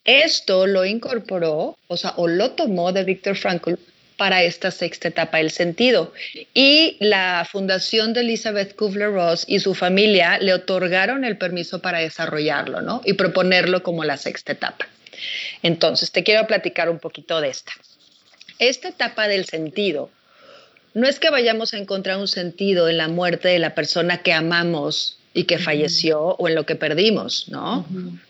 esto 0.06 0.68
lo 0.68 0.86
incorporó, 0.86 1.78
o 1.88 1.98
sea, 1.98 2.14
o 2.18 2.28
lo 2.28 2.52
tomó 2.52 2.94
de 2.94 3.04
Viktor 3.04 3.36
Frankl 3.36 3.74
para 4.18 4.44
esta 4.44 4.72
sexta 4.72 5.10
etapa 5.10 5.40
del 5.40 5.52
sentido. 5.52 6.14
Y 6.54 6.96
la 7.00 7.46
fundación 7.52 8.14
de 8.14 8.22
Elizabeth 8.22 8.76
Kubler-Ross 8.76 9.46
y 9.48 9.60
su 9.60 9.74
familia 9.74 10.38
le 10.40 10.54
otorgaron 10.54 11.26
el 11.26 11.38
permiso 11.38 11.82
para 11.82 12.00
desarrollarlo, 12.00 12.82
¿no? 12.82 13.02
Y 13.04 13.14
proponerlo 13.14 13.84
como 13.84 14.04
la 14.04 14.18
sexta 14.18 14.54
etapa. 14.54 14.88
Entonces, 15.64 16.12
te 16.12 16.24
quiero 16.24 16.48
platicar 16.48 16.90
un 16.90 17.00
poquito 17.00 17.42
de 17.42 17.50
esta. 17.50 17.74
Esta 18.60 18.90
etapa 18.90 19.28
del 19.28 19.46
sentido 19.46 20.10
no 20.94 21.08
es 21.08 21.20
que 21.20 21.30
vayamos 21.30 21.74
a 21.74 21.78
encontrar 21.78 22.18
un 22.18 22.28
sentido 22.28 22.88
en 22.88 22.98
la 22.98 23.10
muerte 23.10 23.50
de 23.50 23.60
la 23.60 23.76
persona 23.76 24.20
que 24.20 24.32
amamos 24.32 25.20
y 25.36 25.44
que 25.44 25.60
falleció 25.60 26.20
o 26.22 26.48
en 26.48 26.56
lo 26.56 26.66
que 26.66 26.76
perdimos, 26.76 27.50
¿no? 27.50 27.86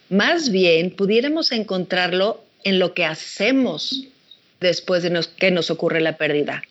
Más 0.10 0.49
bien 0.49 0.89
pudiéramos 0.89 1.51
encontrarlo 1.51 2.43
en 2.64 2.80
lo 2.80 2.95
que 2.95 3.06
hacemos 3.06 4.06
después 4.60 5.03
de 5.03 5.24
que 5.38 5.51
nos 5.51 5.70
ocurre 5.70 6.01
la 6.01 6.18
pérdida. 6.18 6.64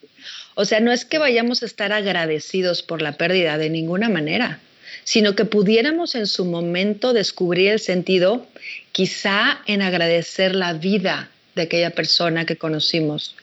O 0.57 0.65
sea, 0.65 0.81
no 0.81 0.93
es 0.93 1.05
que 1.05 1.19
vayamos 1.19 1.63
a 1.63 1.67
estar 1.67 1.93
agradecidos 1.93 2.83
por 2.83 3.01
la 3.01 3.13
pérdida 3.13 3.59
de 3.59 3.71
ninguna 3.71 4.09
manera, 4.09 4.59
sino 5.05 5.37
que 5.37 5.45
pudiéramos 5.45 6.17
en 6.17 6.27
su 6.27 6.45
momento 6.45 7.13
descubrir 7.13 7.71
el 7.71 7.79
sentido 7.79 8.45
quizá 8.91 9.61
en 9.67 9.83
agradecer 9.83 10.57
la 10.57 10.73
vida 10.73 11.31
de 11.55 11.63
aquella 11.63 11.91
persona 11.91 12.45
que 12.45 12.57
conocimos, 12.57 13.37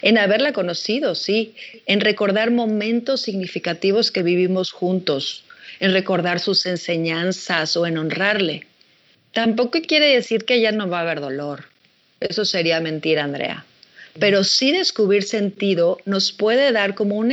en 0.00 0.16
haberla 0.16 0.52
conocido, 0.52 1.16
sí, 1.16 1.54
en 1.86 2.00
recordar 2.00 2.52
momentos 2.52 3.22
significativos 3.22 4.12
que 4.12 4.22
vivimos 4.22 4.70
juntos, 4.70 5.42
en 5.80 5.92
recordar 5.92 6.40
sus 6.40 6.66
enseñanzas 6.66 7.76
o 7.76 7.86
en 7.86 7.98
honrarle. 7.98 8.66
Tampoco 9.32 9.80
quiere 9.86 10.14
decir 10.14 10.44
que 10.44 10.60
ya 10.60 10.72
no 10.72 10.88
va 10.88 10.98
a 10.98 11.02
haber 11.02 11.20
dolor. 11.20 11.64
Eso 12.20 12.44
sería 12.44 12.80
mentira, 12.80 13.24
Andrea 13.24 13.64
pero 14.18 14.44
sí 14.44 14.72
descubrir 14.72 15.22
sentido 15.22 15.98
nos 16.04 16.32
puede 16.32 16.72
dar 16.72 16.94
como, 16.94 17.16
un 17.16 17.32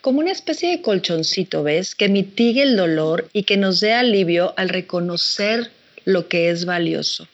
como 0.00 0.20
una 0.20 0.32
especie 0.32 0.70
de 0.70 0.82
colchoncito, 0.82 1.62
¿ves? 1.62 1.94
Que 1.94 2.08
mitigue 2.08 2.62
el 2.62 2.76
dolor 2.76 3.28
y 3.32 3.44
que 3.44 3.56
nos 3.56 3.80
dé 3.80 3.92
alivio 3.92 4.54
al 4.56 4.68
reconocer 4.68 5.70
lo 6.04 6.28
que 6.28 6.50
es 6.50 6.64
valioso. 6.64 7.28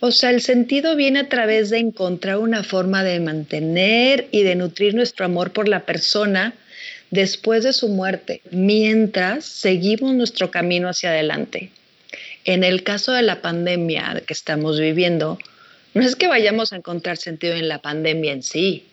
O 0.00 0.12
sea, 0.12 0.30
el 0.30 0.40
sentido 0.42 0.94
viene 0.94 1.20
a 1.20 1.28
través 1.28 1.70
de 1.70 1.78
encontrar 1.78 2.38
una 2.38 2.62
forma 2.62 3.02
de 3.02 3.18
mantener 3.20 4.28
y 4.30 4.42
de 4.44 4.54
nutrir 4.54 4.94
nuestro 4.94 5.24
amor 5.24 5.52
por 5.52 5.66
la 5.66 5.80
persona 5.80 6.54
después 7.10 7.64
de 7.64 7.72
su 7.72 7.88
muerte, 7.88 8.42
mientras 8.50 9.44
seguimos 9.44 10.14
nuestro 10.14 10.50
camino 10.50 10.88
hacia 10.88 11.10
adelante. 11.10 11.70
En 12.44 12.64
el 12.64 12.82
caso 12.82 13.12
de 13.12 13.22
la 13.22 13.42
pandemia 13.42 14.22
que 14.26 14.32
estamos 14.32 14.78
viviendo, 14.78 15.38
no 15.94 16.02
es 16.02 16.16
que 16.16 16.28
vayamos 16.28 16.72
a 16.72 16.76
encontrar 16.76 17.16
sentido 17.16 17.54
en 17.54 17.68
la 17.68 17.80
pandemia 17.80 18.32
en 18.32 18.42
sí, 18.42 18.84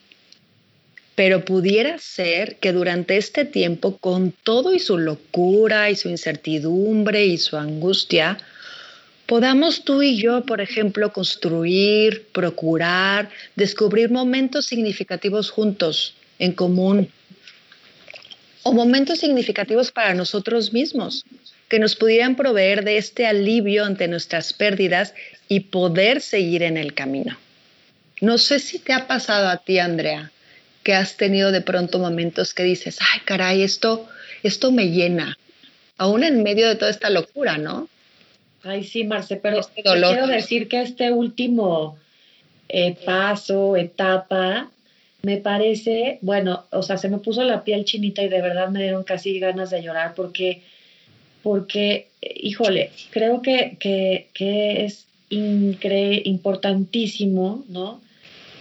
pero 1.15 1.45
pudiera 1.45 1.97
ser 1.97 2.57
que 2.57 2.73
durante 2.73 3.17
este 3.17 3.45
tiempo, 3.45 3.97
con 3.97 4.33
todo 4.43 4.73
y 4.73 4.79
su 4.79 4.97
locura 4.97 5.89
y 5.89 5.95
su 5.95 6.09
incertidumbre 6.09 7.25
y 7.25 7.37
su 7.37 7.55
angustia, 7.55 8.37
podamos 9.25 9.85
tú 9.85 10.01
y 10.01 10.17
yo, 10.17 10.45
por 10.45 10.59
ejemplo, 10.59 11.13
construir, 11.13 12.27
procurar, 12.33 13.29
descubrir 13.55 14.11
momentos 14.11 14.65
significativos 14.65 15.51
juntos, 15.51 16.15
en 16.37 16.51
común, 16.51 17.09
o 18.67 18.73
momentos 18.73 19.19
significativos 19.19 19.91
para 19.91 20.15
nosotros 20.15 20.73
mismos, 20.73 21.23
que 21.69 21.77
nos 21.77 21.95
pudieran 21.95 22.35
proveer 22.35 22.83
de 22.83 22.97
este 22.97 23.27
alivio 23.27 23.85
ante 23.85 24.07
nuestras 24.07 24.53
pérdidas 24.53 25.13
y 25.47 25.59
poder 25.59 26.19
seguir 26.19 26.63
en 26.63 26.75
el 26.75 26.95
camino. 26.95 27.37
No 28.21 28.39
sé 28.39 28.57
si 28.57 28.79
te 28.79 28.91
ha 28.91 29.05
pasado 29.05 29.49
a 29.49 29.57
ti, 29.57 29.77
Andrea, 29.77 30.31
que 30.81 30.95
has 30.95 31.15
tenido 31.15 31.51
de 31.51 31.61
pronto 31.61 31.99
momentos 31.99 32.55
que 32.55 32.63
dices, 32.63 32.97
ay, 33.13 33.19
caray, 33.23 33.61
esto, 33.61 34.09
esto 34.41 34.71
me 34.71 34.89
llena, 34.89 35.37
aún 35.99 36.23
en 36.23 36.41
medio 36.41 36.67
de 36.67 36.75
toda 36.75 36.89
esta 36.89 37.11
locura, 37.11 37.59
¿no? 37.59 37.87
Ay, 38.63 38.83
sí, 38.83 39.03
Marce, 39.03 39.35
pero 39.35 39.59
este 39.59 39.83
quiero 39.83 40.25
decir 40.25 40.67
que 40.67 40.81
este 40.81 41.11
último 41.11 41.99
eh, 42.67 42.97
paso, 43.05 43.75
etapa, 43.75 44.71
me 45.25 45.37
parece, 45.37 46.19
bueno, 46.21 46.65
o 46.69 46.83
sea, 46.83 46.97
se 46.97 47.09
me 47.09 47.17
puso 47.17 47.43
la 47.43 47.63
piel 47.63 47.83
chinita 47.83 48.21
y 48.21 48.29
de 48.29 48.43
verdad 48.43 48.69
me 48.69 48.83
dieron 48.83 49.03
casi 49.03 49.39
ganas 49.39 49.71
de 49.71 49.81
llorar 49.81 50.13
porque, 50.13 50.61
porque 51.41 52.09
híjole, 52.21 52.91
creo 53.09 53.41
que, 53.41 53.75
que, 53.79 54.29
que 54.35 54.85
es 54.85 55.07
importantísimo, 55.29 57.65
¿no? 57.69 58.01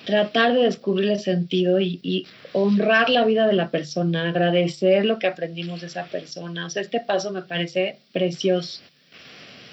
Tratar 0.06 0.54
de 0.54 0.62
descubrir 0.62 1.10
el 1.10 1.20
sentido 1.20 1.80
y, 1.80 2.00
y, 2.02 2.26
honrar 2.54 3.10
la 3.10 3.26
vida 3.26 3.46
de 3.46 3.52
la 3.52 3.70
persona, 3.70 4.30
agradecer 4.30 5.04
lo 5.04 5.18
que 5.18 5.26
aprendimos 5.26 5.82
de 5.82 5.88
esa 5.88 6.04
persona. 6.04 6.64
O 6.64 6.70
sea, 6.70 6.80
este 6.80 7.00
paso 7.00 7.30
me 7.30 7.42
parece 7.42 7.98
precioso, 8.12 8.80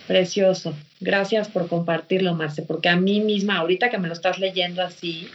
precioso. 0.08 0.76
Gracias 1.00 1.48
por 1.48 1.70
compartirlo, 1.70 2.34
Marce, 2.34 2.64
porque 2.64 2.90
a 2.90 2.98
mí 2.98 3.22
misma, 3.22 3.60
ahorita 3.60 3.90
que 3.90 3.98
me 3.98 4.10
lo 4.10 4.14
estás 4.14 4.40
leyendo 4.40 4.82
así, 4.82 5.30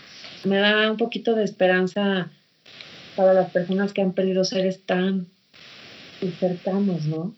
me 0.46 0.58
da 0.58 0.90
un 0.90 0.96
poquito 0.96 1.34
de 1.34 1.44
esperanza 1.44 2.30
para 3.14 3.32
las 3.32 3.50
personas 3.50 3.92
que 3.92 4.02
han 4.02 4.12
perdido 4.12 4.44
seres 4.44 4.80
tan 4.84 5.26
cercanos, 6.38 7.04
¿no? 7.04 7.34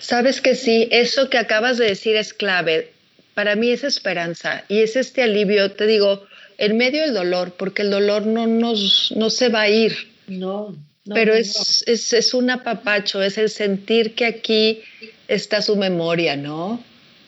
Sabes 0.00 0.40
que 0.40 0.54
sí, 0.54 0.88
eso 0.90 1.30
que 1.30 1.38
acabas 1.38 1.78
de 1.78 1.86
decir 1.86 2.16
es 2.16 2.34
clave. 2.34 2.92
Para 3.34 3.56
mí 3.56 3.70
es 3.70 3.84
esperanza 3.84 4.64
y 4.68 4.80
es 4.80 4.96
este 4.96 5.22
alivio, 5.22 5.72
te 5.72 5.86
digo, 5.86 6.26
en 6.58 6.76
medio 6.76 7.02
del 7.02 7.14
dolor, 7.14 7.54
porque 7.56 7.82
el 7.82 7.90
dolor 7.90 8.26
no, 8.26 8.46
nos, 8.46 9.12
no 9.16 9.30
se 9.30 9.48
va 9.48 9.62
a 9.62 9.68
ir. 9.68 9.96
No. 10.26 10.76
pero 11.06 11.34
es, 11.34 11.82
Es, 11.86 12.12
es 12.12 12.34
un 12.34 12.50
apapacho, 12.50 13.22
es 13.22 13.38
el 13.38 13.48
sentir 13.48 14.14
que 14.14 14.26
aquí 14.26 14.82
está 15.28 15.62
su 15.62 15.76
memoria, 15.76 16.36
¿no? 16.36 16.82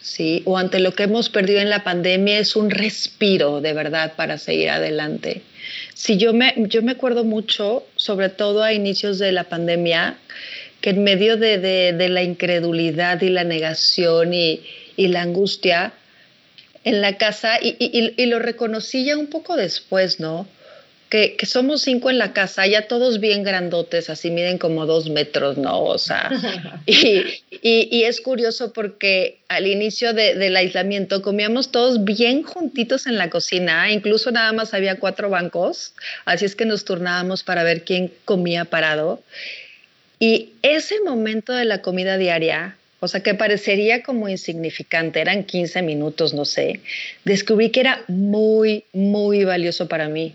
Sí, 0.05 0.43
o 0.45 0.59
ante 0.59 0.81
lo 0.81 0.93
que 0.93 1.05
hemos 1.05 1.31
perdido 1.31 1.61
en 1.61 1.71
la 1.71 1.83
pandemia 1.83 2.39
es 2.39 2.57
un 2.57 2.69
respiro 2.69 3.63
de 3.63 3.73
verdad 3.73 4.13
para 4.17 4.37
seguir 4.37 4.69
adelante. 4.69 5.41
Sí, 5.95 6.19
yo 6.19 6.35
me, 6.35 6.53
yo 6.69 6.83
me 6.83 6.93
acuerdo 6.93 7.25
mucho, 7.25 7.87
sobre 7.97 8.29
todo 8.29 8.63
a 8.63 8.75
inicios 8.75 9.19
de 9.19 9.33
la 9.33 9.45
pandemia, 9.45 10.19
que 10.83 10.91
en 10.91 11.05
medio 11.05 11.39
de, 11.39 11.97
la 12.11 12.23
incredulidad 12.23 13.23
y 13.23 13.31
la 13.31 13.45
negación 13.45 14.35
y, 14.35 14.61
la 14.99 15.23
angustia 15.23 15.95
en 16.85 17.01
la 17.01 17.17
casa, 17.17 17.59
y, 17.63 18.27
lo 18.27 18.39
reconocí 18.41 19.07
ya 19.07 19.17
un 19.17 19.29
poco 19.29 19.57
después, 19.57 20.21
¿no? 20.21 20.47
Que, 21.09 21.37
somos 21.45 21.83
cinco 21.83 22.11
en 22.11 22.19
la 22.19 22.33
casa, 22.33 22.67
ya 22.67 22.89
todos 22.89 23.21
bien 23.21 23.45
grandotes, 23.45 24.11
así 24.11 24.31
miden 24.33 24.59
como 24.59 24.85
dos 24.85 25.09
metros, 25.11 25.57
¿no? 25.59 25.85
O 25.85 25.99
sea, 25.99 26.31
y, 26.87 28.03
es 28.03 28.21
curioso 28.21 28.73
porque 28.73 29.39
al 29.49 29.67
inicio 29.67 30.13
del 30.13 30.57
aislamiento 30.57 31.23
comíamos 31.23 31.71
todos 31.71 32.03
bien 32.05 32.43
juntitos 32.43 33.07
en 33.07 33.17
la 33.17 33.31
cocina, 33.31 33.93
incluso 33.93 34.33
nada 34.33 34.53
más 34.53 34.75
había 34.75 34.99
cuatro 34.99 35.31
bancos, 35.31 35.95
así 36.25 36.45
es 36.45 36.57
que 36.57 36.65
nos 36.65 36.85
turnábamos 36.85 37.45
para 37.45 37.63
ver 37.63 37.85
quién 37.85 38.13
comía 38.25 38.65
parado. 38.65 39.23
Y 40.19 40.51
ese 40.63 41.01
momento 41.01 41.53
de 41.53 41.65
la 41.65 41.83
comida 41.83 42.17
diaria, 42.17 42.77
o 43.05 43.09
sea, 43.09 43.23
que 43.23 43.35
parecería 43.35 44.03
como 44.03 44.31
insignificante, 44.31 45.21
eran 45.21 45.45
15 45.45 45.83
minutos, 45.83 46.33
no 46.33 46.47
sé, 46.47 46.81
descubrí 47.25 47.71
que 47.71 47.81
era 47.81 48.03
muy, 48.09 48.85
muy 48.95 49.45
valioso 49.45 49.89
para 49.89 50.09
mí. 50.09 50.35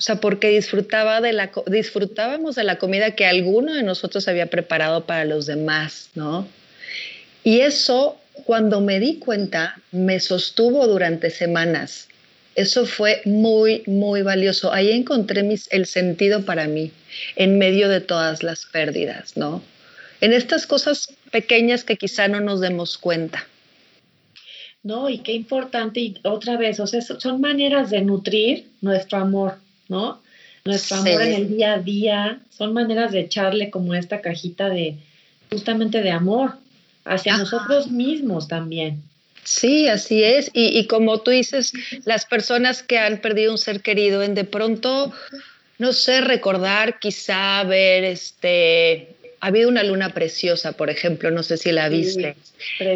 O 0.00 0.02
sea, 0.02 0.16
porque 0.16 0.48
disfrutaba 0.48 1.20
de 1.20 1.34
la, 1.34 1.52
disfrutábamos 1.66 2.54
de 2.54 2.64
la 2.64 2.78
comida 2.78 3.14
que 3.14 3.26
alguno 3.26 3.74
de 3.74 3.82
nosotros 3.82 4.28
había 4.28 4.46
preparado 4.46 5.04
para 5.04 5.26
los 5.26 5.44
demás, 5.44 6.08
¿no? 6.14 6.48
Y 7.44 7.60
eso, 7.60 8.16
cuando 8.46 8.80
me 8.80 8.98
di 8.98 9.18
cuenta, 9.18 9.78
me 9.92 10.18
sostuvo 10.18 10.86
durante 10.86 11.28
semanas. 11.28 12.08
Eso 12.54 12.86
fue 12.86 13.20
muy, 13.26 13.82
muy 13.84 14.22
valioso. 14.22 14.72
Ahí 14.72 14.90
encontré 14.90 15.46
el 15.70 15.84
sentido 15.84 16.46
para 16.46 16.66
mí, 16.66 16.92
en 17.36 17.58
medio 17.58 17.90
de 17.90 18.00
todas 18.00 18.42
las 18.42 18.64
pérdidas, 18.64 19.36
¿no? 19.36 19.62
En 20.22 20.32
estas 20.32 20.66
cosas 20.66 21.12
pequeñas 21.30 21.84
que 21.84 21.98
quizá 21.98 22.26
no 22.26 22.40
nos 22.40 22.62
demos 22.62 22.96
cuenta. 22.96 23.46
No, 24.82 25.10
y 25.10 25.18
qué 25.18 25.32
importante, 25.32 26.00
y 26.00 26.20
otra 26.24 26.56
vez, 26.56 26.80
o 26.80 26.86
sea, 26.86 27.02
son 27.02 27.42
maneras 27.42 27.90
de 27.90 28.00
nutrir 28.00 28.70
nuestro 28.80 29.18
amor, 29.18 29.58
¿no? 29.90 30.22
Nuestro 30.64 30.98
amor 30.98 31.22
en 31.22 31.32
el 31.34 31.48
día 31.48 31.74
a 31.74 31.78
día, 31.78 32.40
son 32.50 32.72
maneras 32.72 33.12
de 33.12 33.20
echarle 33.20 33.70
como 33.70 33.94
esta 33.94 34.20
cajita 34.20 34.68
de, 34.68 34.96
justamente 35.50 36.02
de 36.02 36.10
amor 36.10 36.54
hacia 37.04 37.36
nosotros 37.36 37.90
mismos 37.90 38.48
también. 38.48 39.02
Sí, 39.42 39.88
así 39.88 40.22
es. 40.22 40.50
Y, 40.52 40.86
como 40.86 41.20
tú 41.20 41.30
dices, 41.30 41.72
las 42.04 42.26
personas 42.26 42.82
que 42.82 42.98
han 42.98 43.20
perdido 43.20 43.52
un 43.52 43.58
ser 43.58 43.80
querido, 43.80 44.22
en 44.22 44.34
de 44.34 44.44
pronto, 44.44 45.12
no 45.78 45.92
sé, 45.92 46.20
recordar, 46.20 46.98
quizá 46.98 47.64
ver, 47.64 48.04
este, 48.04 49.16
ha 49.40 49.46
habido 49.46 49.68
una 49.68 49.82
luna 49.82 50.12
preciosa, 50.12 50.72
por 50.72 50.90
ejemplo, 50.90 51.30
no 51.30 51.42
sé 51.42 51.56
si 51.56 51.72
la 51.72 51.88
viste. 51.88 52.36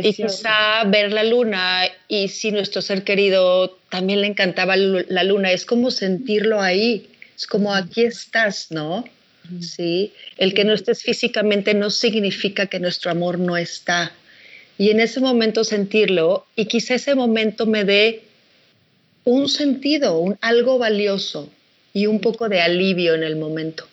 y 0.03 0.13
quizá 0.13 0.85
ver 0.85 1.11
la 1.13 1.25
luna 1.25 1.85
y 2.07 2.29
si 2.29 2.51
nuestro 2.53 2.83
ser 2.83 3.03
querido 3.03 3.79
también 3.89 4.21
le 4.21 4.27
encantaba 4.27 4.77
la 4.77 5.25
luna, 5.25 5.53
es 5.53 5.65
como 5.65 5.91
sentirlo 5.91 6.61
ahí, 6.61 7.09
es 7.37 7.47
como 7.47 7.75
aquí 7.75 8.03
estás, 8.03 8.71
¿no? 8.71 9.05
Sí, 9.61 10.13
el 10.39 10.55
que 10.55 10.65
no 10.65 10.73
estés 10.73 11.03
físicamente 11.03 11.75
no 11.75 11.91
significa 11.91 12.67
que 12.67 12.81
nuestro 12.81 13.11
amor 13.11 13.39
no 13.39 13.57
está. 13.57 14.13
Y 14.79 14.91
en 14.91 15.01
ese 15.01 15.21
momento 15.21 15.65
sentirlo 15.65 16.47
y 16.57 16.67
quizá 16.67 16.95
ese 16.95 17.15
momento 17.15 17.67
me 17.67 17.85
dé 17.85 18.23
un 19.25 19.49
sentido, 19.49 20.19
un, 20.19 20.39
algo 20.41 20.79
valioso 20.79 21.51
y 21.93 22.07
un 22.07 22.21
poco 22.21 22.49
de 22.49 22.61
alivio 22.61 23.15
en 23.15 23.23
el 23.23 23.37
momento. 23.37 23.87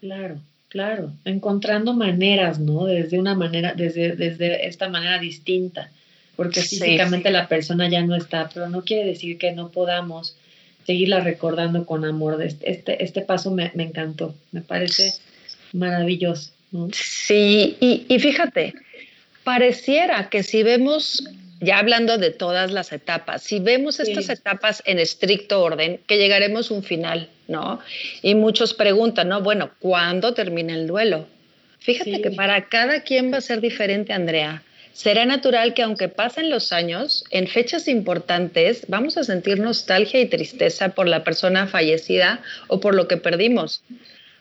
Claro, 0.00 0.38
claro, 0.72 1.12
encontrando 1.26 1.92
maneras, 1.92 2.58
¿no? 2.58 2.86
Desde 2.86 3.18
una 3.18 3.34
manera, 3.34 3.74
desde, 3.74 4.16
desde 4.16 4.66
esta 4.66 4.88
manera 4.88 5.18
distinta, 5.18 5.90
porque 6.34 6.62
físicamente 6.62 7.30
la 7.30 7.46
persona 7.46 7.90
ya 7.90 8.00
no 8.00 8.16
está, 8.16 8.48
pero 8.48 8.70
no 8.70 8.82
quiere 8.82 9.04
decir 9.04 9.36
que 9.36 9.52
no 9.52 9.68
podamos 9.68 10.34
seguirla 10.86 11.20
recordando 11.20 11.84
con 11.84 12.06
amor. 12.06 12.42
Este, 12.42 12.70
este, 12.70 13.04
este 13.04 13.20
paso 13.20 13.50
me, 13.50 13.70
me, 13.74 13.82
encantó, 13.82 14.34
me 14.50 14.62
parece 14.62 15.12
maravilloso. 15.74 16.52
Sí, 16.94 17.76
y, 17.78 18.06
y 18.08 18.18
fíjate, 18.18 18.72
pareciera 19.44 20.30
que 20.30 20.42
si 20.42 20.62
vemos, 20.62 21.22
ya 21.62 21.78
hablando 21.78 22.18
de 22.18 22.30
todas 22.30 22.72
las 22.72 22.92
etapas, 22.92 23.42
si 23.42 23.60
vemos 23.60 24.00
estas 24.00 24.28
etapas 24.28 24.82
en 24.84 24.98
estricto 24.98 25.62
orden, 25.62 26.00
que 26.08 26.18
llegaremos 26.18 26.70
a 26.70 26.74
un 26.74 26.82
final, 26.82 27.28
¿no? 27.46 27.78
Y 28.20 28.34
muchos 28.34 28.74
preguntan, 28.74 29.28
¿no? 29.28 29.42
Bueno, 29.42 29.70
¿cuándo 29.78 30.34
termina 30.34 30.74
el 30.74 30.88
duelo? 30.88 31.26
Fíjate 31.78 32.20
que 32.20 32.32
para 32.32 32.68
cada 32.68 33.02
quien 33.02 33.32
va 33.32 33.38
a 33.38 33.40
ser 33.40 33.60
diferente, 33.60 34.12
Andrea. 34.12 34.62
Será 34.92 35.24
natural 35.24 35.72
que 35.72 35.82
aunque 35.82 36.08
pasen 36.08 36.50
los 36.50 36.72
años, 36.72 37.24
en 37.30 37.46
fechas 37.46 37.88
importantes 37.88 38.84
vamos 38.88 39.16
a 39.16 39.24
sentir 39.24 39.58
nostalgia 39.58 40.20
y 40.20 40.26
tristeza 40.26 40.90
por 40.90 41.08
la 41.08 41.24
persona 41.24 41.66
fallecida 41.66 42.42
o 42.66 42.80
por 42.80 42.94
lo 42.94 43.08
que 43.08 43.16
perdimos, 43.16 43.82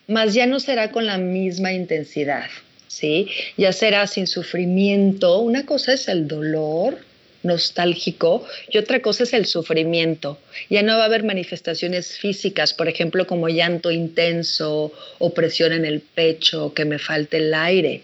mas 0.08 0.34
ya 0.34 0.48
no 0.48 0.60
será 0.60 0.92
con 0.92 1.06
la 1.06 1.18
misma 1.20 1.72
intensidad. 1.72 2.50
¿sí? 2.88 3.30
Ya 3.58 3.72
será 3.72 4.08
sin 4.08 4.28
sufrimiento. 4.28 5.40
Una 5.40 5.66
cosa 5.66 5.94
es 5.94 6.08
el 6.10 6.28
dolor 6.28 6.98
nostálgico 7.44 8.46
y 8.70 8.78
otra 8.78 9.02
cosa 9.02 9.24
es 9.24 9.34
el 9.34 9.46
sufrimiento. 9.46 10.38
Ya 10.70 10.84
no 10.84 10.98
va 10.98 11.04
a 11.04 11.06
haber 11.06 11.24
manifestaciones 11.24 12.18
físicas, 12.18 12.74
por 12.74 12.88
ejemplo, 12.88 13.28
como 13.28 13.50
llanto 13.50 13.92
intenso 13.92 14.94
o 15.20 15.34
presión 15.34 15.74
en 15.74 15.86
el 15.86 16.02
pecho, 16.02 16.74
que 16.74 16.86
me 16.86 17.00
falte 17.00 17.38
el 17.38 17.54
aire. 17.54 18.04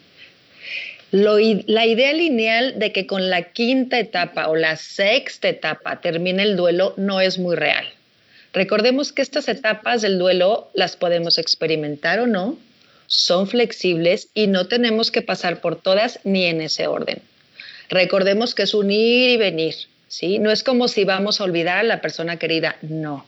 la 1.11 1.85
idea 1.85 2.13
lineal 2.13 2.79
de 2.79 2.91
que 2.91 3.07
con 3.07 3.29
la 3.29 3.53
quinta 3.53 3.97
etapa 3.97 4.49
o 4.49 4.55
la 4.55 4.75
sexta 4.75 5.47
etapa 5.47 6.01
termine 6.01 6.43
el 6.43 6.57
duelo 6.57 6.93
no 6.97 7.21
es 7.21 7.39
muy 7.39 7.55
real. 7.55 7.87
Recordemos 8.53 9.13
que 9.13 9.21
estas 9.21 9.47
etapas 9.47 10.01
del 10.01 10.17
duelo 10.17 10.69
las 10.73 10.95
podemos 10.95 11.37
experimentar 11.37 12.19
o 12.19 12.27
no, 12.27 12.57
son 13.07 13.47
flexibles 13.47 14.29
y 14.33 14.47
no 14.47 14.67
tenemos 14.67 15.11
que 15.11 15.21
pasar 15.21 15.61
por 15.61 15.81
todas 15.81 16.19
ni 16.23 16.45
en 16.45 16.61
ese 16.61 16.87
orden. 16.87 17.21
Recordemos 17.89 18.53
que 18.53 18.63
es 18.63 18.73
un 18.73 18.91
ir 18.91 19.29
y 19.29 19.37
venir, 19.37 19.75
¿sí? 20.07 20.39
No 20.39 20.51
es 20.51 20.63
como 20.63 20.87
si 20.87 21.05
vamos 21.05 21.39
a 21.39 21.45
olvidar 21.45 21.77
a 21.77 21.83
la 21.83 22.01
persona 22.01 22.37
querida, 22.37 22.75
no. 22.81 23.25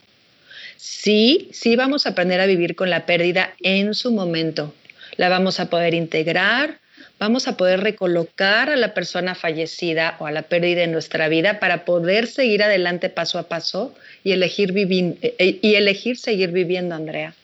Sí, 0.76 1.48
sí 1.52 1.76
vamos 1.76 2.06
a 2.06 2.10
aprender 2.10 2.40
a 2.40 2.46
vivir 2.46 2.74
con 2.74 2.90
la 2.90 3.06
pérdida 3.06 3.54
en 3.60 3.94
su 3.94 4.12
momento. 4.12 4.74
La 5.16 5.28
vamos 5.28 5.60
a 5.60 5.68
poder 5.68 5.94
integrar, 5.94 6.78
vamos 7.18 7.48
a 7.48 7.56
poder 7.56 7.80
recolocar 7.80 8.70
a 8.70 8.76
la 8.76 8.94
persona 8.94 9.34
fallecida 9.34 10.16
o 10.20 10.26
a 10.26 10.30
la 10.30 10.42
pérdida 10.42 10.82
en 10.82 10.92
nuestra 10.92 11.28
vida 11.28 11.60
para 11.60 11.84
poder 11.84 12.26
seguir 12.26 12.62
adelante 12.62 13.10
paso 13.10 13.38
a 13.38 13.44
paso 13.44 13.94
y 14.24 14.32
elegir, 14.32 14.72
eh, 14.76 15.58
y 15.60 15.74
elegir 15.74 16.16
seguir 16.16 16.50
viviendo, 16.50 16.94
Andrea. 16.94 17.34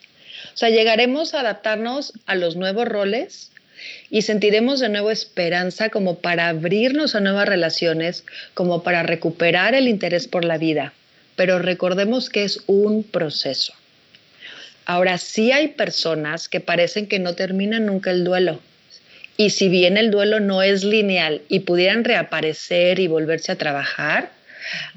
O 0.55 0.57
sea, 0.57 0.71
llegaremos 0.71 1.35
a 1.35 1.41
adaptarnos 1.41 2.15
a 2.25 2.35
los 2.35 2.57
nuevos 2.57 2.89
roles 2.89 3.51
y 4.11 4.23
sentiremos 4.23 4.81
de 4.81 4.89
nuevo 4.89 5.11
esperanza 5.11 5.89
como 5.91 6.19
para 6.19 6.49
abrirnos 6.49 7.15
a 7.15 7.21
nuevas 7.21 7.49
relaciones, 7.49 8.25
como 8.55 8.83
para 8.83 9.03
recuperar 9.03 9.75
el 9.75 9.89
interés 9.89 10.29
por 10.29 10.45
la 10.45 10.59
vida. 10.59 10.93
Pero 11.37 11.59
recordemos 11.59 12.31
que 12.31 12.45
es 12.45 12.61
un 12.67 13.03
proceso. 13.03 13.75
Ahora 14.85 15.19
sí 15.19 15.53
hay 15.53 15.69
personas 15.69 16.49
que 16.49 16.61
parecen 16.61 17.07
que 17.09 17.19
no 17.19 17.35
terminan 17.35 17.87
nunca 17.87 18.11
el 18.11 18.25
duelo. 18.25 18.61
Y 19.37 19.51
si 19.51 19.69
bien 19.69 19.97
el 19.97 20.11
duelo 20.11 20.41
no 20.41 20.63
es 20.63 20.85
lineal 20.85 21.43
y 21.49 21.61
pudieran 21.61 22.05
reaparecer 22.05 23.01
y 23.01 23.07
volverse 23.07 23.53
a 23.53 23.59
trabajar, 23.59 24.31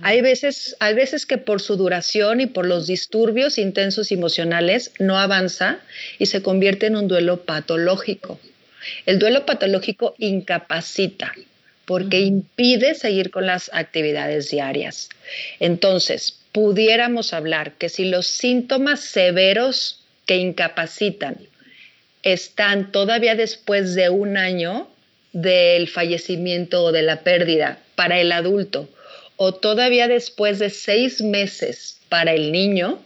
Hay 0.01 0.21
veces, 0.21 0.75
hay 0.79 0.95
veces 0.95 1.25
que 1.25 1.37
por 1.37 1.61
su 1.61 1.75
duración 1.75 2.41
y 2.41 2.47
por 2.47 2.65
los 2.65 2.87
disturbios 2.87 3.57
intensos 3.57 4.11
emocionales 4.11 4.91
no 4.99 5.17
avanza 5.17 5.79
y 6.17 6.25
se 6.25 6.41
convierte 6.41 6.87
en 6.87 6.95
un 6.95 7.07
duelo 7.07 7.43
patológico. 7.43 8.39
El 9.05 9.19
duelo 9.19 9.45
patológico 9.45 10.15
incapacita 10.17 11.33
porque 11.85 12.19
impide 12.19 12.93
seguir 12.93 13.31
con 13.31 13.47
las 13.47 13.71
actividades 13.73 14.51
diarias. 14.51 15.09
Entonces, 15.59 16.39
pudiéramos 16.51 17.33
hablar 17.33 17.73
que 17.73 17.89
si 17.89 18.05
los 18.05 18.27
síntomas 18.27 18.99
severos 18.99 20.03
que 20.27 20.37
incapacitan 20.37 21.37
están 22.21 22.91
todavía 22.91 23.33
después 23.35 23.95
de 23.95 24.09
un 24.09 24.37
año 24.37 24.87
del 25.33 25.87
fallecimiento 25.87 26.83
o 26.83 26.91
de 26.91 27.01
la 27.01 27.21
pérdida 27.21 27.79
para 27.95 28.19
el 28.19 28.31
adulto 28.31 28.89
o 29.35 29.53
todavía 29.53 30.07
después 30.07 30.59
de 30.59 30.69
seis 30.69 31.21
meses 31.21 31.99
para 32.09 32.33
el 32.33 32.51
niño, 32.51 33.01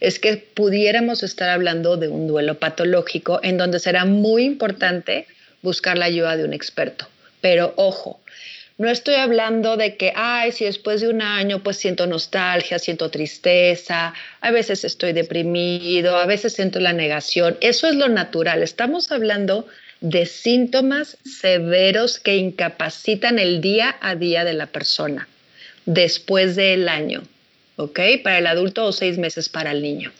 es 0.00 0.18
que 0.18 0.36
pudiéramos 0.36 1.22
estar 1.22 1.48
hablando 1.48 1.96
de 1.96 2.08
un 2.08 2.26
duelo 2.26 2.58
patológico 2.58 3.40
en 3.42 3.58
donde 3.58 3.78
será 3.78 4.04
muy 4.04 4.44
importante 4.44 5.26
buscar 5.62 5.98
la 5.98 6.06
ayuda 6.06 6.36
de 6.36 6.44
un 6.44 6.52
experto. 6.52 7.06
Pero 7.40 7.74
ojo, 7.76 8.20
no 8.76 8.90
estoy 8.90 9.14
hablando 9.14 9.76
de 9.76 9.96
que, 9.96 10.12
ay, 10.16 10.50
si 10.50 10.64
después 10.64 11.00
de 11.00 11.08
un 11.08 11.22
año 11.22 11.62
pues 11.62 11.76
siento 11.76 12.06
nostalgia, 12.06 12.78
siento 12.78 13.10
tristeza, 13.10 14.14
a 14.40 14.50
veces 14.50 14.84
estoy 14.84 15.12
deprimido, 15.12 16.16
a 16.16 16.26
veces 16.26 16.54
siento 16.54 16.80
la 16.80 16.92
negación. 16.92 17.56
Eso 17.60 17.86
es 17.86 17.94
lo 17.94 18.08
natural. 18.08 18.62
Estamos 18.62 19.12
hablando 19.12 19.68
de 20.00 20.26
síntomas 20.26 21.16
severos 21.24 22.18
que 22.18 22.36
incapacitan 22.36 23.38
el 23.38 23.60
día 23.60 23.96
a 24.00 24.16
día 24.16 24.44
de 24.44 24.54
la 24.54 24.66
persona 24.66 25.28
después 25.86 26.56
del 26.56 26.88
año, 26.88 27.22
¿ok? 27.76 28.00
Para 28.22 28.38
el 28.38 28.46
adulto 28.46 28.84
o 28.86 28.92
seis 28.92 29.18
meses 29.18 29.48
para 29.48 29.72
el 29.72 29.82
niño. 29.82 30.10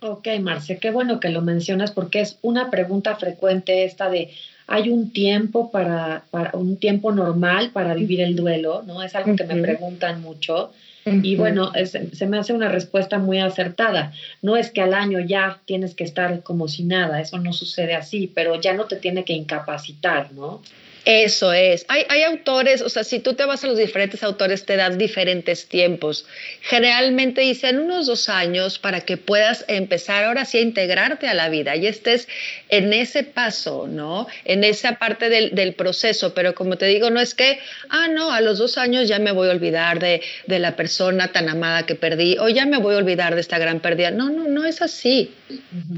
Ok, 0.00 0.28
Marce, 0.40 0.78
qué 0.78 0.90
bueno 0.90 1.18
que 1.18 1.30
lo 1.30 1.40
mencionas 1.40 1.90
porque 1.90 2.20
es 2.20 2.38
una 2.42 2.70
pregunta 2.70 3.16
frecuente 3.16 3.84
esta 3.84 4.10
de, 4.10 4.34
hay 4.66 4.90
un 4.90 5.12
tiempo 5.12 5.70
para, 5.70 6.24
un 6.52 6.76
tiempo 6.76 7.12
normal 7.12 7.70
para 7.70 7.94
vivir 7.94 8.20
el 8.20 8.36
duelo, 8.36 8.82
¿no? 8.86 9.02
Es 9.02 9.14
algo 9.14 9.34
que 9.34 9.44
me 9.44 9.60
preguntan 9.62 10.20
mucho. 10.20 10.72
Y 11.06 11.36
bueno, 11.36 11.70
se 11.84 12.26
me 12.26 12.38
hace 12.38 12.54
una 12.54 12.70
respuesta 12.70 13.18
muy 13.18 13.38
acertada. 13.38 14.12
No 14.40 14.56
es 14.56 14.70
que 14.70 14.80
al 14.80 14.94
año 14.94 15.20
ya 15.20 15.60
tienes 15.66 15.94
que 15.94 16.04
estar 16.04 16.42
como 16.42 16.66
si 16.66 16.84
nada, 16.84 17.20
eso 17.20 17.38
no 17.38 17.52
sucede 17.52 17.94
así, 17.94 18.30
pero 18.34 18.58
ya 18.58 18.72
no 18.72 18.86
te 18.86 18.96
tiene 18.96 19.22
que 19.24 19.34
incapacitar, 19.34 20.32
¿no? 20.32 20.62
Eso 21.04 21.52
es. 21.52 21.84
Hay, 21.88 22.22
autores, 22.22 22.80
o 22.80 22.88
sea, 22.88 23.04
si 23.04 23.20
tú 23.20 23.34
te 23.34 23.44
vas 23.44 23.62
a 23.62 23.66
los 23.66 23.76
diferentes 23.76 24.22
autores, 24.22 24.64
te 24.64 24.76
dan 24.76 24.96
diferentes 24.96 25.66
tiempos. 25.66 26.26
Generalmente 26.62 27.42
dicen 27.42 27.78
unos 27.78 28.06
dos 28.06 28.30
años 28.30 28.78
para 28.78 29.02
que 29.02 29.18
puedas 29.18 29.66
empezar 29.68 30.24
ahora 30.24 30.46
sí 30.46 30.58
a 30.58 30.62
integrarte 30.62 31.28
a 31.28 31.34
la 31.34 31.50
vida 31.50 31.76
y 31.76 31.86
estés 31.86 32.26
en 32.70 32.94
ese 32.94 33.22
paso, 33.22 33.86
¿no? 33.86 34.28
En 34.46 34.64
esa 34.64 34.98
parte 34.98 35.28
del, 35.28 35.54
del 35.54 35.74
proceso. 35.74 36.32
Pero 36.32 36.54
como 36.54 36.78
te 36.78 36.86
digo, 36.86 37.10
no 37.10 37.20
es 37.20 37.34
que, 37.34 37.58
ah, 37.90 38.08
no, 38.08 38.32
a 38.32 38.40
los 38.40 38.56
dos 38.58 38.78
años 38.78 39.06
ya 39.06 39.18
me 39.18 39.32
voy 39.32 39.48
a 39.48 39.52
olvidar 39.52 39.98
de, 39.98 40.22
de 40.46 40.58
la 40.58 40.74
persona 40.74 41.32
tan 41.32 41.50
amada 41.50 41.84
que 41.84 41.96
perdí 41.96 42.38
o 42.38 42.48
ya 42.48 42.64
me 42.64 42.78
voy 42.78 42.94
a 42.94 42.98
olvidar 42.98 43.34
de 43.34 43.42
esta 43.42 43.58
gran 43.58 43.80
pérdida. 43.80 44.10
No, 44.10 44.30
no, 44.30 44.48
no 44.48 44.64
es 44.64 44.80
así. 44.80 45.34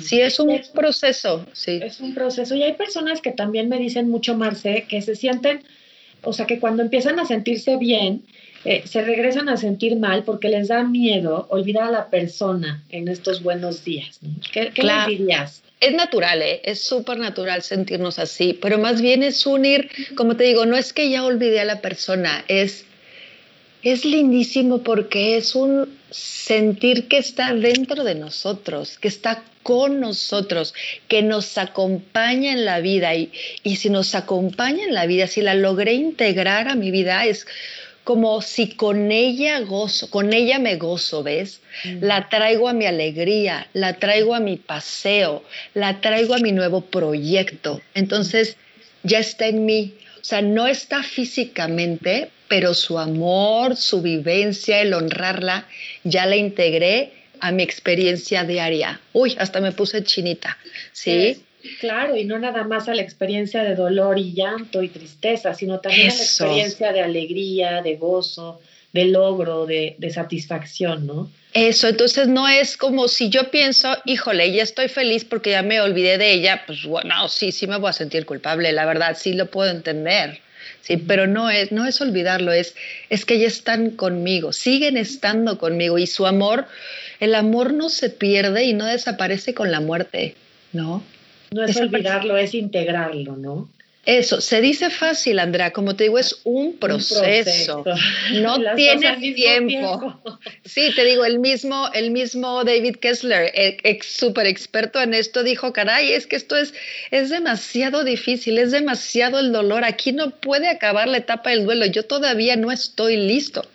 Sí, 0.01 0.21
es 0.21 0.39
un 0.39 0.61
proceso. 0.75 1.47
Sí. 1.53 1.81
Es 1.83 2.01
un 2.01 2.15
proceso. 2.15 2.55
Y 2.55 2.63
hay 2.63 2.75
personas 2.75 3.21
que 3.21 3.33
también 3.33 3.69
me 3.69 3.79
dicen 3.79 4.11
mucho, 4.11 4.37
Marce, 4.37 4.87
que 4.89 5.03
se 5.03 5.15
sienten, 5.15 5.63
o 6.23 6.33
sea, 6.33 6.47
que 6.47 6.59
cuando 6.59 6.83
empiezan 6.83 7.19
a 7.19 7.27
sentirse 7.27 7.77
bien, 7.77 8.23
eh, 8.65 8.83
se 8.85 9.03
regresan 9.03 9.49
a 9.49 9.57
sentir 9.57 9.97
mal 9.97 10.25
porque 10.25 10.49
les 10.49 10.69
da 10.69 10.83
miedo 10.83 11.47
olvidar 11.51 11.85
a 11.85 11.91
la 11.91 12.11
persona 12.11 12.83
en 12.91 13.07
estos 13.07 13.43
buenos 13.43 13.85
días. 13.85 14.19
¿Qué, 14.53 14.73
qué 14.75 14.83
les 14.83 15.07
dirías? 15.07 15.63
Es 15.79 15.95
natural, 15.95 16.41
¿eh? 16.41 16.63
es 16.65 16.81
súper 16.81 17.19
natural 17.19 17.63
sentirnos 17.63 18.19
así, 18.19 18.59
pero 18.61 18.79
más 18.79 19.03
bien 19.03 19.23
es 19.23 19.47
unir, 19.47 19.91
como 20.17 20.35
te 20.35 20.45
digo, 20.45 20.65
no 20.65 20.75
es 20.77 20.93
que 20.95 21.11
ya 21.11 21.25
olvide 21.25 21.61
a 21.61 21.67
la 21.67 21.83
persona, 21.83 22.45
es, 22.49 22.87
es 23.83 24.07
lindísimo 24.07 24.83
porque 24.83 25.37
es 25.37 25.55
un 25.55 25.96
sentir 26.11 27.09
que 27.09 27.19
está 27.19 27.55
dentro 27.55 28.05
de 28.05 28.15
nosotros, 28.15 28.99
que 28.99 29.09
está 29.09 29.43
con 29.63 30.01
nosotros, 30.01 30.75
que 31.09 31.23
nos 31.23 31.59
acompaña 31.59 32.53
en 32.53 32.65
la 32.65 32.81
vida. 32.81 33.15
Y, 33.15 33.33
y 33.63 33.77
si 33.77 33.91
nos 33.91 34.15
acompaña 34.15 34.85
en 34.85 34.95
la 34.95 35.07
vida, 35.07 35.27
si 35.27 35.41
la 35.41 35.55
logré 35.55 35.95
integrar 35.95 36.69
a 36.69 36.77
mi 36.77 36.91
vida, 36.91 37.25
es 37.27 37.47
como 38.07 38.41
si 38.41 38.69
con 38.69 39.11
ella 39.11 39.59
gozo, 39.63 40.09
con 40.11 40.33
ella 40.33 40.61
me 40.61 40.77
gozo, 40.77 41.25
¿ves? 41.25 41.61
La 42.01 42.29
traigo 42.29 42.69
a 42.69 42.73
mi 42.73 42.87
alegría, 42.87 43.67
la 43.73 43.95
traigo 43.95 44.37
a 44.37 44.39
mi 44.39 44.57
paseo, 44.59 45.43
la 45.75 46.01
traigo 46.01 46.35
a 46.35 46.39
mi 46.39 46.53
nuevo 46.53 46.83
proyecto. 46.83 47.81
Entonces, 47.95 48.57
ya 49.03 49.19
está 49.19 49.49
en 49.49 49.65
mí. 49.65 49.95
O 50.21 50.25
sea, 50.25 50.41
no 50.41 50.69
está 50.69 51.03
físicamente, 51.03 52.31
pero 52.49 52.75
su 52.75 52.99
amor, 52.99 53.77
su 53.77 54.03
vivencia, 54.03 54.81
el 54.81 54.95
honrarla, 54.95 55.67
ya 56.05 56.27
la 56.27 56.37
integré 56.37 57.13
a 57.41 57.53
mi 57.53 57.63
experiencia 57.63 58.45
diaria. 58.45 59.01
Uy, 59.13 59.37
hasta 59.39 59.61
me 59.61 59.73
puse 59.73 60.03
chinita, 60.05 60.57
¿sí? 60.93 61.43
claro, 61.81 62.17
y 62.17 62.25
no 62.25 62.39
nada 62.39 62.65
más 62.65 62.89
a 62.89 62.95
la 62.95 63.03
experiencia 63.03 63.63
de 63.65 63.75
dolor 63.75 64.19
y 64.19 64.33
llanto 64.33 64.83
y 64.83 64.89
tristeza, 64.89 65.55
sino 65.55 65.81
también 65.81 66.11
a 66.11 66.15
la 66.15 66.23
experiencia 66.23 66.93
de 66.93 67.01
alegría, 67.01 67.83
de 67.83 67.97
gozo, 67.97 68.61
de 68.93 69.07
logro, 69.07 69.67
de, 69.67 69.97
de 69.99 70.11
satisfacción, 70.11 71.07
¿no? 71.07 71.31
Eso, 71.53 71.89
entonces 71.89 72.29
no 72.29 72.47
es 72.49 72.77
como 72.77 73.09
si 73.09 73.31
yo 73.31 73.51
pienso, 73.51 73.97
híjole, 74.05 74.53
ya 74.53 74.63
estoy 74.63 74.89
feliz 74.89 75.25
porque 75.25 75.51
ya 75.51 75.63
me 75.63 75.81
olvidé 75.81 76.19
de 76.19 76.33
ella, 76.33 76.63
pues 76.67 76.85
bueno, 76.85 77.29
sí, 77.29 77.51
sí 77.51 77.67
me 77.67 77.79
voy 77.79 77.91
a 77.91 77.95
sentir 77.95 78.27
culpable, 78.27 78.73
la 78.73 78.85
verdad, 78.85 79.17
sí 79.19 79.33
lo 79.33 79.47
puedo 79.47 79.71
entender. 79.71 80.41
Sí, 80.87 80.99
pero 80.99 81.27
no 81.27 81.51
es, 81.51 81.73
no 81.73 81.85
es 81.85 82.01
olvidarlo, 82.01 82.53
es, 82.53 82.77
es 83.11 83.25
que 83.25 83.41
ya 83.41 83.49
están 83.49 83.91
conmigo, 83.91 84.53
siguen 84.53 84.97
estando 84.97 85.59
conmigo 85.59 85.99
y 85.99 86.07
su 86.07 86.29
amor, 86.29 86.67
el 87.19 87.35
amor 87.35 87.73
no 87.73 87.89
se 87.89 88.09
pierde 88.09 88.67
y 88.67 88.73
no 88.73 88.87
desaparece 88.87 89.53
con 89.53 89.73
la 89.73 89.81
muerte, 89.81 90.37
¿no? 90.73 91.03
No 91.51 91.65
es 91.65 91.77
olvidarlo, 91.77 92.37
es 92.37 92.55
integrarlo, 92.55 93.37
¿no? 93.37 93.69
Eso, 94.07 94.41
se 94.41 94.61
dice 94.61 94.89
fácil, 94.89 95.41
Andrea, 95.41 95.73
como 95.73 95.97
te 95.97 96.05
digo, 96.05 96.17
es 96.17 96.41
un 96.45 96.77
proceso. 96.77 97.85
No 98.35 98.57
tiene 98.77 99.17
tiempo. 99.35 100.23
Sí, 100.65 100.93
te 100.95 101.05
digo, 101.05 101.25
el 101.25 101.41
mismo, 101.41 101.91
el 101.93 102.13
mismo 102.13 102.63
David 102.63 102.97
Kessler, 103.01 103.51
e, 103.53 103.79
ex, 103.83 104.07
súper 104.07 104.47
experto 104.47 105.01
en 105.01 105.13
esto, 105.13 105.43
dijo, 105.43 105.73
caray, 105.73 106.13
es 106.13 106.29
que 106.29 106.37
esto 106.37 106.57
es, 106.57 106.73
es 107.11 107.31
demasiado 107.31 108.05
difícil, 108.05 108.59
es 108.59 108.71
demasiado 108.71 109.41
el 109.41 109.51
dolor, 109.51 109.85
aquí 109.85 110.13
no 110.13 110.31
puede 110.31 110.69
acabar 110.69 111.09
la 111.09 111.19
etapa 111.19 111.51
del 111.51 111.65
duelo, 111.65 111.85
yo 111.87 112.05
todavía 112.05 112.55
no 112.55 112.71
estoy 112.71 113.17
listo. 113.17 113.67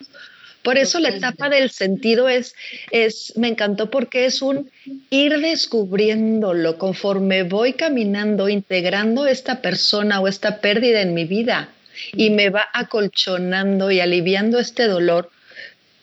Por 0.63 0.77
eso 0.77 0.99
la 0.99 1.09
etapa 1.09 1.49
del 1.49 1.71
sentido 1.71 2.29
es, 2.29 2.55
es, 2.91 3.33
me 3.35 3.47
encantó 3.47 3.89
porque 3.89 4.25
es 4.25 4.41
un 4.41 4.69
ir 5.09 5.39
descubriéndolo 5.39 6.77
conforme 6.77 7.43
voy 7.43 7.73
caminando, 7.73 8.47
integrando 8.47 9.25
esta 9.25 9.61
persona 9.61 10.19
o 10.19 10.27
esta 10.27 10.61
pérdida 10.61 11.01
en 11.01 11.13
mi 11.13 11.25
vida 11.25 11.69
y 12.13 12.29
me 12.29 12.49
va 12.49 12.67
acolchonando 12.73 13.89
y 13.91 13.99
aliviando 13.99 14.59
este 14.59 14.87
dolor 14.87 15.31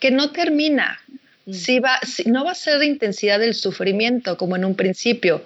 que 0.00 0.10
no 0.10 0.30
termina. 0.30 1.00
Sí 1.50 1.78
va, 1.78 1.98
no 2.26 2.44
va 2.44 2.52
a 2.52 2.54
ser 2.54 2.78
de 2.78 2.86
intensidad 2.86 3.38
del 3.38 3.54
sufrimiento 3.54 4.36
como 4.36 4.56
en 4.56 4.64
un 4.64 4.74
principio, 4.74 5.42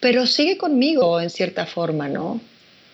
pero 0.00 0.26
sigue 0.26 0.58
conmigo 0.58 1.20
en 1.20 1.30
cierta 1.30 1.66
forma, 1.66 2.08
¿no? 2.08 2.40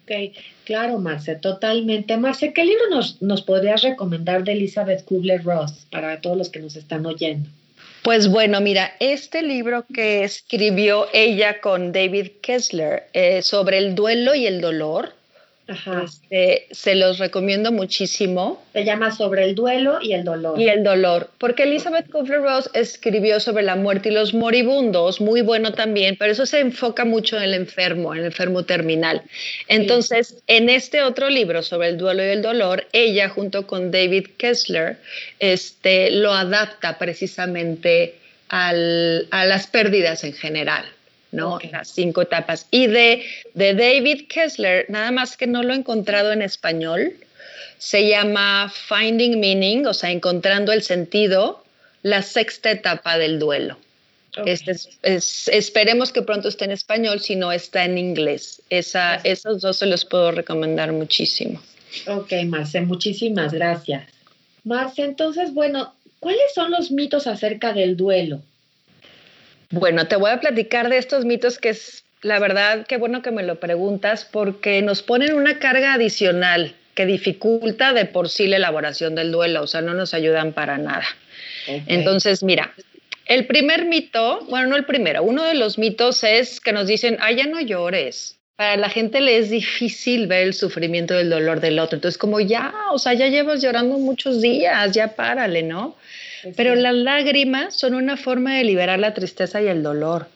Ok, 0.03 0.37
claro, 0.71 1.01
Marce, 1.01 1.35
totalmente. 1.35 2.17
Marce, 2.17 2.53
¿qué 2.53 2.65
libro 2.65 2.85
nos, 3.21 3.43
podrías 3.43 3.83
recomendar 3.83 4.45
de 4.45 4.53
Elizabeth 4.53 5.05
Kubler-Ross 5.05 5.87
para 5.91 6.21
todos 6.21 6.39
los 6.39 6.49
que 6.49 6.61
nos 6.61 6.77
están 6.77 7.05
oyendo? 7.07 7.51
Pues 8.05 8.29
bueno, 8.29 8.61
mira, 8.61 8.93
este 9.01 9.43
libro 9.43 9.85
que 9.93 10.23
escribió 10.23 11.09
ella 11.13 11.61
con 11.61 11.91
David 11.91 12.29
Kessler 12.41 13.09
eh, 13.15 13.43
sobre 13.43 13.79
el 13.79 13.97
duelo 13.97 14.37
y 14.37 14.47
el 14.47 14.61
dolor, 14.61 15.13
este, 16.05 16.67
se 16.71 16.95
los 16.95 17.19
recomiendo 17.19 17.73
muchísimo. 17.73 18.63
Se 18.73 18.85
llama 18.85 19.11
Sobre 19.11 19.45
el 19.45 19.55
duelo 19.55 19.99
y 20.03 20.13
el 20.13 20.25
dolor. 20.25 20.61
Y 20.61 20.69
el 20.69 20.83
dolor, 20.83 21.31
porque 21.39 21.65
Elizabeth 21.65 22.11
Kubler-Ross 22.11 22.71
escribió 22.75 23.41
sobre 23.41 23.63
la 23.63 23.77
muerte 23.77 24.09
y 24.09 24.13
los 24.13 24.35
moribundos, 24.35 25.21
muy 25.21 25.43
bueno 25.43 25.73
también, 25.73 26.17
pero 26.19 26.33
eso 26.33 26.47
se 26.47 26.61
enfoca 26.61 27.05
mucho 27.05 27.37
en 27.37 27.45
el 27.45 27.55
enfermo, 27.55 28.13
en 28.13 28.21
el 28.21 28.27
enfermo 28.27 28.65
terminal. 28.65 29.23
Entonces, 29.69 30.43
en 30.47 30.69
este 30.69 31.03
otro 31.03 31.31
libro 31.31 31.63
sobre 31.63 31.89
el 31.89 31.99
duelo 31.99 32.25
y 32.25 32.29
el 32.29 32.43
dolor, 32.43 32.87
ella 32.93 33.29
junto 33.29 33.67
con 33.67 33.91
David 33.91 34.29
Kessler 34.37 34.99
este, 35.39 36.11
lo 36.11 36.33
adapta 36.33 36.99
precisamente 36.99 38.15
a 38.49 38.73
las 38.73 39.67
pérdidas 39.69 40.25
en 40.25 40.33
general. 40.33 40.85
¿No? 41.33 41.59
Las 41.71 41.89
cinco 41.89 42.23
etapas. 42.23 42.67
Y 42.71 42.87
de, 42.87 43.25
de 43.55 43.75
David 43.75 44.27
Kessler, 44.29 44.87
nada 44.89 45.11
más 45.11 45.37
que 45.37 45.47
no 45.47 45.63
lo 45.63 45.73
he 45.73 45.77
encontrado 45.77 46.33
en 46.33 46.43
español, 46.43 47.15
se 47.79 48.09
llama 48.09 48.71
Finding 48.71 49.41
Meaning, 49.41 49.87
o 49.87 49.95
sea, 49.95 50.11
encontrando 50.11 50.73
el 50.73 50.83
sentido, 50.83 51.65
la 52.03 52.23
sexta 52.23 52.71
etapa 52.71 53.19
del 53.19 53.39
duelo. 53.39 53.79
Este 54.45 54.77
esperemos 55.03 56.13
que 56.13 56.23
pronto 56.23 56.49
esté 56.49 56.65
en 56.65 56.71
español, 56.71 57.21
si 57.21 57.37
no 57.37 57.51
está 57.51 57.85
en 57.85 57.99
inglés. 57.99 58.63
Esa, 58.71 59.17
esos 59.17 59.61
dos 59.61 59.79
se 59.79 59.87
los 59.87 60.05
puedo 60.05 60.31
recomendar 60.31 60.93
muchísimo. 60.93 61.61
Ok, 62.07 62.33
Marce, 62.47 62.81
muchísimas 62.81 63.53
gracias. 63.53 64.09
Marce, 64.63 65.03
entonces, 65.03 65.53
bueno, 65.53 65.95
¿cuáles 66.21 66.55
son 66.55 66.71
los 66.71 66.91
mitos 66.93 67.27
acerca 67.27 67.73
del 67.73 67.97
duelo? 67.97 68.41
Bueno, 69.71 70.09
te 70.09 70.17
voy 70.17 70.31
a 70.31 70.41
platicar 70.41 70.89
de 70.89 70.99
estos 70.99 71.25
mitos 71.25 71.59
que 71.59 71.71
es, 71.71 72.05
la 72.23 72.39
verdad, 72.39 72.87
qué 72.87 72.97
bueno 72.97 73.23
que 73.23 73.31
me 73.31 73.45
lo 73.45 73.61
preguntas, 73.61 74.25
porque 74.31 74.83
nos 74.83 75.03
ponen 75.03 75.35
una 75.35 75.59
carga 75.59 75.95
adicional 75.95 76.75
que 76.95 77.07
dificulta 77.07 77.93
de 77.93 78.05
por 78.05 78.29
sí 78.29 78.49
la 78.49 78.57
elaboración 78.57 79.15
del 79.15 79.31
duelo, 79.31 79.63
o 79.63 79.67
sea, 79.67 79.81
no 79.81 79.95
nos 79.95 80.13
ayudan 80.13 80.53
para 80.53 80.77
nada. 80.77 81.07
Entonces, 81.87 82.43
mira, 82.43 82.75
el 83.27 83.47
primer 83.47 83.85
mito, 83.85 84.45
bueno, 84.49 84.67
no 84.67 84.77
el 84.77 84.85
primero, 84.85 85.23
uno 85.23 85.45
de 85.45 85.55
los 85.55 85.79
mitos 85.79 86.25
es 86.25 86.61
que 86.61 86.73
nos 86.73 86.89
dicen, 86.89 87.17
ay, 87.21 87.37
ya 87.37 87.47
no 87.47 87.61
llores. 87.61 88.37
Para 88.57 88.77
la 88.77 88.91
gente 88.91 89.21
le 89.21 89.39
es 89.39 89.51
difícil 89.51 90.27
ver 90.27 90.43
el 90.43 90.53
sufrimiento 90.53 91.15
del 91.15 91.31
dolor 91.31 91.61
del 91.61 91.79
otro. 91.79 91.97
Entonces, 91.97 92.19
como 92.19 92.41
ya, 92.41 92.75
o 92.93 92.99
sea, 92.99 93.15
ya 93.15 93.29
llevas 93.29 93.63
llorando 93.63 93.99
muchos 93.99 94.43
días, 94.43 94.93
ya 94.93 95.15
párale, 95.15 95.63
¿no? 95.63 95.97
Pero 96.57 96.75
las 96.75 96.95
lágrimas 96.95 97.75
son 97.75 97.95
una 97.95 98.17
forma 98.17 98.57
de 98.57 98.65
liberar 98.65 98.99
la 98.99 99.15
tristeza 99.15 99.63
y 99.63 99.69
el 99.69 99.83
dolor. 99.83 100.29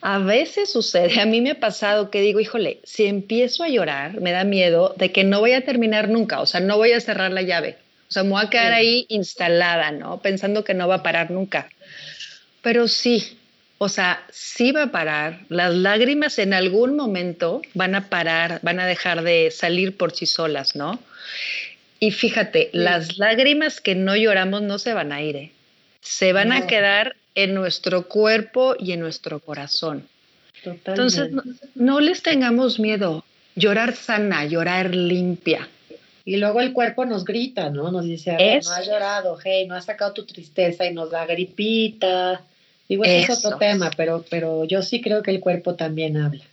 A 0.00 0.18
veces 0.18 0.70
sucede, 0.70 1.20
a 1.20 1.26
mí 1.26 1.40
me 1.40 1.52
ha 1.52 1.60
pasado 1.60 2.10
que 2.10 2.20
digo, 2.20 2.40
híjole, 2.40 2.80
si 2.84 3.06
empiezo 3.06 3.64
a 3.64 3.68
llorar, 3.68 4.20
me 4.20 4.32
da 4.32 4.44
miedo 4.44 4.94
de 4.98 5.12
que 5.12 5.24
no 5.24 5.40
voy 5.40 5.52
a 5.52 5.64
terminar 5.64 6.08
nunca, 6.08 6.40
o 6.40 6.46
sea, 6.46 6.60
no 6.60 6.76
voy 6.76 6.92
a 6.92 7.00
cerrar 7.00 7.32
la 7.32 7.42
llave. 7.42 7.78
O 8.08 8.12
sea, 8.12 8.22
me 8.22 8.30
voy 8.30 8.44
a 8.44 8.50
quedar 8.50 8.72
ahí 8.72 9.06
instalada, 9.08 9.90
¿no? 9.90 10.20
Pensando 10.20 10.62
que 10.62 10.74
no 10.74 10.86
va 10.86 10.96
a 10.96 11.02
parar 11.02 11.30
nunca. 11.30 11.68
Pero 12.60 12.86
sí, 12.86 13.38
o 13.78 13.88
sea, 13.88 14.24
sí 14.30 14.72
va 14.72 14.84
a 14.84 14.92
parar. 14.92 15.40
Las 15.48 15.74
lágrimas 15.74 16.38
en 16.38 16.54
algún 16.54 16.96
momento 16.96 17.60
van 17.74 17.94
a 17.94 18.08
parar, 18.08 18.60
van 18.62 18.78
a 18.80 18.86
dejar 18.86 19.22
de 19.22 19.50
salir 19.50 19.96
por 19.96 20.12
sí 20.12 20.26
solas, 20.26 20.76
¿no? 20.76 21.00
Y 22.00 22.10
fíjate, 22.10 22.70
las 22.72 23.18
lágrimas 23.18 23.80
que 23.80 23.94
no 23.94 24.16
lloramos 24.16 24.62
no 24.62 24.78
se 24.78 24.92
van 24.94 25.12
a 25.12 25.22
ir, 25.22 25.36
¿eh? 25.36 25.52
se 26.04 26.34
van 26.34 26.52
a 26.52 26.66
quedar 26.66 27.16
en 27.34 27.54
nuestro 27.54 28.06
cuerpo 28.06 28.76
y 28.78 28.92
en 28.92 29.00
nuestro 29.00 29.40
corazón. 29.40 30.06
Entonces, 30.64 31.30
no, 31.74 32.00
les 32.00 32.22
tengamos 32.22 32.78
miedo. 32.78 33.24
Llorar 33.56 33.94
sana, 33.94 34.44
llorar 34.44 34.94
limpia. 34.94 35.68
Y 36.24 36.36
luego 36.36 36.60
el 36.60 36.72
cuerpo 36.72 37.04
nos 37.04 37.24
grita, 37.24 37.70
¿no? 37.70 37.90
Nos 37.90 38.04
dice, 38.04 38.32
no 38.32 38.70
has 38.70 38.86
llorado, 38.86 39.38
hey, 39.42 39.66
no 39.66 39.74
has 39.74 39.86
sacado 39.86 40.12
tu 40.12 40.24
tristeza 40.24 40.86
y 40.86 40.92
nos 40.92 41.10
da 41.10 41.26
gripita. 41.26 42.42
Digo, 42.88 43.04
ese 43.04 43.32
es 43.32 43.44
otro 43.44 43.58
tema, 43.58 43.90
pero, 43.96 44.24
pero 44.28 44.64
yo 44.64 44.82
sí 44.82 45.00
creo 45.00 45.22
que 45.22 45.30
el 45.30 45.40
cuerpo 45.40 45.74
también 45.74 46.16
habla. 46.16 46.44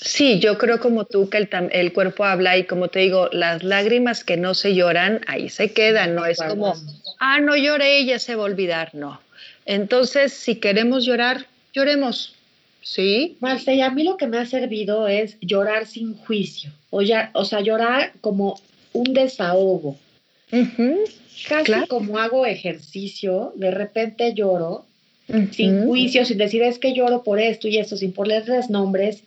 Sí, 0.00 0.38
yo 0.38 0.58
creo 0.58 0.80
como 0.80 1.04
tú 1.04 1.28
que 1.28 1.38
el, 1.38 1.48
el, 1.72 1.92
cuerpo 1.92 2.24
habla 2.24 2.56
y 2.56 2.64
como 2.64 2.88
te 2.88 3.00
digo, 3.00 3.28
las 3.32 3.62
lágrimas 3.62 4.24
que 4.24 4.36
no 4.36 4.54
se 4.54 4.74
lloran, 4.74 5.20
ahí 5.26 5.48
se 5.48 5.72
quedan, 5.72 6.14
no 6.14 6.24
es 6.24 6.38
como, 6.38 6.74
ah, 7.18 7.40
no 7.40 7.56
lloré 7.56 8.00
y 8.00 8.06
ya 8.06 8.18
se 8.18 8.34
va 8.34 8.42
a 8.42 8.46
olvidar, 8.46 8.94
no. 8.94 9.20
Entonces, 9.66 10.32
si 10.32 10.56
queremos 10.56 11.04
llorar, 11.04 11.46
lloremos, 11.72 12.34
¿sí? 12.80 13.36
Marce, 13.40 13.74
y 13.74 13.80
a 13.80 13.90
mí 13.90 14.02
lo 14.02 14.16
que 14.16 14.26
me 14.26 14.38
ha 14.38 14.46
servido 14.46 15.08
es 15.08 15.36
llorar 15.40 15.86
sin 15.86 16.16
juicio, 16.16 16.70
o, 16.90 17.02
ya, 17.02 17.30
o 17.34 17.44
sea, 17.44 17.60
llorar 17.60 18.12
como 18.20 18.60
un 18.92 19.12
desahogo. 19.14 19.96
Casi 21.48 21.86
como 21.88 22.18
hago 22.18 22.46
ejercicio, 22.46 23.52
de 23.56 23.70
repente 23.70 24.32
lloro 24.34 24.86
sin 25.52 25.84
juicio, 25.84 26.24
sin 26.24 26.38
decir 26.38 26.62
es 26.62 26.78
que 26.78 26.94
lloro 26.94 27.22
por 27.22 27.38
esto 27.38 27.68
y 27.68 27.78
esto, 27.78 27.96
sin 27.96 28.12
ponerles 28.12 28.70
nombres, 28.70 29.22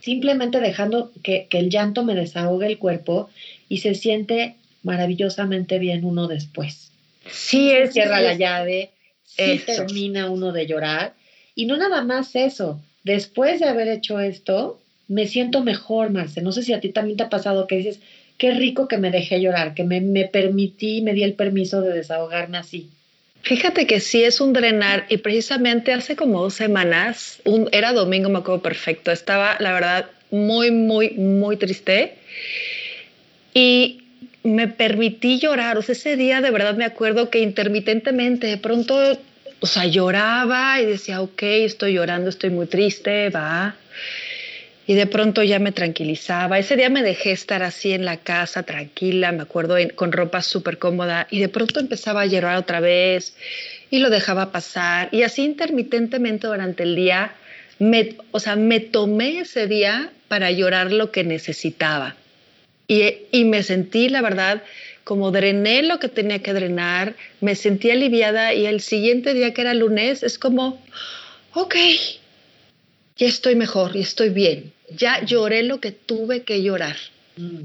simplemente 0.00 0.60
dejando 0.60 1.12
que, 1.22 1.46
el 1.50 1.70
llanto 1.70 2.04
me 2.04 2.14
desahogue 2.14 2.66
el 2.66 2.78
cuerpo 2.78 3.28
y 3.68 3.78
se 3.78 3.94
siente 3.94 4.54
maravillosamente 4.82 5.78
bien 5.78 6.04
uno 6.04 6.28
después. 6.28 6.90
Sí, 7.30 7.70
es. 7.70 7.92
Cierra 7.92 8.20
la 8.20 8.34
llave, 8.34 8.90
sí 9.24 9.60
termina 9.64 10.30
uno 10.30 10.52
de 10.52 10.66
llorar. 10.66 11.14
Y 11.54 11.66
no 11.66 11.76
nada 11.76 12.02
más 12.02 12.36
eso, 12.36 12.80
después 13.04 13.60
de 13.60 13.66
haber 13.66 13.88
hecho 13.88 14.20
esto, 14.20 14.78
me 15.08 15.26
siento 15.26 15.62
mejor, 15.62 16.10
Marce. 16.10 16.40
No 16.42 16.52
sé 16.52 16.62
si 16.62 16.72
a 16.72 16.80
ti 16.80 16.90
también 16.90 17.16
te 17.16 17.24
ha 17.24 17.28
pasado 17.28 17.66
que 17.66 17.76
dices, 17.76 18.00
qué 18.36 18.52
rico 18.52 18.86
que 18.86 18.98
me 18.98 19.10
dejé 19.10 19.40
llorar, 19.40 19.74
que 19.74 19.84
me, 19.84 20.00
me 20.00 20.26
permití, 20.26 21.02
me 21.02 21.14
di 21.14 21.24
el 21.24 21.34
permiso 21.34 21.82
de 21.82 21.92
desahogarme 21.92 22.58
así. 22.58 22.90
Fíjate 23.42 23.86
que 23.86 24.00
sí 24.00 24.24
es 24.24 24.40
un 24.40 24.52
drenar 24.52 25.06
y 25.08 25.18
precisamente 25.18 25.92
hace 25.92 26.16
como 26.16 26.42
dos 26.42 26.54
semanas, 26.54 27.40
era 27.72 27.92
domingo, 27.92 28.28
me 28.28 28.38
acuerdo 28.38 28.62
perfecto, 28.62 29.10
estaba 29.10 29.56
la 29.60 29.72
verdad 29.72 30.10
muy, 30.30 30.70
muy, 30.70 31.10
muy 31.10 31.56
triste 31.56 32.14
y 33.54 34.02
me 34.42 34.68
permití 34.68 35.38
llorar, 35.38 35.78
o 35.78 35.82
sea, 35.82 35.94
ese 35.94 36.16
día 36.16 36.40
de 36.40 36.50
verdad 36.50 36.76
me 36.76 36.84
acuerdo 36.84 37.30
que 37.30 37.38
intermitentemente 37.40 38.46
de 38.46 38.56
pronto, 38.58 38.96
o 39.60 39.66
sea, 39.66 39.86
lloraba 39.86 40.80
y 40.80 40.86
decía, 40.86 41.22
ok, 41.22 41.42
estoy 41.42 41.94
llorando, 41.94 42.28
estoy 42.28 42.50
muy 42.50 42.66
triste, 42.66 43.30
va 43.30 43.76
y 44.88 44.94
de 44.94 45.06
pronto 45.06 45.42
ya 45.42 45.58
me 45.58 45.70
tranquilizaba. 45.70 46.58
Ese 46.58 46.74
día 46.74 46.88
me 46.88 47.02
dejé 47.02 47.32
estar 47.32 47.62
así 47.62 47.92
en 47.92 48.06
la 48.06 48.16
casa, 48.16 48.62
tranquila, 48.62 49.32
me 49.32 49.42
acuerdo, 49.42 49.76
con 49.94 50.12
ropa 50.12 50.40
súper 50.40 50.78
cómoda, 50.78 51.26
y 51.30 51.40
de 51.40 51.50
pronto 51.50 51.78
empezaba 51.78 52.22
a 52.22 52.26
llorar 52.26 52.56
otra 52.56 52.80
vez 52.80 53.36
y 53.90 53.98
lo 53.98 54.08
dejaba 54.08 54.50
pasar. 54.50 55.10
Y 55.12 55.24
así 55.24 55.44
intermitentemente 55.44 56.46
durante 56.46 56.84
el 56.84 56.96
día, 56.96 57.34
me, 57.78 58.16
o 58.30 58.40
sea, 58.40 58.56
me 58.56 58.80
tomé 58.80 59.40
ese 59.40 59.66
día 59.66 60.10
para 60.26 60.50
llorar 60.52 60.90
lo 60.90 61.12
que 61.12 61.22
necesitaba. 61.22 62.16
Y, 62.86 63.12
y 63.30 63.44
me 63.44 63.62
sentí, 63.62 64.08
la 64.08 64.22
verdad, 64.22 64.62
como 65.04 65.30
drené 65.32 65.82
lo 65.82 65.98
que 65.98 66.08
tenía 66.08 66.38
que 66.38 66.54
drenar, 66.54 67.14
me 67.42 67.56
sentí 67.56 67.90
aliviada 67.90 68.54
y 68.54 68.64
el 68.64 68.80
siguiente 68.80 69.34
día 69.34 69.52
que 69.52 69.60
era 69.60 69.74
lunes 69.74 70.22
es 70.22 70.38
como, 70.38 70.82
ok, 71.52 71.76
ya 73.18 73.26
estoy 73.26 73.54
mejor 73.54 73.94
y 73.94 74.00
estoy 74.00 74.30
bien 74.30 74.72
ya 74.90 75.24
lloré 75.24 75.62
lo 75.62 75.80
que 75.80 75.92
tuve 75.92 76.42
que 76.42 76.62
llorar. 76.62 76.96
Mm. 77.36 77.64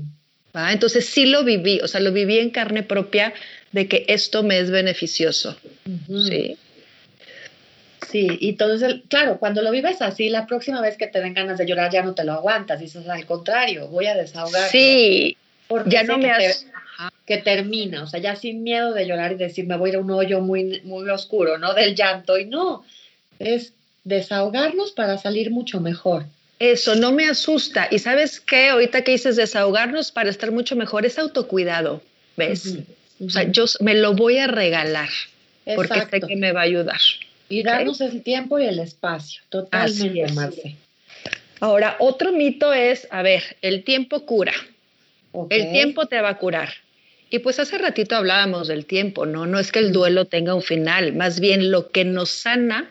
Entonces 0.69 1.07
sí 1.07 1.25
lo 1.25 1.43
viví, 1.43 1.79
o 1.81 1.87
sea, 1.87 1.99
lo 1.99 2.11
viví 2.11 2.37
en 2.37 2.51
carne 2.51 2.83
propia 2.83 3.33
de 3.71 3.87
que 3.87 4.05
esto 4.07 4.43
me 4.43 4.59
es 4.59 4.69
beneficioso. 4.69 5.57
Sí. 6.07 6.57
Sí, 8.07 8.27
y 8.39 8.49
entonces, 8.49 9.01
claro, 9.07 9.39
cuando 9.39 9.63
lo 9.63 9.71
vives 9.71 10.01
así, 10.01 10.29
la 10.29 10.45
próxima 10.45 10.81
vez 10.81 10.97
que 10.97 11.07
te 11.07 11.19
den 11.19 11.33
ganas 11.33 11.57
de 11.57 11.65
llorar 11.65 11.91
ya 11.91 12.03
no 12.03 12.13
te 12.13 12.23
lo 12.23 12.33
aguantas, 12.33 12.79
dices 12.79 13.07
al 13.07 13.25
contrario, 13.25 13.87
voy 13.87 14.05
a 14.05 14.13
desahogar. 14.13 14.69
Sí, 14.69 15.35
porque 15.67 15.89
ya 15.89 16.03
no 16.03 16.19
me 16.19 16.31
que 17.25 17.37
termina, 17.37 18.03
o 18.03 18.07
sea, 18.07 18.19
ya 18.19 18.35
sin 18.35 18.63
miedo 18.63 18.93
de 18.93 19.07
llorar 19.07 19.31
y 19.31 19.35
decir 19.35 19.65
me 19.65 19.77
voy 19.77 19.89
a 19.89 19.93
ir 19.93 19.95
a 19.95 20.01
un 20.01 20.11
hoyo 20.11 20.41
muy, 20.41 20.81
muy 20.83 21.09
oscuro, 21.09 21.57
¿no? 21.57 21.73
Del 21.73 21.95
llanto, 21.95 22.37
y 22.37 22.45
no, 22.45 22.83
es 23.39 23.73
desahogarnos 24.03 24.91
para 24.91 25.17
salir 25.17 25.49
mucho 25.49 25.79
mejor. 25.79 26.25
Eso 26.63 26.95
no 26.95 27.11
me 27.11 27.27
asusta. 27.27 27.89
Y 27.91 27.99
sabes 27.99 28.39
qué, 28.39 28.69
ahorita 28.69 29.03
que 29.03 29.11
dices 29.11 29.35
desahogarnos 29.35 30.13
para 30.13 30.29
estar 30.29 30.49
mucho 30.53 30.77
mejor, 30.77 31.05
es 31.05 31.19
autocuidado, 31.19 32.01
¿ves? 32.37 32.77
O 33.19 33.29
sea, 33.29 33.43
yo 33.43 33.65
me 33.81 33.95
lo 33.95 34.13
voy 34.13 34.37
a 34.37 34.47
regalar 34.47 35.09
porque 35.75 36.05
sé 36.09 36.21
que 36.21 36.37
me 36.37 36.53
va 36.53 36.61
a 36.61 36.63
ayudar. 36.63 37.01
Y 37.49 37.63
darnos 37.63 37.99
el 37.99 38.23
tiempo 38.23 38.59
y 38.59 38.65
el 38.65 38.79
espacio, 38.79 39.41
totalmente, 39.49 40.31
Marce. 40.31 40.77
Ahora, 41.59 41.97
otro 41.99 42.31
mito 42.31 42.71
es, 42.71 43.09
a 43.11 43.21
ver, 43.23 43.43
el 43.61 43.83
tiempo 43.83 44.25
cura. 44.25 44.53
El 45.49 45.69
tiempo 45.73 46.05
te 46.05 46.21
va 46.21 46.29
a 46.29 46.37
curar. 46.37 46.69
Y 47.29 47.39
pues 47.39 47.59
hace 47.59 47.77
ratito 47.77 48.15
hablábamos 48.15 48.69
del 48.69 48.85
tiempo, 48.85 49.25
¿no? 49.25 49.45
No 49.47 49.59
es 49.59 49.73
que 49.73 49.79
el 49.79 49.91
duelo 49.91 50.25
tenga 50.25 50.55
un 50.55 50.61
final, 50.61 51.11
más 51.11 51.41
bien 51.41 51.71
lo 51.71 51.91
que 51.91 52.05
nos 52.05 52.29
sana 52.29 52.89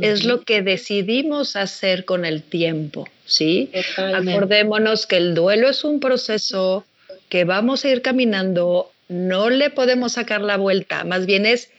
es 0.00 0.24
lo 0.24 0.42
que 0.42 0.62
decidimos 0.62 1.56
hacer 1.56 2.04
con 2.04 2.24
el 2.24 2.42
tiempo, 2.42 3.08
¿sí? 3.26 3.70
Acordémonos 3.96 5.06
que 5.06 5.16
el 5.16 5.34
duelo 5.34 5.68
es 5.68 5.84
un 5.84 6.00
proceso 6.00 6.84
que 7.28 7.44
vamos 7.44 7.84
a 7.84 7.90
ir 7.90 8.02
caminando, 8.02 8.90
no 9.08 9.50
le 9.50 9.70
podemos 9.70 10.12
sacar 10.12 10.40
la 10.40 10.56
vuelta, 10.56 11.04
más 11.04 11.26
bien 11.26 11.46
es 11.46 11.70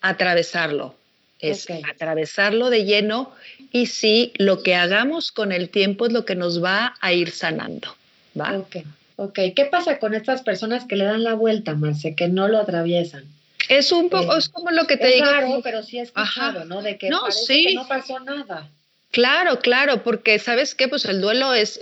atravesarlo, 0.00 0.94
es 1.40 1.66
atravesarlo 1.90 2.70
de 2.70 2.84
lleno 2.84 3.32
y 3.72 3.86
sí, 3.86 4.32
lo 4.36 4.62
que 4.62 4.74
hagamos 4.74 5.32
con 5.32 5.52
el 5.52 5.68
tiempo 5.68 6.06
es 6.06 6.12
lo 6.12 6.24
que 6.24 6.34
nos 6.34 6.62
va 6.62 6.96
a 7.00 7.12
ir 7.12 7.30
sanando, 7.30 7.94
¿va? 8.38 8.58
Ok, 8.58 8.76
ok. 9.16 9.38
¿Qué 9.54 9.68
pasa 9.70 9.98
con 9.98 10.14
estas 10.14 10.42
personas 10.42 10.84
que 10.86 10.96
le 10.96 11.04
dan 11.04 11.24
la 11.24 11.34
vuelta, 11.34 11.74
Marce, 11.74 12.14
que 12.14 12.28
no 12.28 12.48
lo 12.48 12.58
atraviesan? 12.58 13.24
Es 13.70 13.92
un 13.92 14.10
poco, 14.10 14.36
es 14.36 14.48
como 14.48 14.70
lo 14.70 14.86
que 14.86 14.96
te 14.96 15.06
digo. 15.06 15.26
Claro, 15.26 15.60
pero 15.62 15.82
sí 15.82 15.98
he 15.98 16.02
escuchado, 16.02 16.64
¿no? 16.64 16.82
De 16.82 16.98
que, 16.98 17.08
no, 17.08 17.22
que 17.46 17.74
no 17.74 17.86
pasó 17.86 18.18
nada. 18.20 18.68
Claro, 19.12 19.60
claro, 19.60 20.02
porque 20.02 20.38
sabes 20.38 20.74
qué, 20.74 20.88
pues 20.88 21.04
el 21.04 21.20
duelo 21.20 21.54
es, 21.54 21.80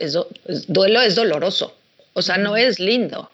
duelo 0.68 1.00
es 1.00 1.14
doloroso, 1.14 1.74
o 2.12 2.22
sea, 2.22 2.38
no 2.38 2.56
es 2.56 2.78
lindo, 2.78 3.30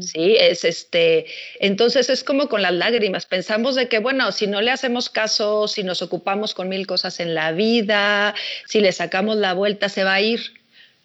Sí, 0.00 0.36
es 0.38 0.64
este, 0.64 1.26
entonces 1.58 2.08
es 2.08 2.22
como 2.22 2.48
con 2.48 2.62
las 2.62 2.72
lágrimas, 2.72 3.26
pensamos 3.26 3.74
de 3.74 3.88
que, 3.88 3.98
bueno, 3.98 4.30
si 4.30 4.46
no 4.46 4.60
le 4.60 4.70
hacemos 4.70 5.08
caso, 5.08 5.66
si 5.66 5.82
nos 5.82 6.02
ocupamos 6.02 6.54
con 6.54 6.68
mil 6.68 6.86
cosas 6.86 7.18
en 7.18 7.34
la 7.34 7.50
vida, 7.50 8.34
si 8.66 8.80
le 8.80 8.92
sacamos 8.92 9.36
la 9.36 9.54
vuelta, 9.54 9.88
se 9.88 10.04
va 10.04 10.14
a 10.14 10.20
ir. 10.20 10.40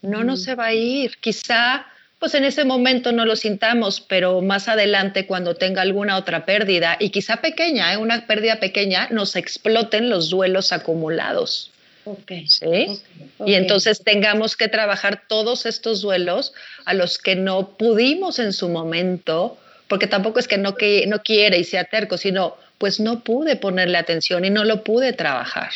No, 0.04 0.24
no 0.24 0.38
se 0.38 0.54
va 0.56 0.68
a 0.68 0.74
ir. 0.74 1.18
Quizá, 1.20 1.88
pues 2.22 2.36
en 2.36 2.45
ese 2.45 2.65
momento 2.65 3.11
no 3.11 3.26
lo 3.26 3.36
sintamos, 3.36 3.99
pero 3.99 4.41
más 4.41 4.67
adelante, 4.67 5.26
cuando 5.26 5.55
tenga 5.55 5.82
alguna 5.82 6.17
otra 6.17 6.45
pérdida, 6.45 6.95
y 6.99 7.09
quizá 7.09 7.38
pequeña, 7.38 7.91
¿eh? 7.91 7.97
una 7.97 8.28
pérdida 8.28 8.59
pequeña, 8.59 9.07
nos 9.09 9.36
exploten 9.36 10.07
los 10.07 10.30
duelos 10.30 10.72
acumulados. 10.72 11.72
Okay. 12.05 12.45
¿Sí? 12.45 13.01
Y 13.43 13.55
entonces 13.55 14.03
tengamos 14.03 14.55
que 14.55 14.67
trabajar 14.67 15.24
todos 15.28 15.65
estos 15.65 16.03
duelos 16.03 16.53
a 16.86 16.93
los 16.93 17.17
que 17.17 17.36
no 17.36 17.76
pudimos 17.76 18.38
en 18.38 18.53
su 18.53 18.69
momento, 18.69 19.57
porque 19.88 20.05
tampoco 20.05 20.38
es 20.38 20.47
que 20.47 20.59
no, 20.59 20.76
que, 20.76 21.07
no 21.07 21.24
quiere 21.24 21.57
y 21.57 21.63
sea 21.63 21.86
terco, 21.86 22.19
sino 22.19 22.55
pues 22.78 22.99
no 22.99 23.24
pude 23.24 23.55
ponerle 23.55 23.97
atención 23.97 24.45
y 24.45 24.51
no 24.51 24.63
lo 24.63 24.84
pude 24.84 25.13
trabajar. 25.13 25.72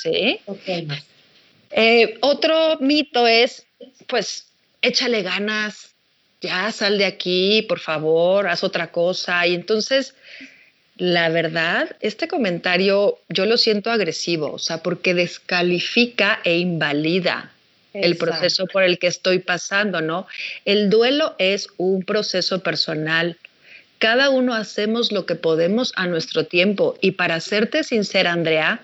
¿Sí? 0.00 0.40
Eh, 1.72 2.16
otro 2.22 2.78
mito 2.80 3.26
es, 3.26 3.66
pues, 4.06 4.46
échale 4.82 5.22
ganas, 5.22 5.94
ya 6.40 6.70
sal 6.72 6.98
de 6.98 7.06
aquí, 7.06 7.62
por 7.68 7.78
favor, 7.78 8.48
haz 8.48 8.64
otra 8.64 8.90
cosa. 8.90 9.46
Y 9.46 9.54
entonces 9.54 10.14
la 10.96 11.30
verdad, 11.30 11.96
este 12.00 12.28
comentario 12.28 13.18
yo 13.28 13.46
lo 13.46 13.56
siento 13.56 13.90
agresivo, 13.90 14.52
o 14.52 14.58
sea, 14.58 14.82
porque 14.82 15.14
descalifica 15.14 16.40
e 16.44 16.58
invalida 16.58 17.50
el 17.94 18.16
proceso 18.16 18.66
por 18.66 18.82
el 18.82 18.98
que 18.98 19.06
estoy 19.06 19.38
pasando, 19.38 20.00
¿no? 20.00 20.26
El 20.64 20.90
duelo 20.90 21.34
es 21.38 21.68
un 21.76 22.04
proceso 22.04 22.62
personal. 22.62 23.36
Cada 23.98 24.30
uno 24.30 24.54
hacemos 24.54 25.12
lo 25.12 25.26
que 25.26 25.34
podemos 25.34 25.92
a 25.96 26.06
nuestro 26.06 26.46
tiempo. 26.46 26.96
Y 27.00 27.12
para 27.12 27.40
serte 27.40 27.84
sincera, 27.84 28.32
Andrea, 28.32 28.80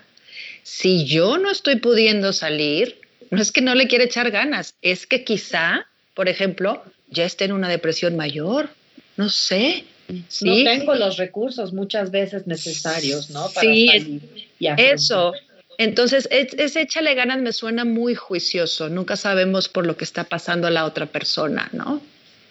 si 0.63 1.05
yo 1.05 1.37
no 1.37 1.49
estoy 1.49 1.77
pudiendo 1.77 2.33
salir, 2.33 2.99
no 3.31 3.41
es 3.41 3.51
que 3.51 3.61
no 3.61 3.75
le 3.75 3.87
quiera 3.87 4.03
echar 4.03 4.29
ganas, 4.29 4.75
es 4.81 5.07
que 5.07 5.23
quizá, 5.23 5.87
por 6.19 6.27
ejemplo, 6.27 6.83
ya 7.07 7.23
esté 7.23 7.45
en 7.45 7.53
una 7.53 7.69
depresión 7.69 8.17
mayor, 8.17 8.69
no 9.15 9.29
sé, 9.29 9.85
no 10.09 10.53
tengo 10.65 10.93
los 10.95 11.15
recursos 11.15 11.71
muchas 11.71 12.11
veces 12.11 12.45
necesarios, 12.45 13.29
¿no? 13.29 13.47
Para 13.47 13.61
sí, 13.61 13.87
salir 13.87 14.49
eso. 14.59 15.31
Entonces, 15.77 16.27
ese 16.29 16.81
échale 16.81 17.15
ganas 17.15 17.39
me 17.39 17.53
suena 17.53 17.85
muy 17.85 18.15
juicioso. 18.15 18.89
Nunca 18.89 19.15
sabemos 19.15 19.69
por 19.69 19.87
lo 19.87 19.95
que 19.95 20.03
está 20.03 20.25
pasando 20.25 20.67
a 20.67 20.71
la 20.71 20.83
otra 20.83 21.05
persona, 21.05 21.69
¿no? 21.71 22.01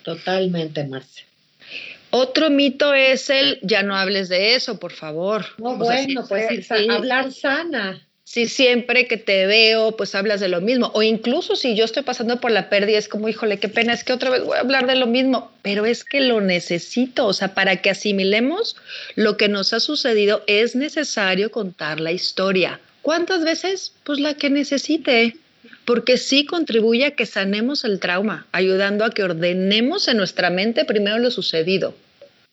Totalmente, 0.02 0.84
Marce. 0.84 1.24
Otro 2.08 2.48
mito 2.48 2.94
es 2.94 3.28
el 3.28 3.58
ya 3.60 3.82
no 3.82 3.94
hables 3.94 4.30
de 4.30 4.54
eso, 4.54 4.80
por 4.80 4.92
favor. 4.92 5.44
No, 5.58 5.76
bueno, 5.76 6.24
pues 6.26 6.70
hablar 6.70 7.32
sana 7.32 8.07
si 8.30 8.46
siempre 8.46 9.06
que 9.06 9.16
te 9.16 9.46
veo, 9.46 9.96
pues 9.96 10.14
hablas 10.14 10.38
de 10.38 10.48
lo 10.48 10.60
mismo. 10.60 10.90
O 10.92 11.02
incluso 11.02 11.56
si 11.56 11.74
yo 11.74 11.86
estoy 11.86 12.02
pasando 12.02 12.38
por 12.40 12.50
la 12.50 12.68
pérdida, 12.68 12.98
es 12.98 13.08
como, 13.08 13.26
híjole, 13.26 13.58
qué 13.58 13.70
pena, 13.70 13.94
es 13.94 14.04
que 14.04 14.12
otra 14.12 14.28
vez 14.28 14.44
voy 14.44 14.54
a 14.54 14.60
hablar 14.60 14.86
de 14.86 14.96
lo 14.96 15.06
mismo, 15.06 15.50
pero 15.62 15.86
es 15.86 16.04
que 16.04 16.20
lo 16.20 16.42
necesito. 16.42 17.24
O 17.24 17.32
sea, 17.32 17.54
para 17.54 17.80
que 17.80 17.88
asimilemos 17.88 18.76
lo 19.14 19.38
que 19.38 19.48
nos 19.48 19.72
ha 19.72 19.80
sucedido, 19.80 20.44
es 20.46 20.76
necesario 20.76 21.50
contar 21.50 22.00
la 22.00 22.12
historia. 22.12 22.80
¿Cuántas 23.00 23.44
veces? 23.44 23.94
Pues 24.04 24.20
la 24.20 24.34
que 24.34 24.50
necesite. 24.50 25.34
Porque 25.86 26.18
sí 26.18 26.44
contribuye 26.44 27.06
a 27.06 27.12
que 27.12 27.24
sanemos 27.24 27.82
el 27.84 27.98
trauma, 27.98 28.46
ayudando 28.52 29.06
a 29.06 29.10
que 29.10 29.22
ordenemos 29.22 30.06
en 30.06 30.18
nuestra 30.18 30.50
mente 30.50 30.84
primero 30.84 31.16
lo 31.16 31.30
sucedido. 31.30 31.94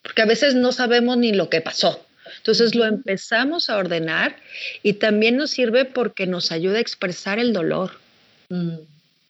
Porque 0.02 0.22
a 0.22 0.26
veces 0.26 0.56
no 0.56 0.72
sabemos 0.72 1.18
ni 1.18 1.34
lo 1.34 1.50
que 1.50 1.60
pasó. 1.60 2.00
Entonces 2.38 2.76
lo 2.76 2.86
empezamos 2.86 3.70
a 3.70 3.78
ordenar 3.78 4.38
y 4.84 4.94
también 4.94 5.38
nos 5.38 5.52
sirve 5.52 5.86
porque 5.86 6.28
nos 6.28 6.52
ayuda 6.52 6.78
a 6.78 6.82
expresar 6.82 7.40
el 7.40 7.54
dolor. 7.54 7.92
Mm. 8.50 8.76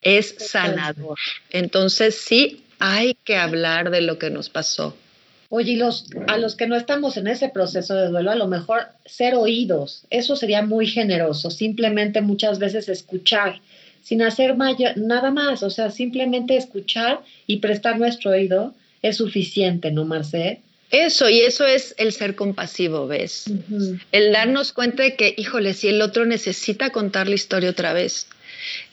Es 0.02 0.36
sanador. 0.38 1.18
Entonces 1.50 2.16
sí 2.16 2.64
hay 2.80 3.16
que 3.24 3.38
hablar 3.38 3.90
de 3.90 4.02
lo 4.02 4.20
que 4.20 4.30
nos 4.30 4.50
pasó. 4.50 4.96
Oye, 5.50 5.74
y 5.74 5.76
los, 5.76 6.08
a 6.28 6.38
los 6.38 6.56
que 6.56 6.68
no 6.68 6.76
estamos 6.76 7.18
en 7.18 7.28
ese 7.28 7.50
proceso 7.50 7.96
de 7.96 8.10
duelo, 8.10 8.32
a 8.32 8.36
lo 8.36 8.48
mejor 8.48 8.88
ser 9.06 9.36
oídos, 9.36 10.04
eso 10.10 10.36
sería 10.36 10.64
muy 10.64 10.88
generoso, 10.88 11.52
simplemente 11.52 12.22
muchas 12.22 12.58
veces 12.58 12.90
escuchar, 12.90 13.62
sin 14.02 14.22
hacer 14.22 14.56
nada 14.98 15.32
más, 15.32 15.64
o 15.64 15.70
sea, 15.70 15.92
simplemente 15.92 16.58
escuchar 16.58 17.22
y 17.48 17.58
prestar 17.58 17.98
nuestro 18.00 18.32
oído 18.32 18.74
es 19.02 19.18
suficiente, 19.18 19.92
¿no, 19.92 20.04
Marcé? 20.04 20.62
Eso, 21.04 21.30
y 21.30 21.42
eso 21.42 21.66
es 21.66 21.94
el 21.98 22.14
ser 22.14 22.36
compasivo, 22.36 23.06
¿ves? 23.06 23.46
El 24.12 24.32
darnos 24.32 24.72
cuenta 24.72 25.04
de 25.04 25.16
que, 25.16 25.34
híjole, 25.38 25.74
si 25.74 25.90
el 25.90 26.02
otro 26.02 26.26
necesita 26.26 26.92
contar 26.92 27.28
la 27.28 27.36
historia 27.36 27.70
otra 27.70 27.92
vez, 27.92 28.28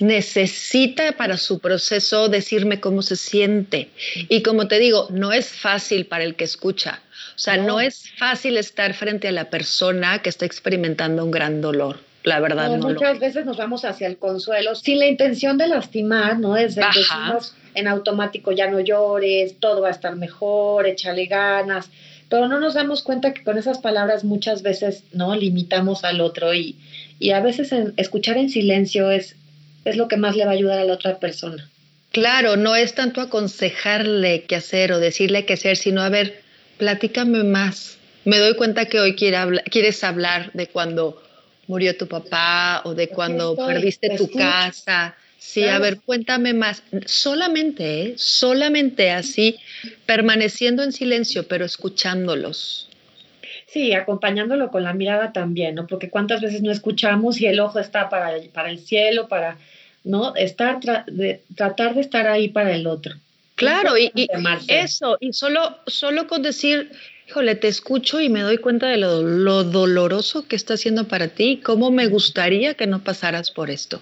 necesita 0.00 1.12
para 1.12 1.36
su 1.36 1.60
proceso 1.60 2.28
decirme 2.28 2.80
cómo 2.80 3.02
se 3.02 3.14
siente. 3.16 3.90
Y 4.28 4.42
como 4.42 4.66
te 4.66 4.80
digo, 4.80 5.06
no 5.10 5.32
es 5.32 5.48
fácil 5.48 6.06
para 6.06 6.24
el 6.24 6.34
que 6.34 6.44
escucha. 6.44 7.00
O 7.36 7.38
sea, 7.38 7.56
no, 7.56 7.80
es 7.80 8.10
fácil 8.18 8.56
estar 8.56 8.94
frente 8.94 9.28
a 9.28 9.32
la 9.32 9.48
persona 9.48 10.20
que 10.22 10.28
está 10.28 10.44
experimentando 10.44 11.24
un 11.24 11.30
gran 11.30 11.60
dolor. 11.60 12.00
La 12.24 12.40
verdad, 12.40 12.76
no. 12.76 12.88
muchas 12.88 13.18
veces 13.18 13.46
nos 13.46 13.56
vamos 13.56 13.84
hacia 13.84 14.06
el 14.06 14.16
consuelo 14.16 14.74
sin 14.74 14.98
la 14.98 15.06
intención 15.06 15.56
de 15.58 15.68
lastimar, 15.68 16.38
¿no? 16.38 16.56
Es 16.56 16.74
decimos 16.74 17.54
en 17.74 17.88
automático 17.88 18.52
ya 18.52 18.70
no 18.70 18.80
llores, 18.80 19.58
todo 19.58 19.80
va 19.80 19.88
a 19.88 19.92
estar 19.92 20.16
mejor, 20.16 20.86
échale 20.86 21.26
ganas, 21.26 21.90
pero 22.28 22.48
no 22.48 22.60
nos 22.60 22.74
damos 22.74 23.02
cuenta 23.02 23.34
que 23.34 23.44
con 23.44 23.58
esas 23.58 23.78
palabras 23.78 24.24
muchas 24.24 24.62
veces 24.62 25.04
no 25.12 25.34
limitamos 25.34 26.04
al 26.04 26.20
otro 26.20 26.54
y, 26.54 26.76
y 27.18 27.30
a 27.30 27.40
veces 27.40 27.72
escuchar 27.96 28.38
en 28.38 28.48
silencio 28.48 29.10
es, 29.10 29.36
es 29.84 29.96
lo 29.96 30.08
que 30.08 30.16
más 30.16 30.36
le 30.36 30.44
va 30.44 30.52
a 30.52 30.54
ayudar 30.54 30.78
a 30.78 30.84
la 30.84 30.94
otra 30.94 31.18
persona. 31.18 31.68
Claro, 32.10 32.56
no 32.56 32.76
es 32.76 32.94
tanto 32.94 33.20
aconsejarle 33.20 34.44
qué 34.44 34.56
hacer 34.56 34.92
o 34.92 34.98
decirle 34.98 35.46
qué 35.46 35.54
hacer, 35.54 35.76
sino 35.76 36.02
a 36.02 36.10
ver, 36.10 36.42
platícame 36.76 37.42
más. 37.42 37.98
Me 38.24 38.38
doy 38.38 38.54
cuenta 38.54 38.84
que 38.84 39.00
hoy 39.00 39.16
quieres 39.16 40.04
hablar 40.04 40.52
de 40.52 40.68
cuando 40.68 41.22
murió 41.66 41.96
tu 41.96 42.06
papá 42.06 42.82
o 42.84 42.94
de 42.94 43.08
cuando 43.08 43.56
perdiste 43.56 44.16
tu 44.16 44.30
casa. 44.30 45.16
Sí, 45.44 45.64
a 45.64 45.78
ver, 45.80 46.00
cuéntame 46.00 46.54
más. 46.54 46.82
Solamente, 47.04 48.02
¿eh? 48.02 48.14
solamente 48.16 49.10
así, 49.10 49.58
permaneciendo 50.06 50.82
en 50.82 50.92
silencio, 50.92 51.46
pero 51.46 51.66
escuchándolos. 51.66 52.88
Sí, 53.66 53.92
acompañándolo 53.92 54.70
con 54.70 54.84
la 54.84 54.94
mirada 54.94 55.32
también, 55.32 55.74
¿no? 55.74 55.86
Porque 55.86 56.08
cuántas 56.08 56.40
veces 56.40 56.62
no 56.62 56.70
escuchamos 56.70 57.38
y 57.40 57.48
el 57.48 57.60
ojo 57.60 57.80
está 57.80 58.08
para, 58.08 58.34
para 58.54 58.70
el 58.70 58.78
cielo, 58.78 59.28
para, 59.28 59.58
¿no? 60.04 60.34
Estar, 60.36 60.78
de, 61.06 61.42
tratar 61.54 61.96
de 61.96 62.00
estar 62.00 62.28
ahí 62.28 62.48
para 62.48 62.74
el 62.74 62.86
otro. 62.86 63.14
Claro, 63.56 63.98
y, 63.98 64.10
y, 64.14 64.28
eso, 64.68 65.18
y 65.20 65.34
solo, 65.34 65.76
solo 65.86 66.28
con 66.28 66.42
decir, 66.42 66.92
híjole, 67.28 67.56
te 67.56 67.68
escucho 67.68 68.22
y 68.22 68.30
me 68.30 68.40
doy 68.40 68.56
cuenta 68.56 68.86
de 68.86 68.96
lo, 68.96 69.22
lo 69.22 69.64
doloroso 69.64 70.46
que 70.48 70.56
está 70.56 70.74
haciendo 70.74 71.08
para 71.08 71.28
ti, 71.28 71.60
cómo 71.62 71.90
me 71.90 72.06
gustaría 72.06 72.72
que 72.74 72.86
no 72.86 73.04
pasaras 73.04 73.50
por 73.50 73.68
esto. 73.68 74.00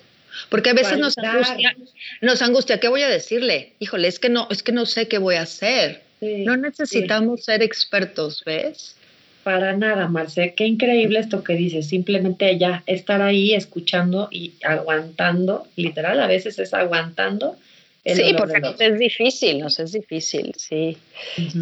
Porque 0.49 0.71
a 0.71 0.75
veces 0.75 0.99
nos 0.99 1.17
angustia, 1.19 1.77
nos 2.21 2.43
angustia, 2.43 2.81
¿qué 2.81 2.89
voy 2.89 3.03
a 3.03 3.09
decirle? 3.09 3.73
Híjole, 3.79 4.09
es 4.09 4.19
que 4.19 4.29
no, 4.29 4.49
es 4.51 4.63
que 4.63 4.73
no 4.73 4.87
sé 4.87 5.09
qué 5.09 5.19
voy 5.19 5.37
a 5.37 5.43
hacer. 5.43 6.03
no 6.21 6.57
necesitamos 6.57 7.45
ser 7.45 7.63
expertos, 7.63 8.43
¿ves? 8.45 8.97
Para 9.43 9.75
nada, 9.75 10.07
Marce, 10.07 10.55
qué 10.55 10.67
increíble 10.67 11.19
esto 11.19 11.43
que 11.43 11.55
dices, 11.55 11.89
simplemente 11.89 12.59
ya 12.59 12.83
estar 12.87 13.23
ahí 13.23 13.55
escuchando 13.55 14.29
y 14.31 14.53
aguantando, 14.63 15.67
literal, 15.77 16.21
a 16.21 16.27
veces 16.27 16.59
es 16.59 16.75
aguantando. 16.75 17.57
sí, 18.05 18.35
porque 18.37 18.61
es 18.79 18.99
difícil, 18.99 19.61
nos 19.61 19.81
es 19.81 19.93
difícil, 19.93 20.53
sí. 20.59 20.99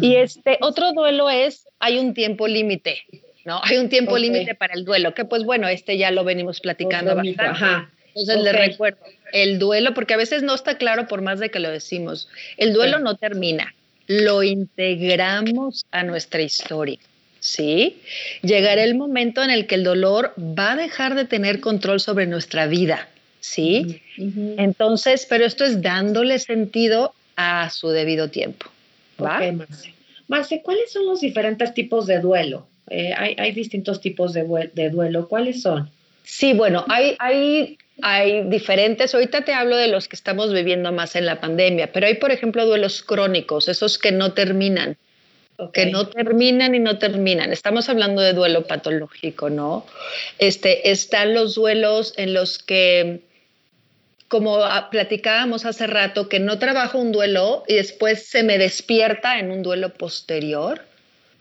Y 0.01 0.15
este 0.15 0.57
otro 0.59 0.91
duelo 0.91 1.29
es, 1.29 1.67
hay 1.79 1.99
un 1.99 2.13
tiempo 2.13 2.49
límite, 2.49 3.01
¿no? 3.45 3.61
Hay 3.63 3.77
un 3.77 3.87
tiempo 3.87 4.17
límite 4.17 4.55
para 4.55 4.73
el 4.73 4.83
duelo, 4.83 5.13
que 5.13 5.23
pues 5.23 5.45
bueno, 5.45 5.69
este 5.69 5.97
ya 5.97 6.11
lo 6.11 6.25
venimos 6.25 6.59
platicando 6.59 7.15
bastante. 7.15 7.41
Ajá. 7.41 7.89
Entonces 8.15 8.43
le 8.43 8.51
recuerdo, 8.53 8.99
el 9.31 9.59
duelo, 9.59 9.93
porque 9.93 10.13
a 10.13 10.17
veces 10.17 10.43
no 10.43 10.55
está 10.55 10.77
claro 10.77 11.07
por 11.07 11.21
más 11.21 11.39
de 11.39 11.49
que 11.49 11.59
lo 11.59 11.69
decimos, 11.69 12.27
el 12.57 12.73
duelo 12.73 12.99
no 12.99 13.15
termina, 13.15 13.73
lo 14.07 14.43
integramos 14.43 15.85
a 15.91 16.03
nuestra 16.03 16.41
historia. 16.41 16.99
¿Sí? 17.41 18.01
Llegará 18.41 18.83
el 18.83 18.95
momento 18.95 19.41
en 19.41 19.49
el 19.49 19.65
que 19.65 19.75
el 19.75 19.85
dolor 19.85 20.33
va 20.37 20.73
a 20.73 20.75
dejar 20.75 21.15
de 21.15 21.23
tener 21.23 21.61
control 21.61 22.01
sobre 22.01 22.27
nuestra 22.27 22.67
vida. 22.67 23.07
¿Sí? 23.39 24.01
Entonces, 24.17 25.25
pero 25.29 25.45
esto 25.45 25.63
es 25.63 25.81
dándole 25.81 26.39
sentido 26.39 27.13
a 27.37 27.69
su 27.69 27.89
debido 27.89 28.29
tiempo. 28.29 28.65
¿va? 29.23 29.39
Marce. 30.27 30.61
¿cuáles 30.61 30.91
son 30.91 31.05
los 31.05 31.21
diferentes 31.21 31.73
tipos 31.73 32.05
de 32.07 32.19
duelo? 32.19 32.67
Eh, 32.89 33.13
hay, 33.15 33.51
distintos 33.53 34.01
tipos 34.01 34.33
de, 34.33 34.71
de, 34.73 34.89
duelo. 34.89 35.29
¿Cuáles 35.29 35.61
son? 35.61 35.89
Sí, 36.23 36.53
bueno, 36.53 36.83
hay, 36.89 37.15
hay 37.19 37.77
hay 38.01 38.43
diferentes, 38.43 39.13
ahorita 39.13 39.43
te 39.43 39.53
hablo 39.53 39.75
de 39.75 39.87
los 39.87 40.07
que 40.07 40.15
estamos 40.15 40.53
viviendo 40.53 40.91
más 40.91 41.15
en 41.15 41.25
la 41.25 41.39
pandemia, 41.39 41.91
pero 41.91 42.07
hay, 42.07 42.15
por 42.15 42.31
ejemplo, 42.31 42.65
duelos 42.65 43.03
crónicos, 43.03 43.67
esos 43.67 43.97
que 43.97 44.11
no 44.11 44.33
terminan, 44.33 44.97
que 45.73 45.87
no 45.87 46.07
terminan 46.07 46.73
y 46.75 46.79
no 46.79 46.97
terminan. 46.97 47.51
Estamos 47.51 47.89
hablando 47.89 48.21
de 48.21 48.33
duelo 48.33 48.65
patológico, 48.65 49.49
¿no? 49.49 49.85
Este, 50.37 50.91
están 50.91 51.33
los 51.33 51.55
duelos 51.55 52.13
en 52.15 52.33
los 52.33 52.59
que, 52.59 53.21
como 54.29 54.59
platicábamos 54.89 55.65
hace 55.65 55.87
rato, 55.87 56.29
que 56.29 56.39
no 56.39 56.59
trabajo 56.59 56.97
un 56.97 57.11
duelo 57.11 57.63
y 57.67 57.75
después 57.75 58.25
se 58.25 58.43
me 58.43 58.57
despierta 58.57 59.39
en 59.39 59.51
un 59.51 59.63
duelo 59.63 59.93
posterior. 59.93 60.81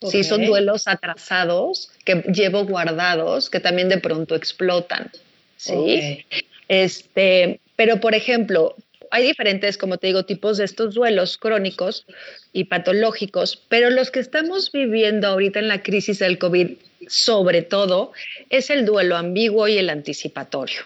Sí, 0.02 0.22
son 0.22 0.46
duelos 0.46 0.86
atrasados 0.86 1.90
que 2.04 2.22
llevo 2.32 2.64
guardados, 2.64 3.50
que 3.50 3.58
también 3.58 3.88
de 3.88 3.98
pronto 3.98 4.36
explotan. 4.36 5.10
¿sí? 5.58 6.24
Este, 6.68 7.60
pero, 7.76 8.00
por 8.00 8.14
ejemplo, 8.14 8.76
hay 9.10 9.26
diferentes, 9.26 9.78
como 9.78 9.98
te 9.98 10.08
digo, 10.08 10.24
tipos 10.24 10.58
de 10.58 10.64
estos 10.64 10.94
duelos 10.94 11.38
crónicos 11.38 12.06
y 12.52 12.64
patológicos, 12.64 13.62
pero 13.68 13.90
los 13.90 14.10
que 14.10 14.20
estamos 14.20 14.70
viviendo 14.70 15.28
ahorita 15.28 15.58
en 15.58 15.68
la 15.68 15.82
crisis 15.82 16.18
del 16.18 16.38
COVID, 16.38 16.72
sobre 17.08 17.62
todo, 17.62 18.12
es 18.50 18.70
el 18.70 18.84
duelo 18.84 19.16
ambiguo 19.16 19.66
y 19.68 19.78
el 19.78 19.90
anticipatorio. 19.90 20.82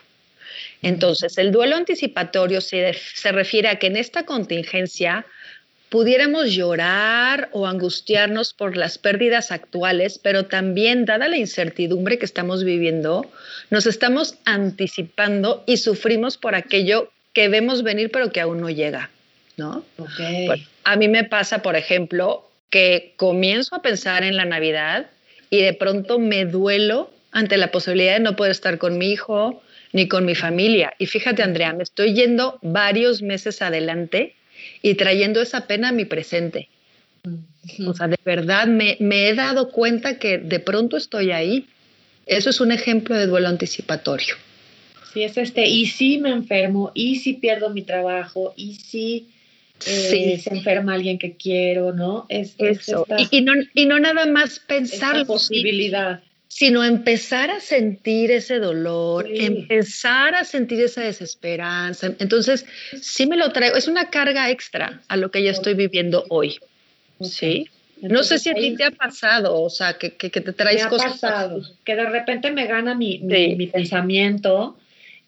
Entonces, 0.82 1.38
el 1.38 1.52
duelo 1.52 1.76
anticipatorio 1.76 2.60
se, 2.60 2.92
se 2.94 3.32
refiere 3.32 3.68
a 3.68 3.78
que 3.78 3.86
en 3.86 3.96
esta 3.96 4.24
contingencia 4.24 5.26
pudiéramos 5.92 6.54
llorar 6.54 7.50
o 7.52 7.66
angustiarnos 7.66 8.54
por 8.54 8.78
las 8.78 8.96
pérdidas 8.96 9.52
actuales, 9.52 10.18
pero 10.18 10.46
también, 10.46 11.04
dada 11.04 11.28
la 11.28 11.36
incertidumbre 11.36 12.18
que 12.18 12.24
estamos 12.24 12.64
viviendo, 12.64 13.30
nos 13.68 13.86
estamos 13.86 14.36
anticipando 14.46 15.62
y 15.66 15.76
sufrimos 15.76 16.38
por 16.38 16.54
aquello 16.54 17.10
que 17.34 17.48
vemos 17.48 17.82
venir, 17.82 18.10
pero 18.10 18.32
que 18.32 18.40
aún 18.40 18.62
no 18.62 18.70
llega, 18.70 19.10
¿no? 19.58 19.84
a 20.84 20.96
mí 20.96 21.08
me 21.08 21.24
pasa, 21.24 21.60
por 21.60 21.76
ejemplo, 21.76 22.48
que 22.70 23.12
comienzo 23.18 23.76
a 23.76 23.82
pensar 23.82 24.24
en 24.24 24.38
la 24.38 24.46
Navidad 24.46 25.10
y 25.50 25.60
de 25.60 25.74
pronto 25.74 26.18
me 26.18 26.46
duelo 26.46 27.10
ante 27.32 27.58
la 27.58 27.70
posibilidad 27.70 28.14
de 28.14 28.20
no 28.20 28.34
poder 28.34 28.52
estar 28.52 28.78
con 28.78 28.96
mi 28.96 29.12
hijo 29.12 29.62
ni 29.92 30.08
con 30.08 30.24
mi 30.24 30.36
familia. 30.36 30.94
Y 30.98 31.04
fíjate, 31.04 31.42
Andrea, 31.42 31.74
me 31.74 31.82
estoy 31.82 32.14
yendo 32.14 32.58
varios 32.62 33.20
meses 33.20 33.60
adelante 33.60 34.36
y 34.82 34.94
trayendo 34.94 35.40
esa 35.40 35.66
pena 35.66 35.88
a 35.88 35.92
mi 35.92 36.04
presente. 36.04 36.68
O 37.86 37.94
sea, 37.94 38.08
de 38.08 38.18
verdad 38.24 38.66
me, 38.66 38.96
he 39.00 39.34
dado 39.34 39.70
cuenta 39.70 40.18
que 40.18 40.38
de 40.38 40.58
pronto 40.58 40.96
estoy 40.96 41.30
ahí. 41.30 41.66
Eso 42.26 42.50
es 42.50 42.60
un 42.60 42.72
ejemplo 42.72 43.16
de 43.16 43.26
duelo 43.26 43.48
anticipatorio. 43.48 44.34
Sí, 45.12 45.22
es 45.22 45.36
este, 45.36 45.68
y 45.68 45.86
si 45.86 46.18
me 46.18 46.30
enfermo, 46.30 46.90
y 46.94 47.16
si 47.16 47.34
pierdo 47.34 47.70
mi 47.70 47.82
trabajo, 47.82 48.54
y 48.56 48.76
si 48.76 49.28
eh, 49.86 50.40
se 50.42 50.50
enferma 50.50 50.94
alguien 50.94 51.18
que 51.18 51.36
quiero, 51.36 51.92
¿no? 51.92 52.26
Es, 52.28 52.54
Eso. 52.58 53.06
y, 53.30 53.42
no, 53.42 53.52
y 53.74 53.86
no 53.86 53.98
nada 53.98 54.26
más 54.26 54.60
pensar 54.60 55.18
la 55.18 55.24
posibilidad 55.24 56.22
sino 56.54 56.84
empezar 56.84 57.50
a 57.50 57.60
sentir 57.60 58.30
ese 58.30 58.58
dolor, 58.58 59.26
empezar 59.26 60.34
a 60.34 60.44
sentir 60.44 60.82
esa 60.82 61.00
desesperanza. 61.00 62.12
Entonces, 62.18 62.66
sí 63.00 63.26
me 63.26 63.38
lo 63.38 63.52
traigo, 63.52 63.74
es 63.74 63.88
una 63.88 64.10
carga 64.10 64.50
extra 64.50 65.00
a 65.08 65.16
lo 65.16 65.30
que 65.30 65.42
yo 65.42 65.50
estoy 65.50 65.72
viviendo 65.72 66.26
hoy. 66.28 66.58
¿Sí? 67.22 67.70
no 68.02 68.22
sé 68.22 68.38
si 68.38 68.50
a 68.50 68.54
ti 68.54 68.76
te 68.76 68.84
ha 68.84 68.90
pasado, 68.90 69.62
o 69.62 69.70
sea, 69.70 69.96
que, 69.96 70.14
que, 70.14 70.28
te 70.28 70.52
traes 70.52 70.84
me 70.84 70.90
cosas. 70.90 71.12
Pasado, 71.12 71.62
que 71.84 71.96
de 71.96 72.04
repente 72.04 72.50
me 72.50 72.66
gana 72.66 72.94
mi, 72.94 73.18
mi, 73.20 73.66
pensamiento 73.68 74.76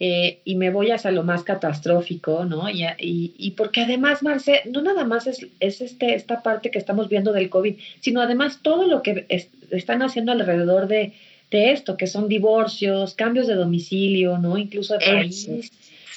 eh, 0.00 0.40
y 0.44 0.56
me 0.56 0.70
voy 0.70 0.90
hacia 0.90 1.10
lo 1.10 1.22
más 1.22 1.42
catastrófico, 1.42 2.44
¿no? 2.44 2.68
Y, 2.68 2.84
y, 2.98 3.50
porque 3.52 3.80
además, 3.80 4.22
Marce, 4.22 4.60
no 4.66 4.82
nada 4.82 5.04
más 5.04 5.26
es, 5.26 5.46
es, 5.60 5.80
este, 5.80 6.16
esta 6.16 6.42
parte 6.42 6.70
que 6.70 6.78
estamos 6.78 7.08
viendo 7.08 7.32
del 7.32 7.48
COVID, 7.48 7.76
sino 8.00 8.20
además 8.20 8.58
todo 8.60 8.86
lo 8.86 9.02
que 9.02 9.24
están 9.70 10.02
haciendo 10.02 10.32
alrededor 10.32 10.88
de, 10.88 11.12
de, 11.50 11.72
esto, 11.72 11.96
que 11.96 12.06
son 12.06 12.28
divorcios, 12.28 13.14
cambios 13.14 13.46
de 13.46 13.54
domicilio, 13.54 14.38
¿no? 14.38 14.58
Incluso 14.58 14.94
de 14.94 15.04
país. 15.04 15.48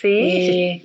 Sí. 0.01 0.07
Eh, 0.07 0.81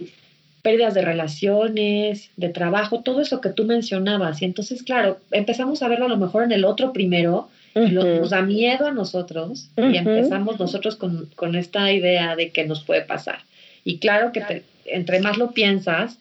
pérdidas 0.63 0.95
de 0.95 1.03
relaciones, 1.03 2.31
de 2.37 2.49
trabajo, 2.49 3.01
todo 3.01 3.21
eso 3.21 3.41
que 3.41 3.51
tú 3.51 3.65
mencionabas. 3.65 4.41
Y 4.41 4.45
entonces, 4.45 4.83
claro, 4.83 5.19
empezamos 5.33 5.83
a 5.83 5.89
verlo 5.89 6.07
a 6.07 6.09
lo 6.09 6.17
mejor 6.17 6.45
en 6.45 6.53
el 6.53 6.65
otro 6.65 6.93
primero, 6.93 7.49
nos 7.75 8.31
da 8.31 8.43
miedo 8.43 8.87
a 8.87 8.93
nosotros 8.93 9.71
y 9.77 9.97
empezamos 9.97 10.61
nosotros 10.61 10.95
con, 10.97 11.29
con, 11.35 11.57
esta 11.57 11.91
idea 11.91 12.37
de 12.37 12.51
que 12.51 12.65
nos 12.65 12.85
puede 12.85 13.01
pasar. 13.01 13.41
Y 13.83 13.99
claro 13.99 14.31
que 14.31 14.63
entre 14.85 15.21
más 15.21 15.39
lo 15.39 15.53
piensas, 15.53 16.19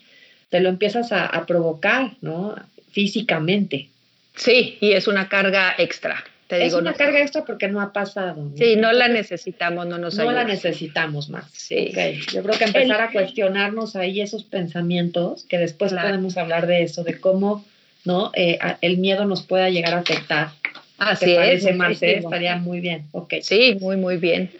te 0.50 0.60
lo 0.60 0.70
empiezas 0.70 1.12
a, 1.12 1.26
a 1.26 1.46
provocar, 1.46 2.14
¿no? 2.22 2.56
Físicamente. 2.92 3.91
Sí, 4.36 4.78
y 4.80 4.94
es 4.94 5.08
una 5.08 5.30
carga 5.30 5.76
extra. 5.78 6.24
Te 6.48 6.66
es 6.66 6.74
una 6.74 6.94
carga 6.94 7.22
extra 7.22 7.46
porque 7.46 7.70
no 7.70 7.80
ha 7.80 7.94
pasado. 7.94 8.52
Sí, 8.58 8.76
no 8.76 8.92
la 8.92 9.08
necesitamos, 9.08 9.88
no 9.88 9.98
nos 9.98 10.16
No 10.16 10.32
la 10.32 10.44
necesitamos 10.44 11.30
más. 11.30 11.50
Sí. 11.54 11.94
Yo 12.34 12.44
creo 12.44 12.58
que 12.58 12.66
empezar 12.66 13.02
a 13.02 13.12
cuestionarnos 13.12 13.96
ahí 13.96 14.20
esos 14.20 14.44
pensamientos, 14.44 15.46
que 15.46 15.58
después 15.58 15.94
podemos 15.94 16.38
hablar 16.38 16.68
de 16.68 16.84
eso, 16.84 17.04
de 17.04 17.20
cómo 17.20 17.66
¿no? 18.06 18.32
Eh, 18.36 18.58
el 18.82 18.98
miedo 18.98 19.26
nos 19.26 19.44
pueda 19.44 19.70
llegar 19.70 19.94
a 19.94 20.00
afectar. 20.00 20.50
Así 20.98 21.32
es. 21.32 21.76
Marce, 21.76 22.18
estaría 22.18 22.58
muy 22.58 22.80
bien. 22.80 23.06
Okay. 23.12 23.42
Sí, 23.42 23.78
muy, 23.80 23.98
muy 23.98 24.18
bien. 24.18 24.52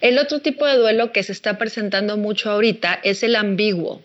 El 0.00 0.18
otro 0.18 0.40
tipo 0.40 0.66
de 0.66 0.76
duelo 0.76 1.12
que 1.12 1.22
se 1.22 1.32
está 1.32 1.58
presentando 1.58 2.16
mucho 2.16 2.50
ahorita 2.50 3.00
es 3.02 3.22
el 3.22 3.36
ambiguo. 3.36 4.02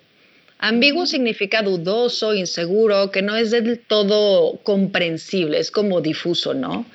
Ambiguo 0.59 1.05
significa 1.05 1.61
dudoso, 1.61 2.33
inseguro, 2.33 3.11
que 3.11 3.21
no 3.21 3.35
es 3.35 3.51
del 3.51 3.79
todo 3.79 4.59
comprensible, 4.63 5.59
es 5.59 5.69
como 5.69 6.01
difuso, 6.01 6.55
¿no? 6.55 6.85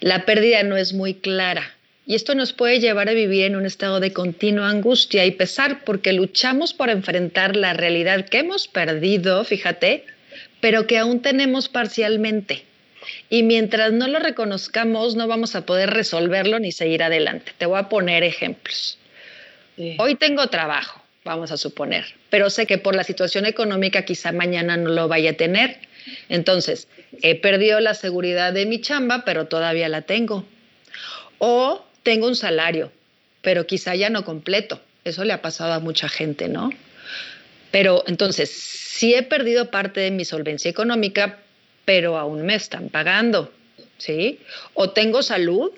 La 0.00 0.24
pérdida 0.26 0.64
no 0.64 0.76
es 0.76 0.92
muy 0.94 1.14
clara. 1.14 1.76
Y 2.06 2.16
esto 2.16 2.34
nos 2.34 2.52
puede 2.52 2.80
llevar 2.80 3.08
a 3.08 3.12
vivir 3.12 3.44
en 3.44 3.56
un 3.56 3.66
estado 3.66 4.00
de 4.00 4.12
continua 4.12 4.68
angustia 4.68 5.24
y 5.24 5.30
pesar 5.30 5.84
porque 5.84 6.12
luchamos 6.12 6.74
por 6.74 6.90
enfrentar 6.90 7.56
la 7.56 7.72
realidad 7.72 8.28
que 8.28 8.38
hemos 8.38 8.66
perdido, 8.66 9.44
fíjate, 9.44 10.04
pero 10.60 10.86
que 10.86 10.98
aún 10.98 11.22
tenemos 11.22 11.68
parcialmente. 11.68 12.64
Y 13.30 13.44
mientras 13.44 13.92
no 13.92 14.08
lo 14.08 14.18
reconozcamos, 14.18 15.14
no 15.14 15.28
vamos 15.28 15.54
a 15.54 15.64
poder 15.64 15.90
resolverlo 15.90 16.58
ni 16.58 16.72
seguir 16.72 17.02
adelante. 17.02 17.52
Te 17.56 17.66
voy 17.66 17.78
a 17.78 17.88
poner 17.88 18.24
ejemplos. 18.24 18.98
Hoy 19.98 20.16
tengo 20.16 20.48
trabajo 20.48 21.03
vamos 21.24 21.50
a 21.50 21.56
suponer, 21.56 22.04
pero 22.30 22.50
sé 22.50 22.66
que 22.66 22.78
por 22.78 22.94
la 22.94 23.02
situación 23.02 23.46
económica 23.46 24.04
quizá 24.04 24.30
mañana 24.32 24.76
no 24.76 24.90
lo 24.90 25.08
vaya 25.08 25.30
a 25.30 25.34
tener. 25.34 25.78
Entonces, 26.28 26.86
he 27.22 27.34
perdido 27.34 27.80
la 27.80 27.94
seguridad 27.94 28.52
de 28.52 28.66
mi 28.66 28.80
chamba, 28.80 29.24
pero 29.24 29.46
todavía 29.46 29.88
la 29.88 30.02
tengo. 30.02 30.44
O 31.38 31.84
tengo 32.02 32.26
un 32.26 32.36
salario, 32.36 32.92
pero 33.40 33.66
quizá 33.66 33.94
ya 33.94 34.10
no 34.10 34.24
completo. 34.24 34.80
Eso 35.04 35.24
le 35.24 35.32
ha 35.32 35.40
pasado 35.40 35.72
a 35.72 35.80
mucha 35.80 36.08
gente, 36.08 36.48
¿no? 36.48 36.70
Pero 37.70 38.04
entonces, 38.06 38.50
sí 38.50 39.14
he 39.14 39.22
perdido 39.22 39.70
parte 39.70 40.00
de 40.00 40.10
mi 40.10 40.24
solvencia 40.24 40.70
económica, 40.70 41.38
pero 41.86 42.18
aún 42.18 42.42
me 42.42 42.54
están 42.54 42.90
pagando, 42.90 43.50
¿sí? 43.96 44.40
O 44.74 44.90
tengo 44.90 45.22
salud, 45.22 45.72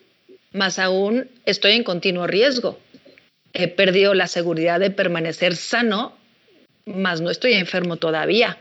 más 0.52 0.78
aún 0.78 1.28
estoy 1.44 1.72
en 1.72 1.84
continuo 1.84 2.26
riesgo 2.26 2.78
he 3.58 3.68
perdido 3.68 4.14
la 4.14 4.26
seguridad 4.26 4.80
de 4.80 4.90
permanecer 4.90 5.56
sano, 5.56 6.16
más 6.84 7.20
no 7.20 7.30
estoy 7.30 7.54
enfermo 7.54 7.96
todavía. 7.96 8.58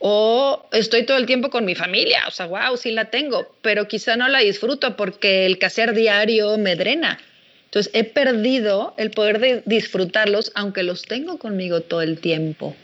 O 0.00 0.68
estoy 0.72 1.04
todo 1.04 1.16
el 1.16 1.26
tiempo 1.26 1.50
con 1.50 1.64
mi 1.64 1.74
familia, 1.74 2.24
o 2.28 2.30
sea, 2.30 2.46
wow, 2.46 2.76
sí 2.76 2.92
la 2.92 3.06
tengo, 3.06 3.54
pero 3.62 3.88
quizá 3.88 4.16
no 4.16 4.28
la 4.28 4.40
disfruto 4.40 4.96
porque 4.96 5.46
el 5.46 5.58
quehacer 5.58 5.94
diario 5.94 6.56
me 6.58 6.76
drena. 6.76 7.18
Entonces 7.64 7.92
he 7.94 8.04
perdido 8.04 8.94
el 8.96 9.10
poder 9.10 9.40
de 9.40 9.62
disfrutarlos, 9.66 10.52
aunque 10.54 10.82
los 10.82 11.02
tengo 11.02 11.38
conmigo 11.38 11.80
todo 11.80 12.02
el 12.02 12.18
tiempo. 12.18 12.76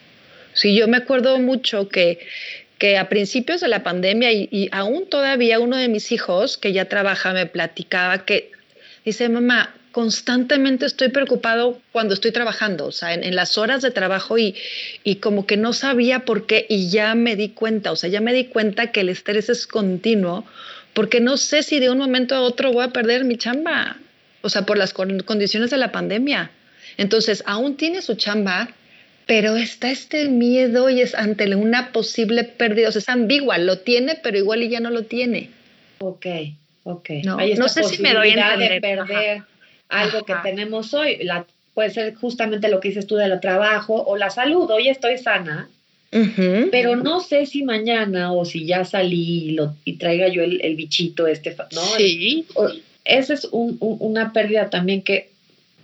Sí, 0.53 0.75
yo 0.75 0.89
me 0.89 0.99
acuerdo 0.99 1.39
mucho 1.39 1.89
que, 1.89 2.19
que 2.79 2.99
a 2.99 3.09
principios 3.09 3.61
de 3.61 3.69
la 3.69 3.83
pandemia 3.83 4.33
y, 4.33 4.49
y 4.51 4.69
aún 4.73 5.09
todavía 5.09 5.59
uno 5.59 5.77
de 5.77 5.89
mis 5.89 6.13
hijos 6.13 6.59
que 6.59 6.73
ya 6.73 6.87
trabaja 6.87 7.33
me 7.33 7.47
platicaba 7.47 8.25
que 8.25 8.51
dice, 9.05 9.29
mamá, 9.29 9.75
constantemente 9.95 10.87
estoy 10.87 11.11
preocupado 11.11 11.81
cuando 11.93 12.15
estoy 12.15 12.33
trabajando, 12.33 12.87
o 12.87 12.91
sea, 12.91 13.15
en, 13.15 13.37
las 13.37 13.57
horas 13.57 13.81
de 13.81 13.93
trabajo 13.93 14.37
y, 14.37 14.57
y, 15.05 15.17
como 15.17 15.47
que 15.47 15.57
no 15.57 15.73
sabía 15.73 16.25
por 16.25 16.47
qué 16.47 16.67
y 16.69 16.91
ya 16.91 17.15
me 17.15 17.37
di 17.37 17.51
cuenta, 17.51 17.93
o 17.93 17.97
sea, 17.97 18.11
ya 18.11 18.21
me 18.21 18.33
di 18.33 18.47
cuenta 18.47 18.91
que 18.91 19.03
el 19.03 19.09
estrés 19.09 19.49
es 19.51 19.69
continuo 19.69 20.45
porque 20.95 21.21
no 21.21 21.37
sé 21.37 21.63
si 21.63 21.79
de 21.79 21.91
un 21.91 21.99
momento 21.99 22.35
a 22.35 22.41
otro 22.41 22.73
voy 22.73 22.83
a 22.83 22.89
perder 22.89 23.23
mi 23.25 23.37
chamba, 23.37 23.97
o 24.43 24.49
sea, 24.49 24.67
por 24.67 24.79
las 24.79 24.93
condiciones 24.93 25.71
de 25.71 25.77
la 25.77 25.93
pandemia. 25.93 26.51
Entonces, 26.97 27.45
aún 27.47 27.77
tiene 27.77 28.03
su 28.03 28.17
chamba, 28.17 28.71
pero 29.27 29.57
está 29.57 29.93
este 29.93 30.29
miedo 30.29 30.91
y 30.91 31.03
es 31.03 31.15
ante 31.15 31.55
una 31.55 31.93
posible 31.93 32.43
pérdida, 32.43 32.89
o 32.89 32.93
sea, 32.93 32.99
es 32.99 33.09
ambigua, 33.09 33.59
lo 33.59 33.79
tiene, 33.79 34.19
pero 34.21 34.39
igual 34.39 34.65
y 34.65 34.71
ya 34.71 34.81
no 34.81 34.91
lo 34.91 35.05
tiene. 35.05 35.51
Ok, 35.99 36.27
ok. 36.83 37.11
No, 37.23 37.37
no 37.37 37.69
sé 37.69 37.85
si 37.85 38.03
me 38.03 38.13
doy 38.13 38.31
a 38.31 38.55
entender. 38.55 38.73
De 38.73 38.81
perder 38.81 39.54
algo 39.89 40.25
que 40.25 40.35
tenemos 40.43 40.95
hoy. 40.95 41.19
La 41.23 41.47
puede 41.75 41.91
ser 41.91 42.15
justamente 42.15 42.69
lo 42.69 42.81
que 42.81 42.89
dices 42.89 43.07
tú 43.07 43.17
del 43.17 43.39
trabajo 43.41 44.03
o 44.03 44.17
la 44.17 44.31
salud. 44.31 44.71
Hoy 44.71 44.89
estoy 44.89 45.19
sana, 45.19 45.69
pero 46.71 46.97
no 46.97 47.21
sé 47.21 47.45
si 47.47 47.65
mañana 47.65 48.33
o 48.33 48.45
si 48.45 48.65
ya 48.65 48.85
salí 48.85 49.49
y, 49.49 49.51
lo, 49.51 49.75
y 49.85 49.95
traiga 49.95 50.29
yo 50.29 50.43
el, 50.43 50.77
bichito 50.77 51.27
este, 51.27 51.57
¿no? 51.73 51.83
Sí. 51.97 52.47
esa 53.05 53.35
es 53.35 53.49
una 53.51 54.33
pérdida 54.33 54.71
también 54.71 55.03
que, 55.03 55.31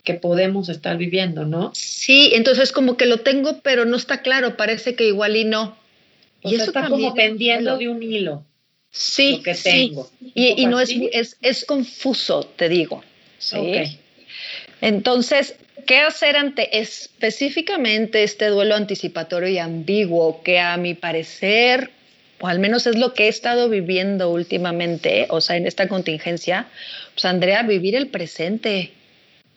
que 0.05 0.15
podemos 0.15 0.69
estar 0.69 0.97
viviendo, 0.97 1.45
¿no? 1.45 1.73
Sí, 1.75 2.31
entonces 2.33 2.71
como 2.71 2.97
que 2.97 3.07
lo 3.07 3.19
tengo, 3.21 3.61
pero 3.63 3.85
no 3.85 3.97
está 3.97 4.23
claro, 4.23 4.57
parece 4.57 4.95
que 4.95 5.09
igual 5.09 5.37
y 5.37 5.45
no. 5.45 5.77
y 6.43 6.55
eso 6.55 6.65
está 6.65 6.89
como 6.89 7.13
pendiendo 7.15 7.77
de 7.77 7.89
un 7.89 8.03
hilo. 8.03 8.45
Sí, 8.93 9.41
que 9.45 9.55
tengo. 9.55 10.11
Y, 10.35 10.67
no 10.67 10.81
es, 10.81 10.91
es, 11.13 11.37
es, 11.43 11.65
confuso, 11.65 12.45
te 12.57 12.69
digo. 12.69 13.05
¿Sí? 13.41 13.99
Entonces, 14.81 15.57
¿qué 15.87 15.99
hacer 15.99 16.37
ante 16.37 16.79
específicamente 16.79 18.23
este 18.23 18.47
duelo 18.47 18.77
anticipatorio 18.77 19.49
y 19.49 19.59
ambiguo 19.59 20.43
que 20.43 20.61
a 20.61 20.77
mi 20.77 20.95
parecer, 20.95 21.91
o 22.39 22.47
al 22.47 22.61
menos 22.61 22.87
es 22.87 22.97
lo 22.97 23.13
que 23.13 23.25
he 23.25 23.29
estado 23.29 23.69
viviendo 23.69 24.31
últimamente, 24.31 25.27
o 25.31 25.41
sea, 25.41 25.57
en 25.57 25.67
esta 25.67 25.89
contingencia, 25.89 26.69
pues 27.15 27.25
Andrea, 27.25 27.63
vivir 27.63 27.97
el 27.97 28.07
presente, 28.07 28.93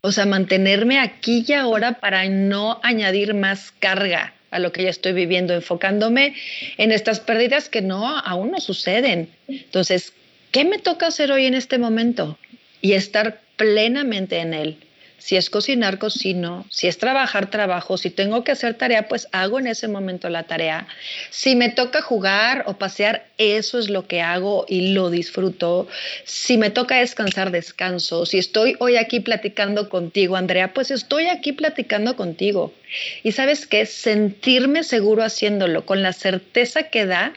o 0.01 0.11
sea, 0.11 0.25
mantenerme 0.25 0.99
aquí 0.99 1.45
y 1.47 1.53
ahora 1.53 1.99
para 1.99 2.27
no 2.27 2.79
añadir 2.83 3.33
más 3.33 3.71
carga 3.79 4.33
a 4.51 4.59
lo 4.59 4.71
que 4.71 4.83
ya 4.83 4.89
estoy 4.89 5.13
viviendo, 5.13 5.53
enfocándome 5.53 6.35
en 6.77 6.91
estas 6.91 7.19
pérdidas 7.19 7.69
que 7.69 7.81
no 7.81 8.17
aún 8.19 8.51
no 8.51 8.59
suceden. 8.59 9.29
Entonces, 9.47 10.13
¿qué 10.51 10.65
me 10.65 10.77
toca 10.77 11.07
hacer 11.07 11.31
hoy 11.31 11.45
en 11.45 11.53
este 11.53 11.77
momento? 11.77 12.37
Y 12.81 12.93
estar 12.93 13.42
plenamente 13.55 14.37
en 14.39 14.53
él. 14.53 14.77
Si 15.23 15.37
es 15.37 15.49
cocinar, 15.49 15.99
cocino. 15.99 16.65
Si 16.69 16.87
es 16.89 16.97
trabajar, 16.97 17.49
trabajo. 17.49 17.97
Si 17.97 18.09
tengo 18.09 18.43
que 18.43 18.51
hacer 18.51 18.73
tarea, 18.73 19.07
pues 19.07 19.29
hago 19.31 19.57
en 19.57 19.67
ese 19.67 19.87
momento 19.87 20.27
la 20.27 20.43
tarea. 20.43 20.85
Si 21.29 21.55
me 21.55 21.69
toca 21.69 22.01
jugar 22.01 22.65
o 22.67 22.73
pasear, 22.73 23.25
eso 23.37 23.79
es 23.79 23.89
lo 23.89 24.05
que 24.05 24.21
hago 24.21 24.65
y 24.67 24.89
lo 24.89 25.09
disfruto. 25.09 25.87
Si 26.25 26.57
me 26.57 26.71
toca 26.71 26.97
descansar, 26.99 27.51
descanso. 27.51 28.25
Si 28.25 28.37
estoy 28.37 28.75
hoy 28.79 28.97
aquí 28.97 29.21
platicando 29.21 29.87
contigo, 29.87 30.35
Andrea, 30.35 30.73
pues 30.73 30.91
estoy 30.91 31.27
aquí 31.27 31.53
platicando 31.53 32.17
contigo. 32.17 32.73
Y 33.23 33.31
sabes 33.31 33.65
qué? 33.65 33.85
Sentirme 33.85 34.83
seguro 34.83 35.23
haciéndolo, 35.23 35.85
con 35.85 36.01
la 36.01 36.11
certeza 36.11 36.89
que 36.89 37.05
da 37.05 37.31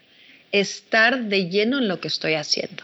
estar 0.51 1.27
de 1.27 1.49
lleno 1.51 1.79
en 1.79 1.87
lo 1.87 2.01
que 2.01 2.09
estoy 2.09 2.35
haciendo. 2.35 2.83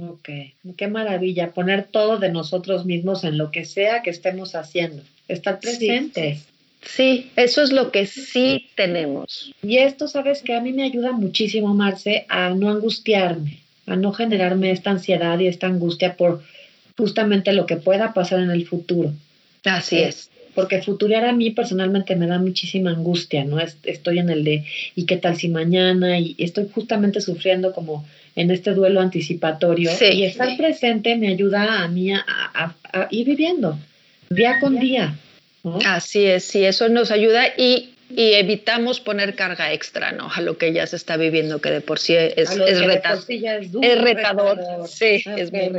Ok, 0.00 0.28
qué 0.76 0.88
maravilla, 0.88 1.52
poner 1.52 1.84
todo 1.84 2.18
de 2.18 2.30
nosotros 2.30 2.84
mismos 2.84 3.22
en 3.24 3.38
lo 3.38 3.50
que 3.50 3.64
sea 3.64 4.02
que 4.02 4.10
estemos 4.10 4.54
haciendo, 4.54 5.02
estar 5.28 5.60
presentes. 5.60 6.46
Sí, 6.82 7.30
eso 7.36 7.62
es 7.62 7.72
lo 7.72 7.90
que 7.90 8.06
sí 8.06 8.68
tenemos. 8.74 9.54
Y 9.62 9.78
esto, 9.78 10.08
sabes 10.08 10.42
que 10.42 10.54
a 10.54 10.60
mí 10.60 10.72
me 10.72 10.82
ayuda 10.82 11.12
muchísimo, 11.12 11.74
Marce, 11.74 12.26
a 12.28 12.50
no 12.50 12.70
angustiarme, 12.70 13.60
a 13.86 13.96
no 13.96 14.12
generarme 14.12 14.70
esta 14.70 14.90
ansiedad 14.90 15.38
y 15.38 15.46
esta 15.46 15.66
angustia 15.66 16.16
por 16.16 16.42
justamente 16.96 17.52
lo 17.52 17.66
que 17.66 17.76
pueda 17.76 18.12
pasar 18.12 18.40
en 18.40 18.50
el 18.50 18.66
futuro. 18.66 19.12
Así 19.64 19.96
eh, 19.96 20.08
es. 20.08 20.30
Porque 20.54 20.82
futurear 20.82 21.24
a 21.24 21.32
mí 21.32 21.50
personalmente 21.50 22.14
me 22.16 22.26
da 22.26 22.38
muchísima 22.38 22.90
angustia, 22.90 23.44
¿no? 23.44 23.58
Estoy 23.60 24.18
en 24.18 24.30
el 24.30 24.44
de, 24.44 24.64
¿y 24.94 25.06
qué 25.06 25.16
tal 25.16 25.36
si 25.36 25.48
mañana? 25.48 26.18
Y 26.18 26.36
estoy 26.38 26.68
justamente 26.72 27.20
sufriendo 27.20 27.72
como 27.72 28.04
en 28.36 28.50
este 28.50 28.72
duelo 28.72 29.00
anticipatorio 29.00 29.90
y 30.00 30.24
estar 30.24 30.56
presente 30.56 31.16
me 31.16 31.28
ayuda 31.28 31.82
a 31.82 31.88
mí 31.88 32.12
a, 32.12 32.74
ir 33.10 33.26
viviendo 33.26 33.78
día 34.30 34.58
con 34.60 34.78
día. 34.78 35.14
Así 35.84 36.24
es, 36.24 36.44
sí, 36.44 36.64
eso 36.64 36.88
nos 36.88 37.10
ayuda 37.10 37.46
y, 37.56 37.90
evitamos 38.16 39.00
poner 39.00 39.34
carga 39.34 39.72
extra, 39.72 40.12
¿no? 40.12 40.30
A 40.32 40.40
lo 40.40 40.58
que 40.58 40.72
ya 40.72 40.86
se 40.86 40.94
está 40.94 41.16
viviendo, 41.16 41.60
que 41.60 41.70
de 41.70 41.80
por 41.80 41.98
sí 41.98 42.14
es, 42.14 42.34
es, 42.36 42.50
es, 42.50 42.84
retador. 42.84 43.18
Sí, 44.86 45.24
es 45.26 45.50
muy 45.50 45.72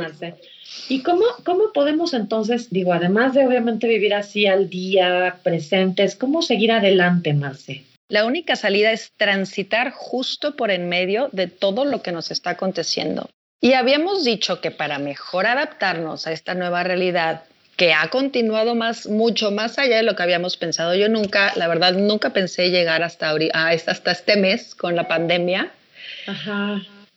¿Y 0.88 1.02
cómo, 1.02 1.24
cómo 1.44 1.72
podemos 1.72 2.14
entonces, 2.14 2.68
digo, 2.70 2.92
además 2.92 3.34
de 3.34 3.46
obviamente 3.46 3.88
vivir 3.88 4.12
así 4.12 4.46
al 4.46 4.68
día, 4.68 5.38
presentes, 5.42 6.16
cómo 6.16 6.42
seguir 6.42 6.72
adelante, 6.72 7.32
Marce? 7.32 7.84
La 8.08 8.24
única 8.24 8.54
salida 8.54 8.92
es 8.92 9.12
transitar 9.16 9.90
justo 9.90 10.54
por 10.54 10.70
en 10.70 10.88
medio 10.88 11.28
de 11.32 11.48
todo 11.48 11.84
lo 11.84 12.02
que 12.02 12.12
nos 12.12 12.30
está 12.30 12.50
aconteciendo. 12.50 13.28
Y 13.60 13.72
habíamos 13.72 14.24
dicho 14.24 14.60
que 14.60 14.70
para 14.70 14.98
mejor 14.98 15.46
adaptarnos 15.46 16.26
a 16.26 16.32
esta 16.32 16.54
nueva 16.54 16.84
realidad 16.84 17.42
que 17.76 17.92
ha 17.92 18.08
continuado 18.08 18.74
más, 18.74 19.06
mucho 19.06 19.50
más 19.50 19.78
allá 19.78 19.96
de 19.96 20.02
lo 20.02 20.14
que 20.14 20.22
habíamos 20.22 20.56
pensado. 20.56 20.94
Yo 20.94 21.08
nunca, 21.08 21.52
la 21.56 21.68
verdad, 21.68 21.94
nunca 21.94 22.30
pensé 22.30 22.70
llegar 22.70 23.02
hasta, 23.02 23.34
hasta 23.52 24.10
este 24.12 24.36
mes 24.36 24.74
con 24.74 24.96
la 24.96 25.08
pandemia. 25.08 25.72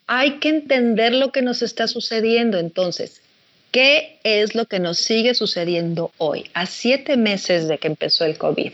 Hay 0.07 0.39
que 0.39 0.49
entender 0.49 1.13
lo 1.13 1.31
que 1.31 1.41
nos 1.41 1.61
está 1.61 1.87
sucediendo. 1.87 2.57
Entonces, 2.57 3.21
¿qué 3.71 4.19
es 4.23 4.55
lo 4.55 4.65
que 4.65 4.79
nos 4.79 4.97
sigue 4.97 5.33
sucediendo 5.33 6.11
hoy, 6.17 6.49
a 6.53 6.65
siete 6.65 7.15
meses 7.15 7.67
de 7.67 7.77
que 7.77 7.87
empezó 7.87 8.25
el 8.25 8.37
COVID? 8.37 8.73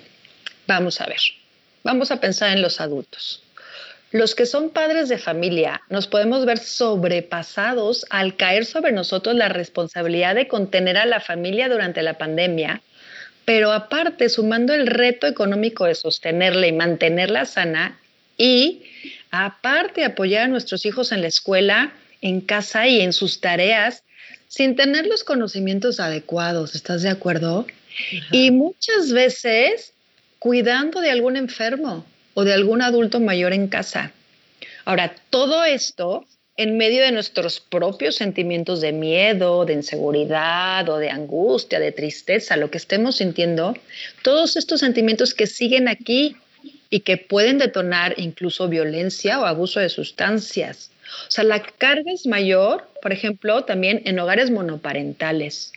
Vamos 0.66 1.02
a 1.02 1.06
ver. 1.06 1.20
Vamos 1.86 2.10
a 2.10 2.20
pensar 2.20 2.50
en 2.50 2.64
los 2.64 2.82
adultos. 2.82 3.44
Los 4.12 4.34
que 4.34 4.48
son 4.48 4.72
padres 4.72 5.08
de 5.08 5.20
familia 5.20 5.84
nos 5.88 6.08
podemos 6.08 6.44
ver 6.44 6.58
sobrepasados 6.58 8.08
al 8.10 8.36
caer 8.36 8.66
sobre 8.66 8.92
nosotros 8.92 9.36
la 9.36 9.50
responsabilidad 9.50 10.34
de 10.34 10.48
contener 10.48 10.98
a 10.98 11.06
la 11.06 11.20
familia 11.20 11.70
durante 11.70 12.02
la 12.02 12.18
pandemia, 12.18 12.82
pero 13.46 13.72
aparte 13.72 14.30
sumando 14.30 14.74
el 14.74 14.88
reto 14.88 15.28
económico 15.28 15.86
de 15.86 15.94
sostenerla 15.94 16.66
y 16.66 16.72
mantenerla 16.72 17.46
sana 17.46 18.00
y 18.36 18.82
aparte 19.30 20.06
apoyar 20.06 20.46
a 20.46 20.48
nuestros 20.48 20.88
hijos 20.88 21.12
en 21.12 21.22
la 21.22 21.28
escuela, 21.28 21.94
en 22.24 22.42
casa 22.42 22.88
y 22.88 23.02
en 23.02 23.14
sus 23.14 23.42
tareas 23.42 24.02
sin 24.48 24.76
tener 24.76 25.06
los 25.06 25.24
conocimientos 25.24 26.00
adecuados, 26.00 26.74
¿estás 26.74 27.04
de 27.04 27.10
acuerdo? 27.10 27.68
Y 28.32 28.50
muchas 28.50 29.12
veces 29.12 29.94
cuidando 30.46 31.02
de 31.02 31.10
algún 31.10 31.38
enfermo 31.38 32.06
o 32.36 32.44
de 32.44 32.54
algún 32.54 32.84
adulto 32.84 33.20
mayor 33.20 33.52
en 33.52 33.68
casa. 33.68 34.12
Ahora, 34.86 35.16
todo 35.32 35.66
esto 35.66 36.24
en 36.56 36.78
medio 36.78 37.02
de 37.02 37.12
nuestros 37.12 37.60
propios 37.60 38.18
sentimientos 38.18 38.80
de 38.80 38.92
miedo, 38.92 39.66
de 39.66 39.74
inseguridad 39.74 40.88
o 40.88 41.00
de 41.00 41.10
angustia, 41.10 41.80
de 41.80 41.92
tristeza, 41.92 42.58
lo 42.58 42.70
que 42.70 42.78
estemos 42.78 43.16
sintiendo, 43.16 43.76
todos 44.22 44.56
estos 44.56 44.82
sentimientos 44.82 45.34
que 45.34 45.48
siguen 45.48 45.88
aquí 45.88 46.36
y 46.92 47.00
que 47.00 47.18
pueden 47.18 47.58
detonar 47.58 48.14
incluso 48.18 48.70
violencia 48.70 49.40
o 49.40 49.46
abuso 49.46 49.80
de 49.80 49.90
sustancias. 49.90 50.92
O 51.28 51.32
sea, 51.32 51.44
la 51.44 51.64
carga 51.64 52.12
es 52.12 52.28
mayor, 52.28 52.88
por 53.02 53.12
ejemplo, 53.14 53.64
también 53.64 54.04
en 54.06 54.20
hogares 54.20 54.52
monoparentales. 54.52 55.72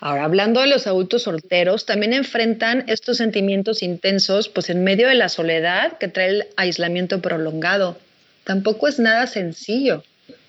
Ahora, 0.00 0.24
hablando 0.24 0.62
de 0.62 0.66
los 0.66 0.86
adultos 0.86 1.24
solteros, 1.24 1.84
también 1.84 2.14
enfrentan 2.14 2.84
estos 2.88 3.18
sentimientos 3.18 3.82
intensos, 3.82 4.48
pues 4.48 4.70
en 4.70 4.82
medio 4.82 5.08
de 5.08 5.14
la 5.14 5.28
soledad 5.28 5.98
que 5.98 6.08
trae 6.08 6.28
el 6.30 6.46
aislamiento 6.56 7.20
prolongado. 7.20 7.98
Tampoco 8.44 8.88
es 8.88 8.98
nada 8.98 9.26
sencillo, 9.26 10.02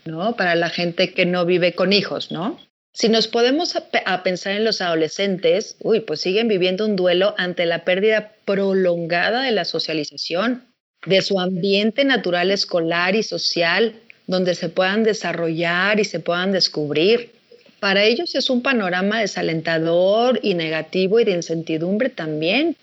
¿no? 0.06 0.38
Para 0.38 0.56
la 0.56 0.70
gente 0.70 1.14
que 1.14 1.26
no 1.26 1.46
vive 1.46 1.74
con 1.74 1.92
hijos, 1.92 2.32
¿no? 2.32 2.60
Si 2.94 3.10
nos 3.10 3.28
podemos 3.28 3.76
a, 3.76 4.24
pensar 4.24 4.54
en 4.54 4.64
los 4.64 4.80
adolescentes, 4.80 5.76
uy, 5.82 6.00
pues 6.00 6.22
siguen 6.22 6.48
viviendo 6.48 6.86
un 6.86 6.96
duelo 6.96 7.36
ante 7.38 7.66
la 7.66 7.84
pérdida 7.84 8.34
prolongada 8.46 9.44
de 9.44 9.52
la 9.52 9.66
socialización, 9.66 10.66
de 11.06 11.22
su 11.22 11.40
ambiente 11.40 12.06
natural 12.06 12.52
escolar 12.52 13.16
y 13.16 13.24
social, 13.24 13.96
donde 14.28 14.56
se 14.56 14.70
puedan 14.70 15.04
desarrollar 15.04 16.00
y 16.00 16.06
se 16.06 16.22
puedan 16.22 16.54
descubrir 16.54 17.41
para 17.82 18.04
ellos 18.04 18.36
es 18.36 18.52
un 18.52 18.62
panorama 18.62 19.22
desalentador 19.22 20.40
y 20.44 20.54
negativo 20.54 21.20
y 21.20 21.24
de 21.24 21.32
incertidumbre 21.32 22.10
también. 22.10 22.78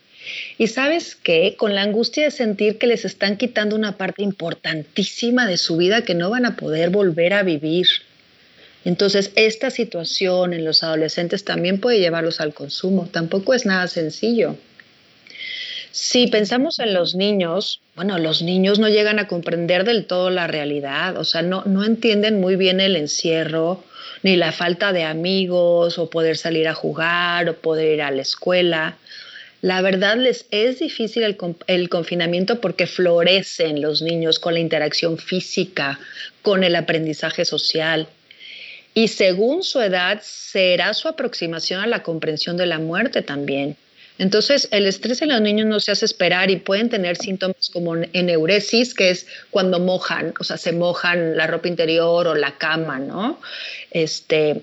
Y 0.59 0.67
sabes 0.67 1.15
qué, 1.15 1.55
con 1.57 1.77
la 1.77 1.83
angustia 1.83 2.25
de 2.25 2.33
sentir 2.33 2.79
que 2.79 2.89
les 2.89 3.05
están 3.05 3.37
quitando 3.37 3.77
una 3.77 3.97
parte 3.97 4.25
importantísima 4.25 5.47
de 5.47 5.57
su 5.57 5.77
vida 5.77 6.03
que 6.03 6.17
no 6.17 6.31
van 6.31 6.47
a 6.47 6.57
poder 6.57 6.91
volver 6.91 7.33
a 7.33 7.45
vivir. 7.45 7.87
Entonces, 8.85 9.31
esta 9.37 9.71
situación 9.71 10.53
en 10.53 10.65
los 10.65 10.83
adolescentes 10.83 11.45
también 11.45 11.79
puede 11.79 12.01
llevarlos 12.01 12.41
al 12.41 12.53
consumo. 12.53 13.09
Tampoco 13.13 13.55
es 13.55 13.67
nada 13.67 13.87
sencillo. 13.87 14.57
Si 15.91 16.27
pensamos 16.27 16.79
en 16.79 16.95
los 16.95 17.15
niños, 17.15 17.81
bueno, 17.97 18.19
los 18.19 18.43
niños 18.43 18.79
no 18.79 18.89
llegan 18.89 19.19
a 19.19 19.27
comprender 19.27 19.85
del 19.85 20.07
todo 20.07 20.31
la 20.31 20.47
realidad, 20.47 21.17
o 21.17 21.25
sea, 21.25 21.43
no, 21.43 21.65
no 21.65 21.85
entienden 21.85 22.41
muy 22.41 22.57
bien 22.57 22.81
el 22.81 22.95
encierro, 22.95 23.83
ni 24.23 24.37
la 24.37 24.53
falta 24.53 24.93
de 24.93 25.05
amigos 25.05 25.99
o 25.99 26.11
poder 26.11 26.37
salir 26.37 26.69
a 26.69 26.75
jugar 26.75 27.49
o 27.49 27.57
poder 27.57 27.95
ir 27.95 28.03
a 28.03 28.11
la 28.11 28.23
escuela. 28.23 28.97
La 29.61 29.83
verdad 29.83 30.17
les 30.17 30.47
es 30.53 30.79
difícil 30.79 31.25
el, 31.25 31.89
confinamiento 31.89 32.61
porque 32.61 32.87
florecen 32.87 33.83
los 33.83 34.03
niños 34.03 34.39
con 34.39 34.55
la 34.55 34.61
interacción 34.61 35.19
física, 35.19 35.99
con 36.43 36.63
el 36.63 36.77
aprendizaje 36.77 37.45
social. 37.45 38.07
Y 38.95 39.09
según 39.09 39.65
su 39.65 39.81
edad, 39.81 40.21
será 40.23 40.95
su 40.95 41.09
aproximación 41.09 41.81
a 41.81 41.87
la 41.87 42.03
comprensión 42.05 42.57
de 42.57 42.67
la 42.67 42.79
muerte 42.79 43.23
también. 43.23 43.77
Entonces, 44.19 44.69
el 44.73 44.87
estrés 44.87 45.23
en 45.23 45.29
los 45.29 45.41
niños 45.41 45.67
no 45.67 45.81
se 45.81 45.93
hace 45.93 46.05
esperar 46.05 46.51
y 46.51 46.57
pueden 46.57 46.91
tener 46.91 47.17
síntomas 47.17 47.71
como 47.73 47.95
eneuresis, 48.13 48.95
que 48.95 49.11
es 49.11 49.27
cuando 49.51 49.79
mojan, 49.79 50.35
o 50.41 50.45
sea, 50.45 50.57
se 50.57 50.73
mojan 50.73 51.37
la 51.37 51.47
ropa 51.47 51.69
interior 51.69 52.27
o 52.27 52.35
la 52.35 52.59
cama, 52.59 52.99
¿no? 52.99 53.41
Este, 53.93 54.63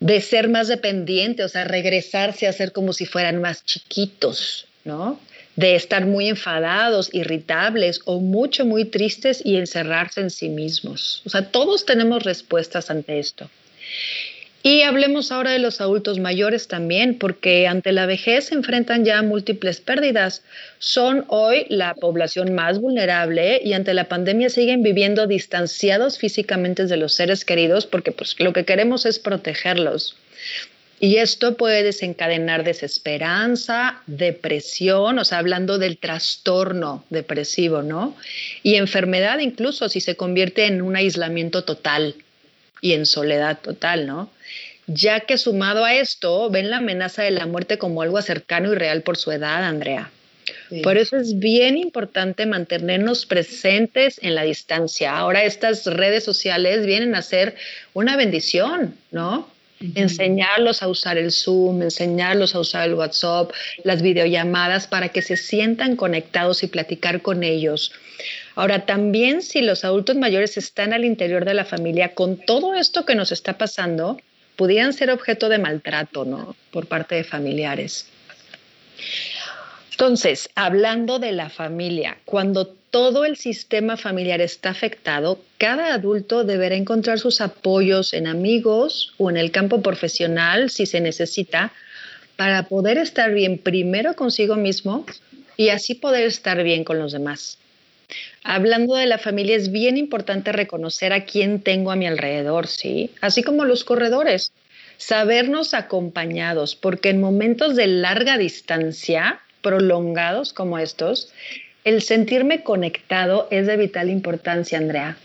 de 0.00 0.20
ser 0.20 0.48
más 0.48 0.68
dependiente, 0.68 1.44
o 1.44 1.48
sea, 1.48 1.64
regresarse 1.64 2.46
a 2.46 2.52
ser 2.52 2.72
como 2.72 2.94
si 2.94 3.04
fueran 3.04 3.40
más 3.40 3.64
chiquitos, 3.64 4.66
¿no? 4.84 5.20
De 5.54 5.74
estar 5.74 6.06
muy 6.06 6.28
enfadados, 6.28 7.10
irritables 7.12 8.00
o 8.04 8.20
mucho, 8.20 8.64
muy 8.64 8.86
tristes 8.86 9.40
y 9.44 9.56
encerrarse 9.56 10.20
en 10.20 10.30
sí 10.30 10.48
mismos. 10.48 11.22
O 11.24 11.30
sea, 11.30 11.50
todos 11.50 11.86
tenemos 11.86 12.24
respuestas 12.24 12.90
ante 12.90 13.18
esto. 13.18 13.50
Y 14.66 14.82
hablemos 14.82 15.30
ahora 15.30 15.52
de 15.52 15.60
los 15.60 15.80
adultos 15.80 16.18
mayores 16.18 16.66
también, 16.66 17.18
porque 17.18 17.68
ante 17.68 17.92
la 17.92 18.04
vejez 18.04 18.46
se 18.46 18.56
enfrentan 18.56 19.04
ya 19.04 19.22
múltiples 19.22 19.80
pérdidas. 19.80 20.42
Son 20.80 21.24
hoy 21.28 21.66
la 21.68 21.94
población 21.94 22.52
más 22.52 22.80
vulnerable 22.80 23.60
y 23.62 23.74
ante 23.74 23.94
la 23.94 24.08
pandemia 24.08 24.50
siguen 24.50 24.82
viviendo 24.82 25.28
distanciados 25.28 26.18
físicamente 26.18 26.86
de 26.86 26.96
los 26.96 27.12
seres 27.12 27.44
queridos 27.44 27.86
porque 27.86 28.10
pues, 28.10 28.34
lo 28.40 28.52
que 28.52 28.64
queremos 28.64 29.06
es 29.06 29.20
protegerlos. 29.20 30.16
Y 30.98 31.18
esto 31.18 31.56
puede 31.56 31.84
desencadenar 31.84 32.64
desesperanza, 32.64 34.02
depresión, 34.08 35.20
o 35.20 35.24
sea, 35.24 35.38
hablando 35.38 35.78
del 35.78 35.98
trastorno 35.98 37.04
depresivo, 37.10 37.82
¿no? 37.82 38.16
Y 38.64 38.74
enfermedad 38.74 39.38
incluso 39.38 39.88
si 39.88 40.00
se 40.00 40.16
convierte 40.16 40.66
en 40.66 40.82
un 40.82 40.96
aislamiento 40.96 41.62
total 41.62 42.16
y 42.80 42.92
en 42.92 43.06
soledad 43.06 43.58
total, 43.60 44.06
¿no? 44.06 44.30
Ya 44.86 45.20
que 45.20 45.36
sumado 45.36 45.84
a 45.84 45.94
esto, 45.94 46.48
ven 46.50 46.70
la 46.70 46.76
amenaza 46.76 47.22
de 47.22 47.32
la 47.32 47.46
muerte 47.46 47.78
como 47.78 48.02
algo 48.02 48.22
cercano 48.22 48.72
y 48.72 48.76
real 48.76 49.02
por 49.02 49.16
su 49.16 49.32
edad, 49.32 49.64
Andrea. 49.64 50.10
Por 50.82 50.96
eso 50.96 51.16
es 51.16 51.38
bien 51.38 51.76
importante 51.76 52.46
mantenernos 52.46 53.26
presentes 53.26 54.18
en 54.22 54.34
la 54.34 54.42
distancia. 54.42 55.16
Ahora 55.16 55.44
estas 55.44 55.86
redes 55.86 56.24
sociales 56.24 56.86
vienen 56.86 57.14
a 57.14 57.22
ser 57.22 57.56
una 57.94 58.16
bendición, 58.16 58.94
¿no? 59.10 59.48
Enseñarlos 59.94 60.82
a 60.82 60.88
usar 60.88 61.18
el 61.18 61.32
Zoom, 61.32 61.82
enseñarlos 61.82 62.54
a 62.54 62.60
usar 62.60 62.88
el 62.88 62.94
WhatsApp, 62.94 63.50
las 63.84 64.02
videollamadas 64.02 64.86
para 64.86 65.10
que 65.10 65.20
se 65.20 65.36
sientan 65.36 65.96
conectados 65.96 66.62
y 66.62 66.68
platicar 66.68 67.22
con 67.22 67.42
ellos. 67.42 67.92
Ahora, 68.56 68.86
también 68.86 69.42
si 69.42 69.60
los 69.60 69.84
adultos 69.84 70.16
mayores 70.16 70.56
están 70.56 70.94
al 70.94 71.04
interior 71.04 71.44
de 71.44 71.52
la 71.52 71.66
familia, 71.66 72.14
con 72.14 72.38
todo 72.38 72.74
esto 72.74 73.04
que 73.04 73.14
nos 73.14 73.30
está 73.30 73.58
pasando, 73.58 74.18
pudieran 74.56 74.94
ser 74.94 75.10
objeto 75.10 75.50
de 75.50 75.58
maltrato, 75.58 76.24
¿no? 76.24 76.56
Por 76.70 76.86
parte 76.86 77.14
de 77.14 77.24
familiares. 77.24 78.08
Entonces, 79.90 80.48
hablando 80.54 81.18
de 81.18 81.32
la 81.32 81.50
familia, 81.50 82.16
cuando 82.24 82.66
todo 82.66 83.26
el 83.26 83.36
sistema 83.36 83.98
familiar 83.98 84.40
está 84.40 84.70
afectado, 84.70 85.38
cada 85.58 85.92
adulto 85.92 86.44
deberá 86.44 86.76
encontrar 86.76 87.18
sus 87.18 87.42
apoyos 87.42 88.14
en 88.14 88.26
amigos 88.26 89.12
o 89.18 89.28
en 89.28 89.36
el 89.36 89.50
campo 89.50 89.82
profesional 89.82 90.70
si 90.70 90.86
se 90.86 91.02
necesita 91.02 91.74
para 92.36 92.62
poder 92.62 92.96
estar 92.96 93.32
bien 93.34 93.58
primero 93.58 94.16
consigo 94.16 94.56
mismo 94.56 95.04
y 95.58 95.68
así 95.68 95.94
poder 95.94 96.24
estar 96.24 96.62
bien 96.62 96.84
con 96.84 96.98
los 96.98 97.12
demás. 97.12 97.58
Hablando 98.42 98.94
de 98.94 99.06
la 99.06 99.18
familia, 99.18 99.56
es 99.56 99.72
bien 99.72 99.96
importante 99.96 100.52
reconocer 100.52 101.12
a 101.12 101.24
quién 101.24 101.60
tengo 101.60 101.90
a 101.90 101.96
mi 101.96 102.06
alrededor, 102.06 102.66
¿sí? 102.66 103.10
Así 103.20 103.42
como 103.42 103.64
los 103.64 103.84
corredores. 103.84 104.52
Sabernos 104.98 105.74
acompañados, 105.74 106.76
porque 106.76 107.10
en 107.10 107.20
momentos 107.20 107.76
de 107.76 107.86
larga 107.86 108.38
distancia, 108.38 109.40
prolongados 109.62 110.52
como 110.52 110.78
estos, 110.78 111.32
el 111.84 112.02
sentirme 112.02 112.62
conectado 112.62 113.48
es 113.50 113.66
de 113.66 113.76
vital 113.76 114.10
importancia, 114.10 114.78
Andrea. 114.78 115.16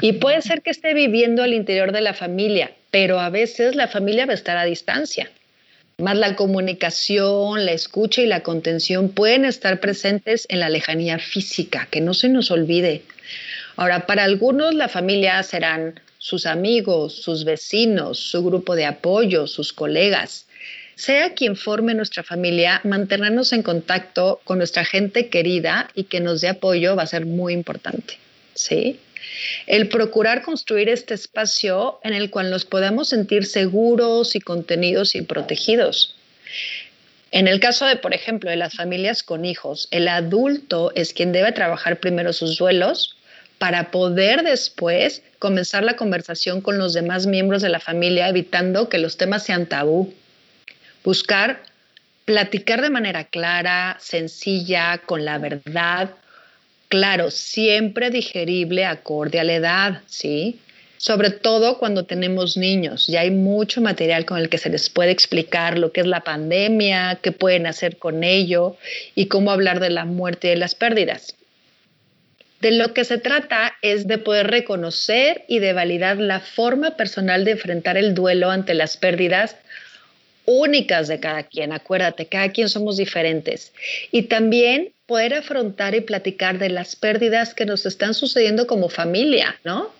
Y 0.00 0.14
puede 0.14 0.42
ser 0.42 0.62
que 0.62 0.70
esté 0.70 0.94
viviendo 0.94 1.42
al 1.42 1.54
interior 1.54 1.92
de 1.92 2.00
la 2.00 2.14
familia, 2.14 2.72
pero 2.90 3.20
a 3.20 3.30
veces 3.30 3.74
la 3.74 3.88
familia 3.88 4.26
va 4.26 4.32
a 4.32 4.36
estar 4.36 4.56
a 4.56 4.64
distancia 4.64 5.30
más 5.98 6.18
la 6.18 6.36
comunicación, 6.36 7.64
la 7.64 7.72
escucha 7.72 8.20
y 8.20 8.26
la 8.26 8.42
contención 8.42 9.08
pueden 9.08 9.46
estar 9.46 9.80
presentes 9.80 10.46
en 10.50 10.60
la 10.60 10.68
lejanía 10.68 11.18
física, 11.18 11.88
que 11.90 12.02
no 12.02 12.12
se 12.12 12.28
nos 12.28 12.50
olvide. 12.50 13.02
Ahora, 13.76 14.06
para 14.06 14.24
algunos 14.24 14.74
la 14.74 14.88
familia 14.88 15.42
serán 15.42 15.98
sus 16.18 16.44
amigos, 16.44 17.14
sus 17.22 17.44
vecinos, 17.44 18.18
su 18.18 18.44
grupo 18.44 18.76
de 18.76 18.84
apoyo, 18.84 19.46
sus 19.46 19.72
colegas. 19.72 20.46
Sea 20.96 21.32
quien 21.32 21.56
forme 21.56 21.94
nuestra 21.94 22.22
familia, 22.22 22.82
mantenernos 22.84 23.54
en 23.54 23.62
contacto 23.62 24.40
con 24.44 24.58
nuestra 24.58 24.84
gente 24.84 25.28
querida 25.28 25.88
y 25.94 26.04
que 26.04 26.20
nos 26.20 26.42
dé 26.42 26.48
apoyo 26.48 26.94
va 26.94 27.04
a 27.04 27.06
ser 27.06 27.24
muy 27.24 27.54
importante. 27.54 28.18
¿Sí? 28.52 29.00
El 29.66 29.88
procurar 29.88 30.42
construir 30.42 30.88
este 30.88 31.14
espacio 31.14 31.98
en 32.02 32.14
el 32.14 32.30
cual 32.30 32.50
nos 32.50 32.64
podamos 32.64 33.08
sentir 33.08 33.46
seguros 33.46 34.34
y 34.36 34.40
contenidos 34.40 35.14
y 35.14 35.22
protegidos. 35.22 36.14
En 37.32 37.48
el 37.48 37.60
caso 37.60 37.86
de, 37.86 37.96
por 37.96 38.14
ejemplo, 38.14 38.50
de 38.50 38.56
las 38.56 38.74
familias 38.74 39.22
con 39.22 39.44
hijos, 39.44 39.88
el 39.90 40.08
adulto 40.08 40.92
es 40.94 41.12
quien 41.12 41.32
debe 41.32 41.52
trabajar 41.52 41.98
primero 41.98 42.32
sus 42.32 42.56
duelos 42.56 43.16
para 43.58 43.90
poder 43.90 44.42
después 44.42 45.22
comenzar 45.38 45.82
la 45.82 45.96
conversación 45.96 46.60
con 46.60 46.78
los 46.78 46.92
demás 46.92 47.26
miembros 47.26 47.62
de 47.62 47.68
la 47.68 47.80
familia, 47.80 48.28
evitando 48.28 48.88
que 48.88 48.98
los 48.98 49.16
temas 49.16 49.44
sean 49.44 49.66
tabú. 49.66 50.14
Buscar 51.04 51.62
platicar 52.24 52.82
de 52.82 52.90
manera 52.90 53.24
clara, 53.24 53.96
sencilla, 54.00 54.98
con 54.98 55.24
la 55.24 55.38
verdad, 55.38 56.10
Claro, 56.88 57.30
siempre 57.30 58.10
digerible 58.10 58.84
acorde 58.84 59.40
a 59.40 59.44
la 59.44 59.54
edad, 59.54 60.02
¿sí? 60.06 60.60
Sobre 60.98 61.30
todo 61.30 61.78
cuando 61.78 62.04
tenemos 62.04 62.56
niños. 62.56 63.06
Ya 63.08 63.20
hay 63.20 63.30
mucho 63.30 63.80
material 63.80 64.24
con 64.24 64.38
el 64.38 64.48
que 64.48 64.58
se 64.58 64.70
les 64.70 64.88
puede 64.88 65.10
explicar 65.10 65.78
lo 65.78 65.92
que 65.92 66.00
es 66.00 66.06
la 66.06 66.20
pandemia, 66.20 67.18
qué 67.22 67.32
pueden 67.32 67.66
hacer 67.66 67.98
con 67.98 68.24
ello 68.24 68.76
y 69.14 69.26
cómo 69.26 69.50
hablar 69.50 69.80
de 69.80 69.90
la 69.90 70.04
muerte 70.04 70.46
y 70.46 70.50
de 70.50 70.56
las 70.56 70.74
pérdidas. 70.74 71.34
De 72.60 72.70
lo 72.70 72.94
que 72.94 73.04
se 73.04 73.18
trata 73.18 73.74
es 73.82 74.06
de 74.06 74.18
poder 74.18 74.46
reconocer 74.46 75.44
y 75.48 75.58
de 75.58 75.72
validar 75.72 76.16
la 76.18 76.40
forma 76.40 76.96
personal 76.96 77.44
de 77.44 77.52
enfrentar 77.52 77.98
el 77.98 78.14
duelo 78.14 78.50
ante 78.50 78.74
las 78.74 78.96
pérdidas 78.96 79.56
únicas 80.46 81.08
de 81.08 81.20
cada 81.20 81.42
quien. 81.42 81.72
Acuérdate, 81.72 82.26
cada 82.26 82.50
quien 82.50 82.68
somos 82.68 82.96
diferentes. 82.96 83.72
Y 84.10 84.22
también 84.22 84.92
poder 85.06 85.34
afrontar 85.34 85.94
y 85.94 86.00
platicar 86.00 86.58
de 86.58 86.68
las 86.68 86.96
pérdidas 86.96 87.54
que 87.54 87.64
nos 87.64 87.86
están 87.86 88.12
sucediendo 88.14 88.66
como 88.66 88.88
familia, 88.88 89.56
¿no? 89.64 89.90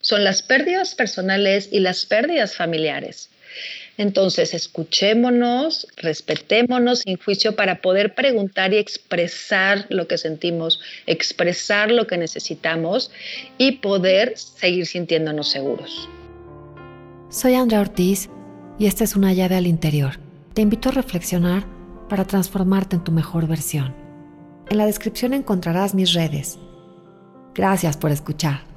Son 0.00 0.22
las 0.22 0.42
pérdidas 0.42 0.94
personales 0.94 1.68
y 1.72 1.80
las 1.80 2.06
pérdidas 2.06 2.54
familiares. 2.54 3.28
Entonces, 3.98 4.54
escuchémonos, 4.54 5.88
respetémonos 5.96 7.00
sin 7.00 7.16
juicio 7.16 7.56
para 7.56 7.80
poder 7.80 8.14
preguntar 8.14 8.72
y 8.72 8.76
expresar 8.76 9.86
lo 9.88 10.06
que 10.06 10.18
sentimos, 10.18 10.80
expresar 11.06 11.90
lo 11.90 12.06
que 12.06 12.18
necesitamos 12.18 13.10
y 13.58 13.72
poder 13.72 14.36
seguir 14.36 14.86
sintiéndonos 14.86 15.50
seguros. 15.50 16.08
Soy 17.30 17.54
Andrea 17.54 17.80
Ortiz 17.80 18.28
y 18.78 18.86
esta 18.86 19.02
es 19.02 19.16
una 19.16 19.32
llave 19.32 19.56
al 19.56 19.66
interior. 19.66 20.20
Te 20.54 20.62
invito 20.62 20.90
a 20.90 20.92
reflexionar 20.92 21.64
para 22.08 22.26
transformarte 22.26 22.96
en 22.96 23.02
tu 23.02 23.12
mejor 23.12 23.48
versión. 23.48 24.05
En 24.68 24.78
la 24.78 24.86
descripción 24.86 25.32
encontrarás 25.32 25.94
mis 25.94 26.12
redes. 26.12 26.58
Gracias 27.54 27.96
por 27.96 28.10
escuchar. 28.10 28.75